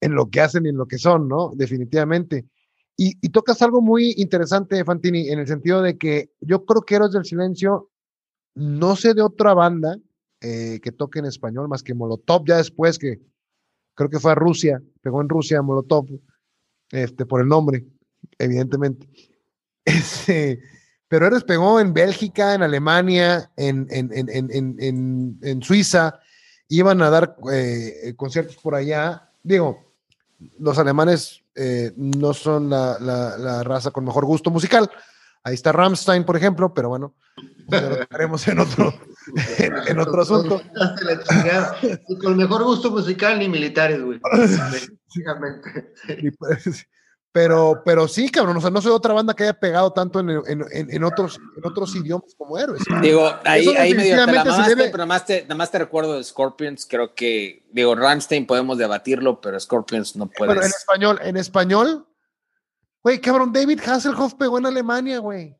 [0.00, 1.52] en lo que hacen y en lo que son, ¿no?
[1.54, 2.46] Definitivamente.
[2.96, 6.96] Y, y tocas algo muy interesante, Fantini, en el sentido de que yo creo que
[6.96, 7.90] Héroes del Silencio,
[8.54, 9.96] no sé de otra banda
[10.42, 13.20] eh, que toque en español más que Molotov, ya después que
[13.94, 16.06] creo que fue a Rusia, pegó en Rusia Molotov,
[16.90, 17.84] este, por el nombre,
[18.38, 19.08] evidentemente.
[19.84, 20.60] Este,
[21.08, 26.20] pero Héroes pegó en Bélgica, en Alemania, en, en, en, en, Suiza,
[26.68, 29.30] iban a dar eh, conciertos por allá.
[29.42, 29.94] Digo,
[30.58, 34.88] los alemanes eh, no son la- la raza con mejor gusto musical.
[35.44, 37.14] Ahí está Rammstein, por ejemplo, pero bueno,
[37.68, 38.92] lo tocaremos en otro,
[39.58, 40.60] en, en otro asunto.
[42.08, 44.20] Y con mejor gusto musical ni militares, güey.
[46.38, 46.86] Pues,
[47.32, 50.30] Pero, pero sí, cabrón, o sea, no soy otra banda que haya pegado tanto en,
[50.30, 52.82] en- en- otros, en otros idiomas como héroes.
[53.00, 55.70] Digo, ahí, Eso ahí medio te la mamaste, debe- pero nada más, te, nada más
[55.70, 56.86] te recuerdo de Scorpions.
[56.90, 60.54] Creo que, digo, Ramstein podemos debatirlo, pero Scorpions no puedes.
[60.54, 62.06] Bueno, en español, en español,
[63.02, 65.56] güey, cabrón, David Hasselhoff pegó en Alemania, güey.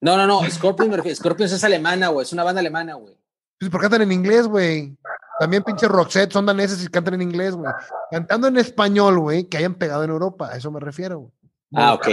[0.00, 3.16] No, no, no, Scorpions, me refiero- Scorpions es alemana, güey, es una banda alemana, güey.
[3.58, 4.96] Pues porque cantan en inglés, güey.
[5.38, 7.72] También pinche Roxette son daneses y cantan en inglés, güey.
[8.10, 11.32] Cantando en español, güey, que hayan pegado en Europa, a eso me refiero, güey.
[11.74, 12.08] Ah, ok.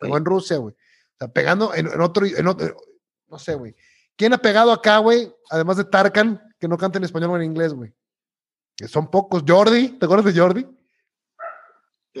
[0.00, 0.74] Pegó en Rusia, güey.
[0.74, 2.74] O sea, pegando en, en otro, en otro,
[3.28, 3.76] no sé, güey.
[4.16, 5.32] ¿Quién ha pegado acá, güey?
[5.50, 7.92] Además de Tarkan, que no canta en español o en inglés, güey.
[8.76, 9.44] Que son pocos.
[9.46, 10.66] Jordi, ¿te acuerdas de Jordi?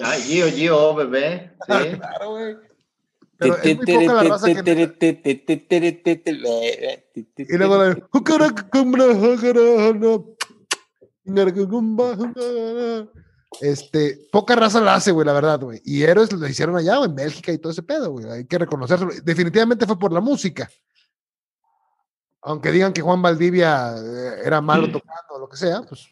[0.02, 1.56] Ay, Gio, Gio, bebé.
[1.66, 1.72] Sí.
[1.98, 2.56] Claro, güey.
[3.36, 4.62] Pero es muy poca la raza que
[7.36, 8.02] Y luego la de,
[13.60, 15.80] Este, poca raza la hace, güey, la verdad, güey.
[15.84, 18.30] Y héroes lo hicieron allá, güey, en Bélgica y todo ese pedo, güey.
[18.30, 19.10] Hay que reconocerlo.
[19.22, 20.70] Definitivamente fue por la música.
[22.42, 26.06] Aunque digan que Juan Valdivia eh, era malo tocando o lo que sea, pues.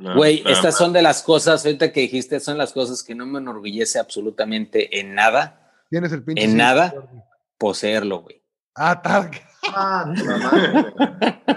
[0.00, 3.14] No, Güey, nada estas son de las cosas, ahorita que dijiste, son las cosas que
[3.14, 6.42] no me enorgullece absolutamente en nada, Tienes el pinche.
[6.44, 6.90] En nada.
[6.90, 7.18] Jordi.
[7.58, 8.42] poseerlo, güey.
[8.74, 9.42] Ah, Tark.
[9.74, 10.10] Ah.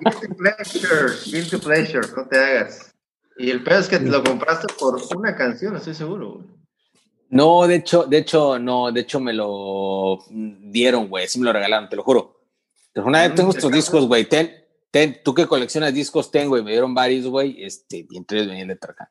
[0.00, 2.94] Guilty pleasure, guilty pleasure, no te hagas.
[3.38, 6.34] Y el peor es que te lo compraste por una canción, estoy seguro.
[6.34, 6.46] güey.
[7.28, 11.52] No, de hecho, de hecho, no, de hecho me lo dieron, güey, sí me lo
[11.52, 12.40] regalaron, te lo juro.
[12.94, 14.50] Una vez Mm, tengo te estos discos, güey, ten,
[14.98, 18.48] ten, tú que coleccionas discos, ten, güey, me dieron varios, güey, este, y entre ellos
[18.50, 19.08] venían de Tarkan.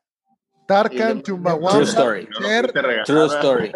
[0.67, 1.71] Tarkan, Chumbawamba.
[1.73, 2.27] True story.
[2.41, 2.71] Cher.
[3.05, 3.71] True story.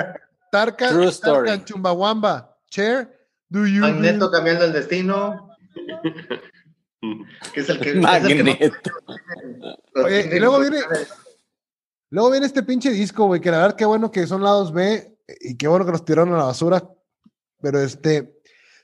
[0.52, 1.48] Tarkan, True story.
[1.50, 2.58] Tarkan, Chumbawamba.
[2.72, 3.82] Cher, do you.
[3.82, 5.50] Magneto cambiando el destino,
[7.54, 7.90] que es el que.
[7.90, 8.92] es el que no- Magneto.
[10.04, 10.86] Oye, tiene y luego que- viene-
[12.12, 15.16] Luego viene este pinche disco, güey, que la verdad qué bueno que son lados B
[15.42, 16.84] y qué bueno que los tiraron a la basura.
[17.62, 18.39] Pero este,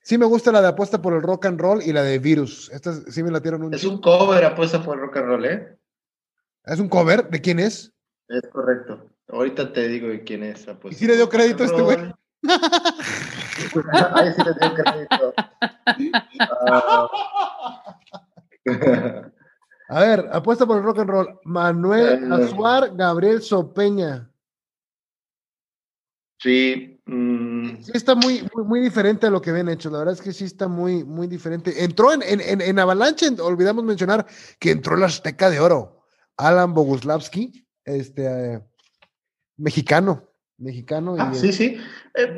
[0.05, 2.69] sí me gusta la de apuesta por el rock and roll y la de Virus.
[2.71, 5.77] Estas sí me la tiraron un Es un cover apuesta por rock and roll, ¿eh?
[6.63, 7.27] ¿Es un cover?
[7.29, 7.91] ¿De quién es?
[8.27, 9.09] Es correcto.
[9.27, 10.67] Ahorita te digo de quién es.
[10.67, 11.97] apuesta ¿Y si le dio crédito a este güey?
[11.97, 12.13] Ahí
[14.35, 15.33] sí le dio crédito.
[16.67, 17.09] Ah.
[19.87, 21.39] A ver, apuesta por el rock and roll.
[21.43, 22.35] Manuel Eh.
[22.35, 24.31] Azuar, Gabriel Sopeña.
[26.39, 26.94] sí.
[27.05, 29.89] Mm, Sí está muy, muy, muy diferente a lo que habían hecho.
[29.89, 31.83] La verdad es que sí está muy, muy diferente.
[31.83, 34.25] Entró en, en, en, en Avalanche, olvidamos mencionar
[34.59, 35.95] que entró el Azteca de Oro.
[36.37, 38.25] Alan Boguslavski, este,
[38.55, 38.61] eh,
[39.57, 40.29] mexicano.
[40.57, 41.17] Mexicano.
[41.17, 41.77] y, Ah, eh, sí, sí.
[42.13, 42.35] Eh,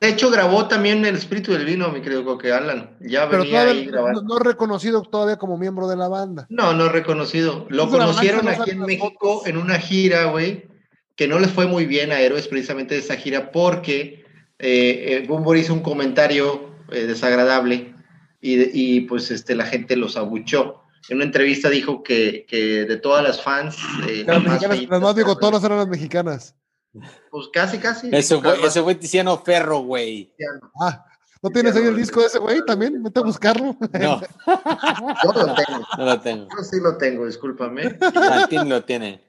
[0.00, 2.96] de hecho, grabó también El Espíritu del Vino, mi querido que Alan.
[3.00, 4.22] Ya pero venía ahí no, grabando.
[4.22, 6.46] no reconocido todavía como miembro de la banda.
[6.48, 7.66] No, no reconocido.
[7.68, 10.68] Lo conocieron aquí en México en una gira, güey,
[11.16, 14.24] que no les fue muy bien a Héroes precisamente de esa gira porque
[14.58, 17.94] eh, eh, hizo un comentario eh, desagradable
[18.40, 20.82] y, pues este, la gente los abuchó.
[21.08, 23.76] En una entrevista dicho que, que de todas las fans,
[24.08, 26.54] eh, Las, más mexicanas, las más eran- bigotonas eran las mexicanas.
[27.30, 28.08] Pues casi, casi.
[28.12, 30.32] Ese fue, ese fue Tiziano Ferro, güey.
[30.80, 31.04] Ah,
[31.42, 33.02] ¿no tienes ahí el disco de ese güey también?
[33.02, 33.76] Vete a buscarlo.
[33.92, 34.20] No,
[35.24, 35.86] Yo lo tengo.
[35.98, 36.48] no lo tengo.
[36.56, 37.98] Yo sí lo tengo, discúlpame.
[38.14, 39.25] Martín lo tiene.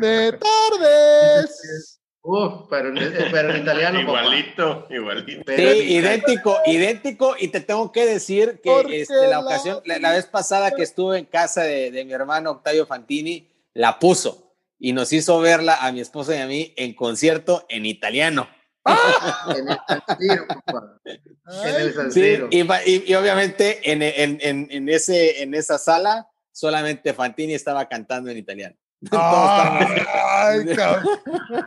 [0.00, 1.98] De tardes.
[2.24, 3.98] Uf, pero, en- pero en italiano.
[4.06, 4.20] papá.
[4.22, 5.52] Igualito, igualito.
[5.56, 7.34] Sí, idéntico, idéntico.
[7.38, 10.82] Y te tengo que decir que este, la la- ocasión, la, la vez pasada que
[10.84, 15.76] estuve en casa de, de mi hermano Octavio Fantini, la puso y nos hizo verla
[15.84, 18.48] a mi esposa y a mí en concierto en italiano.
[19.56, 21.00] En el papá.
[21.04, 25.54] En el San Sí, y, va- y- y obviamente en, en- en- en ese, en
[25.54, 28.76] esa sala solamente Fantini estaba cantando en italiano.
[29.10, 31.18] Ay, cabrón.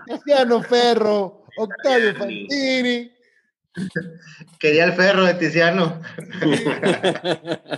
[0.06, 3.12] Tiziano Ferro, Octavio Fantini,
[4.60, 6.02] Quería el ferro de Tiziano.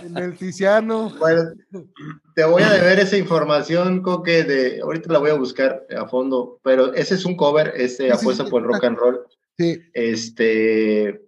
[0.02, 1.10] en el Tiziano.
[1.18, 1.50] Bueno,
[2.34, 6.60] te voy a deber esa información, Coque, de, ahorita la voy a buscar a fondo,
[6.62, 9.20] pero ese es un cover, este sí, apuesta sí, por el rock and roll.
[9.58, 11.20] Sí, Este,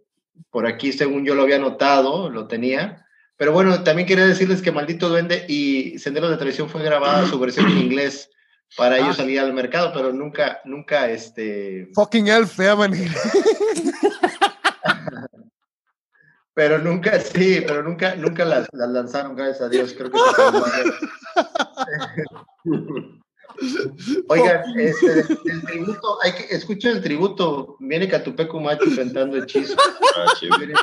[0.51, 3.07] por aquí, según yo lo había notado, lo tenía.
[3.41, 7.39] Pero bueno, también quería decirles que Maldito Duende y Senderos de Tradición fue grabada su
[7.39, 8.29] versión en inglés
[8.77, 9.23] para ellos Ah.
[9.23, 12.93] salir al mercado, pero nunca, nunca, este, fucking elf se llaman.
[16.55, 19.95] pero nunca, sí, pero nunca, nunca las, las lanzaron, gracias a Dios.
[19.95, 20.19] Creo que.
[24.29, 29.77] Oigan, este, del tributo, hay que, escuchen el tributo, viene Catupeco Macho cantando hechizo.
[30.15, 30.59] Ah, chido.
[30.59, 30.77] Vienen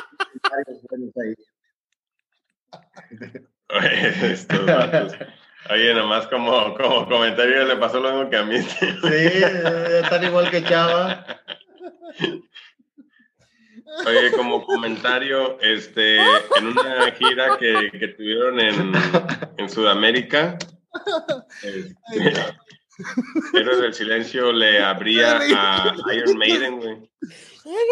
[0.50, 1.34] varios buenos ahí.
[2.70, 2.84] Oye,
[4.30, 5.16] estos.
[5.70, 8.60] Oye, nomás como, como comentario le pasó lo mismo que a mí.
[8.60, 8.88] Sí,
[10.02, 11.26] están igual que Chava.
[14.06, 18.92] Oye, como comentario, este, en una gira que, que tuvieron en,
[19.56, 20.56] en Sudamérica,
[21.62, 21.94] este,
[23.54, 27.10] Héroes del Silencio le abría a Iron Maiden, güey.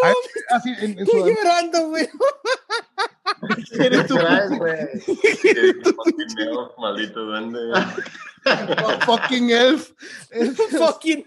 [0.03, 0.15] Ay,
[0.51, 2.09] Así, en, en Estoy llorando, güey.
[3.79, 4.77] ¿Qué traes, güey?
[5.43, 7.59] Que dijo, "Fucking hell, Maldito duende.
[7.69, 7.83] güey".
[8.85, 9.91] oh, fucking elf.
[10.79, 11.27] Fucking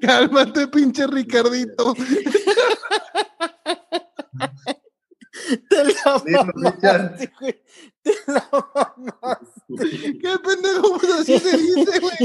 [0.00, 1.94] Cálmate, pinche Ricardito.
[5.68, 7.62] Te la mamaste, güey.
[8.02, 10.18] Te la mamaste.
[10.20, 10.98] ¿Qué pendejo?
[10.98, 12.16] Pues así se dice, güey.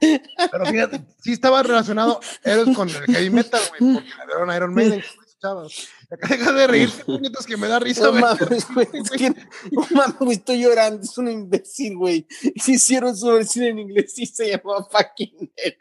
[0.00, 5.00] Pero fíjate, sí estaba relacionado Héroes con el heavy metal, güey, porque eran Iron Maiden,
[5.00, 5.88] escuchabas.
[6.28, 8.20] Deja de reírte, puñetas, que me da risa, güey.
[8.20, 11.02] no mames, güey, estoy llorando.
[11.02, 12.26] Es un imbécil, güey.
[12.56, 15.76] Si hicieron su versión en inglés y se llamaba fucking Hell.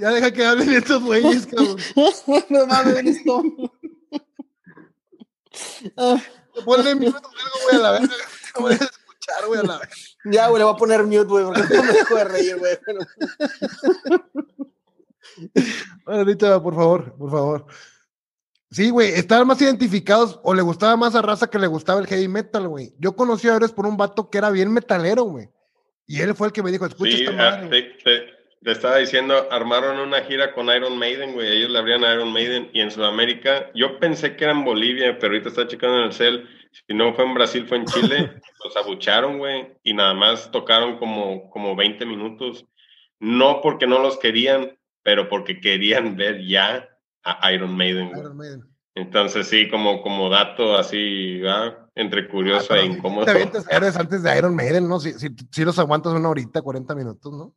[0.00, 1.76] Ya deja que hablen estos güeyes, cabrón.
[2.50, 3.42] no mames, esto.
[5.96, 6.20] Ah,
[6.64, 7.10] Ponle algo,
[7.64, 8.14] güey, a la verga.
[8.54, 9.94] No voy a escuchar, güey, a la verga.
[10.24, 12.78] ya, güey, le voy a poner mute, güey, porque no me dejo de reír, güey.
[16.04, 17.66] Bueno, ahorita, por favor, por favor.
[18.70, 22.06] Sí, güey, estaban más identificados o le gustaba más a raza que le gustaba el
[22.06, 22.94] heavy metal, güey.
[22.98, 25.50] Yo conocí a Héroes por un vato que era bien metalero, güey.
[26.08, 27.82] Y él fue el que me dijo, escucha Sí, esta ah, madre.
[27.82, 31.58] te, te- te estaba diciendo, armaron una gira con Iron Maiden, güey.
[31.58, 35.16] Ellos le abrían a Iron Maiden y en Sudamérica, yo pensé que era en Bolivia,
[35.18, 36.48] pero ahorita está checando en el cel.
[36.72, 38.32] Si no fue en Brasil, fue en Chile.
[38.64, 42.64] Los abucharon, güey, y nada más tocaron como, como 20 minutos.
[43.20, 46.88] No porque no los querían, pero porque querían ver ya
[47.24, 48.20] a Iron Maiden, güey.
[48.20, 48.64] Iron Maiden.
[48.94, 51.87] Entonces, sí, como, como dato así, ¿verdad?
[51.98, 53.24] Entre curioso Ah, e incómodo.
[53.24, 55.00] Te avientas héroes antes de Iron Maiden, ¿no?
[55.00, 57.54] Si, si, si los aguantas una horita, 40 minutos, ¿no?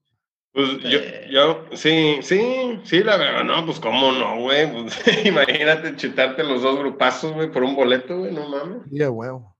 [0.53, 1.29] Pues yo, Eh.
[1.31, 4.69] yo, sí, sí, sí, la verdad, no, pues cómo no, güey.
[4.71, 4.95] Pues,
[5.25, 8.81] imagínate chutarte los dos grupazos, güey, por un boleto, güey, no mames.
[8.91, 9.55] Sí, a huevo.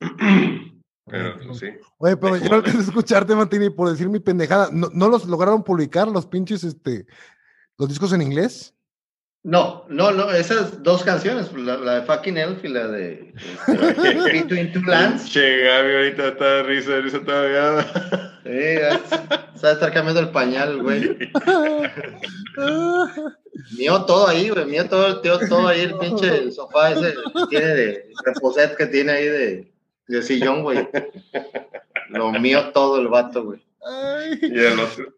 [1.06, 1.66] Pero, pues, sí.
[1.98, 4.68] Oye, pero yo no alcancé a escucharte, Mantini, por decir mi pendejada.
[4.72, 7.04] ¿No, no los lograron publicar los pinches, este,
[7.78, 8.72] los discos en inglés?
[9.42, 13.32] No, no, no, esas dos canciones, la, la de Fucking Elf y la de
[13.66, 15.30] este, Between Two Lands.
[15.30, 17.86] Che, Gaby, ahorita está de risa, de risa todavía.
[18.44, 21.16] Sí, a estar cambiando el pañal, güey.
[23.78, 24.66] Mío todo ahí, güey.
[24.66, 29.12] Mío todo, tío, todo ahí, el pinche sofá ese que tiene de reposet que tiene
[29.12, 29.72] ahí de,
[30.08, 30.86] de sillón, güey.
[32.10, 33.64] Lo mío todo el vato, güey.
[33.82, 34.38] Ay.
[34.42, 35.14] Y el otro.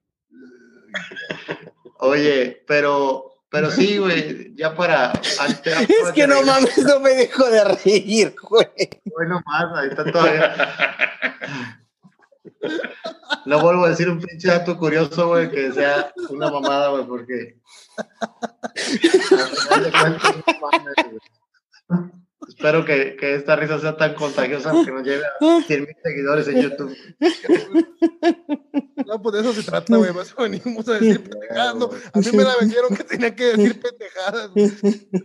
[1.98, 5.12] Oye, pero, pero sí, güey, ya para.
[5.38, 8.66] antes- Es que no mames, no me dejo de reír, güey.
[9.04, 10.56] Bueno, más, ahí está todavía.
[13.44, 17.58] No vuelvo a decir un pinche dato curioso, güey, que sea una mamada, güey, porque.
[17.98, 20.94] al final de cuentas, no mames,
[21.88, 22.21] güey.
[22.54, 26.48] Espero que, que esta risa sea tan contagiosa que nos lleve a 100 mil seguidores
[26.48, 26.96] en YouTube.
[29.06, 30.12] No, pues de eso se trata, güey.
[30.12, 31.74] Más venimos a decir pendejadas.
[31.76, 34.50] No, a mí me la vendieron que tenía que decir pendejadas.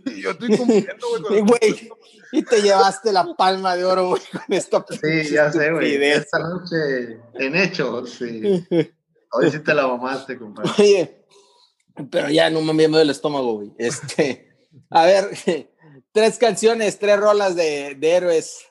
[0.06, 1.22] Y yo estoy cumpliendo, güey.
[1.22, 1.90] con Y, el- güey,
[2.32, 5.94] y te llevaste la palma de oro, güey, con esta Sí, ya sé, güey.
[6.02, 8.42] Esta noche en hechos, sí.
[9.32, 10.70] Hoy sí te la mamaste, compadre.
[10.78, 11.24] Oye,
[12.10, 13.72] pero ya no me enviamos del estómago, güey.
[13.78, 14.48] Este,
[14.90, 15.28] a ver,
[16.12, 18.66] tres canciones, tres rolas de, de héroes.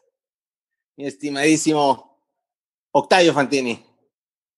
[0.97, 2.19] Mi estimadísimo
[2.91, 3.83] Octavio Fantini.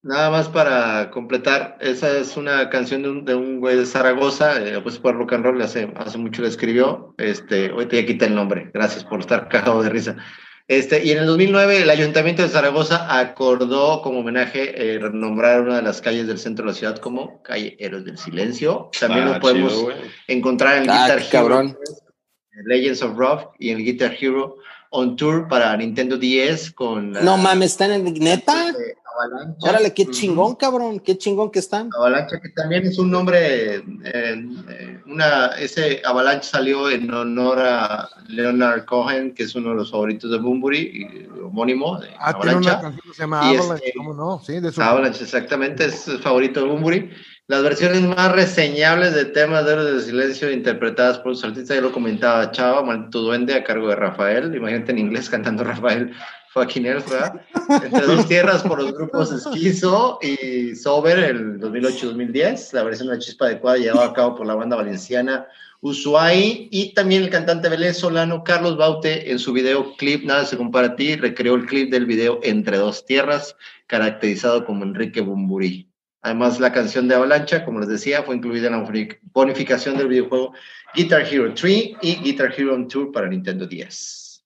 [0.01, 4.57] Nada más para completar, esa es una canción de un, de un güey de Zaragoza,
[4.65, 8.25] eh, pues por rock and roll, hace, hace mucho la escribió, este, hoy te quita
[8.25, 10.15] el nombre, gracias por estar cagado de risa.
[10.69, 15.77] Este, y en el 2009 el Ayuntamiento de Zaragoza acordó como homenaje eh, renombrar una
[15.77, 18.91] de las calles del centro de la ciudad como Calle Héroes del Silencio.
[18.97, 19.91] También Ah, lo podemos chido,
[20.27, 21.77] encontrar en el Ah, Guitar Hero, cabrón.
[22.65, 24.57] Legends of Rock y el Guitar Hero
[24.91, 28.69] on Tour para Nintendo 10 con la- No mames, ¿están en neta?
[28.69, 29.69] este, Avalancha.
[29.69, 31.89] Órale, qué chingón, cabrón, qué chingón que están.
[31.93, 38.85] Avalancha, que también es un nombre, eh, una, ese Avalancha salió en honor a Leonard
[38.85, 42.69] Cohen, que es uno de los favoritos de Bunbury, y homónimo de Ah, tiene una
[42.71, 42.81] Avalancha.
[42.81, 44.41] canción que se llama Y Avalanche, este- ¿cómo no?
[44.43, 44.81] Sí, de su.
[44.81, 47.09] Avalanche, exactamente, es el favorito de Bunbury.
[47.49, 51.81] Las versiones más reseñables de temas de Héroes del Silencio interpretadas por los artistas, ya
[51.81, 56.13] lo comentaba Chava, Maldito Duende, a cargo de Rafael, imagínate en inglés cantando Rafael
[56.53, 57.41] fucking ¿verdad?
[57.83, 63.19] Entre dos tierras por los grupos Esquizo y Sober, el 2008-2010, la versión de la
[63.19, 65.47] chispa adecuada llevada a cabo por la banda valenciana
[65.81, 70.95] Ushuaí y también el cantante venezolano Carlos Baute en su videoclip Nada se compara a
[70.95, 73.55] ti, recreó el clip del video Entre dos tierras,
[73.87, 75.88] caracterizado como Enrique Bumburi.
[76.21, 80.07] Además, la canción de Avalancha, como les decía, fue incluida en la boni- bonificación del
[80.09, 80.53] videojuego
[80.93, 84.43] Guitar Hero 3 y Guitar Hero on Tour para Nintendo 10.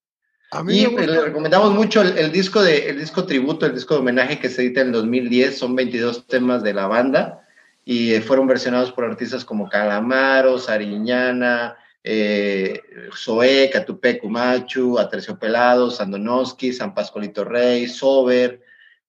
[0.52, 3.96] A mí Y le recomendamos mucho el, el disco de el disco tributo, el disco
[3.96, 7.40] de homenaje que se edita en el 2010, son 22 temas de la banda
[7.84, 12.82] y eh, fueron versionados por artistas como Calamaro, Sariñana, eh,
[13.18, 18.62] Zoé, Catupé Cumachu, Aterciopelados, Sandonoski, San Pascualito Rey, Sober,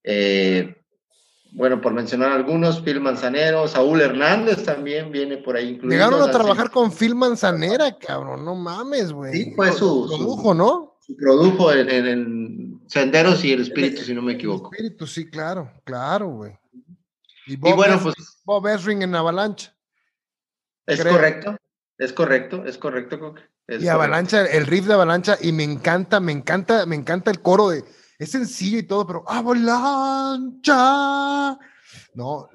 [0.02, 0.76] eh,
[1.56, 5.90] bueno, por mencionar algunos, Phil Manzanero, Saúl Hernández también viene por ahí incluido.
[5.90, 9.32] Llegaron a trabajar con Phil Manzanera, cabrón, no mames, güey.
[9.32, 10.98] Sí, fue su- su- Produjo, ¿no?
[11.00, 14.70] su produjo en, en- en Senderos y el Espíritu, si no me El equivoco.
[14.72, 16.58] Espíritu, sí, claro, claro, güey.
[17.46, 18.14] Y Y Bob, bueno, Es- pues
[18.44, 19.72] Bob Esring en Avalancha.
[20.86, 21.12] es creo.
[21.12, 21.56] correcto,
[21.98, 23.90] es correcto, es correcto, Coque, Y correcto.
[23.92, 27.84] Avalancha, el riff de Avalancha, y me encanta, me encanta, me encanta el coro de.
[28.24, 29.24] Es sencillo y todo, pero
[30.54, 31.58] Avalancha.
[32.14, 32.48] No.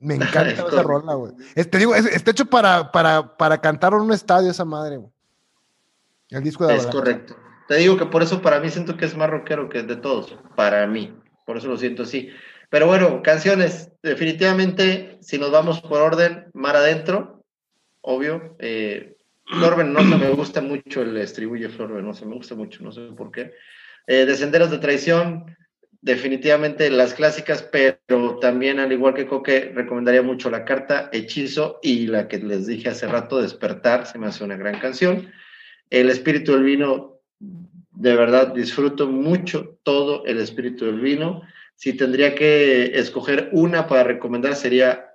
[0.00, 1.32] Me encanta Es esa rola, güey.
[1.54, 4.96] Es- Te digo, es- está hecho para, para, para cantar en un estadio esa madre,
[4.98, 5.10] güey.
[6.30, 6.98] El disco de Es Avalancha.
[6.98, 7.36] correcto.
[7.68, 10.36] Te digo que por eso para mí siento que es más rockero que de todos,
[10.54, 11.14] para mí.
[11.46, 12.28] Por eso lo siento así.
[12.70, 17.42] Pero bueno, canciones, definitivamente, si nos vamos por orden, Mar Adentro,
[18.02, 18.56] obvio.
[18.58, 22.90] Eh, Flor Venenosa me gusta mucho el estribillo de Flor Venenosa, me gusta mucho, no
[22.92, 23.52] sé por qué.
[24.06, 25.56] Eh, de Senderos de Traición,
[26.02, 32.06] definitivamente las clásicas, pero también, al igual que Coque, recomendaría mucho la carta Hechizo y
[32.06, 35.32] la que les dije hace rato, Despertar, se me hace una gran canción.
[35.88, 41.42] El espíritu del vino, de verdad, disfruto mucho todo el espíritu del vino.
[41.76, 45.06] Si tendría que escoger una para recomendar, sería,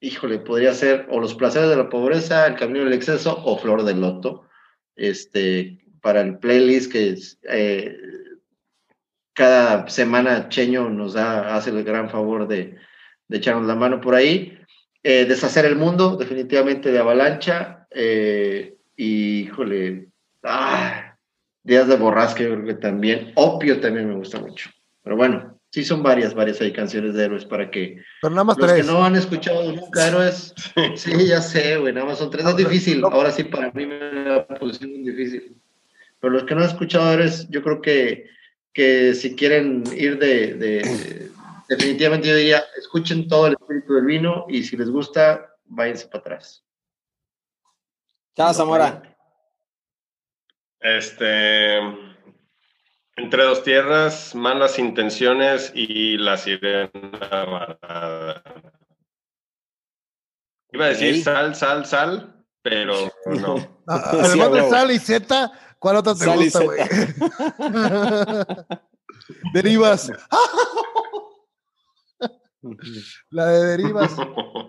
[0.00, 3.82] híjole, podría ser o Los placeres de la pobreza, El camino del exceso o Flor
[3.84, 4.44] del loto.
[4.94, 7.96] Este, para el playlist que es, eh,
[9.34, 12.76] cada semana Cheño nos da, hace el gran favor de,
[13.28, 14.58] de echarnos la mano por ahí.
[15.02, 17.86] Eh, Deshacer el mundo, definitivamente de Avalancha.
[17.90, 20.08] eh, y, híjole,
[20.44, 21.16] ah,
[21.64, 23.32] Días de Borrasca, yo creo que también.
[23.34, 24.70] Opio también me gusta mucho.
[25.02, 28.56] Pero bueno, sí son varias, varias hay canciones de héroes para que Pero nada más
[28.58, 28.86] los que tres.
[28.86, 30.54] no han escuchado nunca héroes.
[30.96, 32.46] Sí, ya sé, güey, nada más son tres.
[32.46, 33.02] Es difícil.
[33.04, 35.56] Ahora sí, para mí me la pusieron difícil.
[36.20, 38.26] Pero los que no han escuchado héroes, yo creo que,
[38.74, 41.30] que si quieren ir de, de-
[41.66, 46.18] Definitivamente yo diría, escuchen todo el espíritu del vino y si les gusta, váyanse para
[46.20, 46.62] atrás.
[48.36, 49.02] Chao, Zamora.
[50.80, 51.78] Este.
[53.16, 56.90] Entre dos tierras, malas intenciones y la sirena
[57.30, 58.42] varada.
[60.72, 62.92] Iba a decir sal, sal, sal, pero
[63.26, 63.82] no.
[63.86, 64.68] Ah, Además de.
[64.68, 65.50] Sal y Z,
[65.84, 66.80] ¿cuál otra te gusta, güey?
[69.52, 70.10] Derivas.
[73.30, 74.12] La de Derivas.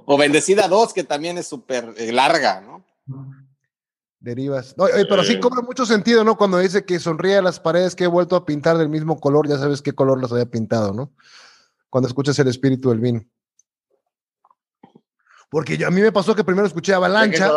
[0.05, 2.85] O Bendecida 2, que también es súper eh, larga, ¿no?
[4.19, 4.75] Derivas.
[4.77, 5.39] No, pero sí Eh.
[5.39, 6.35] cobra mucho sentido, ¿no?
[6.35, 9.47] Cuando dice que sonríe a las paredes que he vuelto a pintar del mismo color,
[9.47, 11.13] ya sabes qué color las había pintado, ¿no?
[11.89, 13.23] Cuando escuchas el espíritu del vino.
[15.55, 17.47] Porque yo, a mí me pasó que primero escuché Avalancha.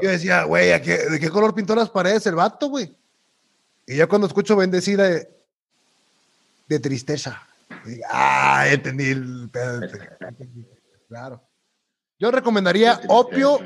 [0.00, 2.96] Yo decía, güey, ¿a qué- ¿de qué color pintó las paredes el vato, güey?
[3.86, 5.30] Y ya cuando escucho bendecida de,
[6.66, 7.42] de tristeza.
[7.84, 9.82] y ah, entendí el pedo.
[11.08, 11.42] Claro.
[12.18, 13.58] Yo recomendaría Opio,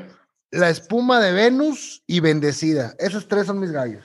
[0.51, 2.93] La Espuma de Venus y Bendecida.
[2.99, 4.03] Esos tres son mis gallos.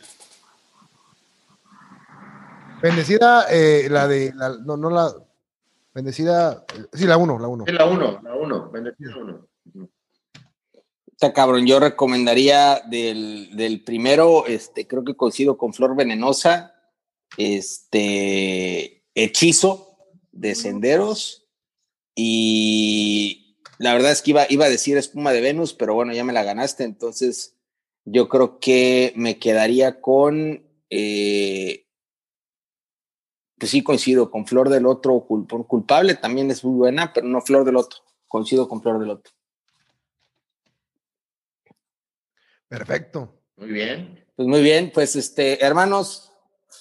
[2.81, 5.13] Bendecida, eh, la de, la- no, no la,
[6.01, 7.65] Bendecida, eh, sí, la uno, la uno.
[7.67, 9.49] Sí, la 1, la 1, bendecida 1.
[11.13, 16.75] Está cabrón, yo recomendaría del, del primero, este, creo que coincido con Flor Venenosa,
[17.37, 19.99] este, Hechizo
[20.33, 21.47] de Senderos,
[22.15, 26.25] y la verdad es que iba, iba a decir Espuma de Venus, pero bueno, ya
[26.25, 27.59] me la ganaste, entonces
[28.07, 31.90] yo creo que me quedaría con, eh,
[33.61, 37.41] pues sí coincido con Flor del Otro, Cul- culpable también es muy buena, pero no
[37.43, 39.33] Flor del Otro, coincido con Flor del Otro.
[42.69, 43.35] Perfecto.
[43.57, 44.25] Muy bien.
[44.37, 46.33] Pues muy bien, pues este, hermanos,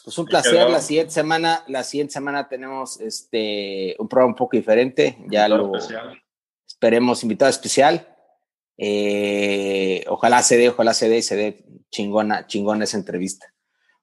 [0.03, 0.69] pues un placer.
[0.69, 5.17] La siguiente semana, la siguiente semana tenemos este un programa un poco diferente.
[5.29, 6.21] Ya lo Especial.
[6.67, 8.15] esperemos invitado especial.
[8.77, 13.53] Eh, ojalá se dé, ojalá se dé y se dé chingona, chingona esa entrevista.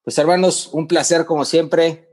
[0.03, 2.06] Pues hermanos, un placer como siempre.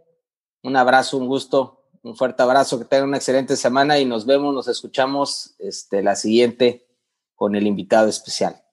[0.63, 4.53] Un abrazo, un gusto, un fuerte abrazo, que tengan una excelente semana y nos vemos,
[4.53, 6.87] nos escuchamos este, la siguiente
[7.35, 8.63] con el invitado especial.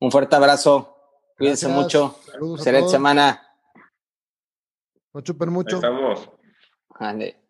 [0.00, 0.96] Un fuerte abrazo,
[1.38, 1.82] cuídense Gracias.
[1.84, 2.16] mucho.
[2.30, 3.40] Saludos a Excelente semana.
[5.12, 5.76] No chupen Ahí mucho.
[5.76, 6.28] estamos.
[6.98, 7.43] Vale.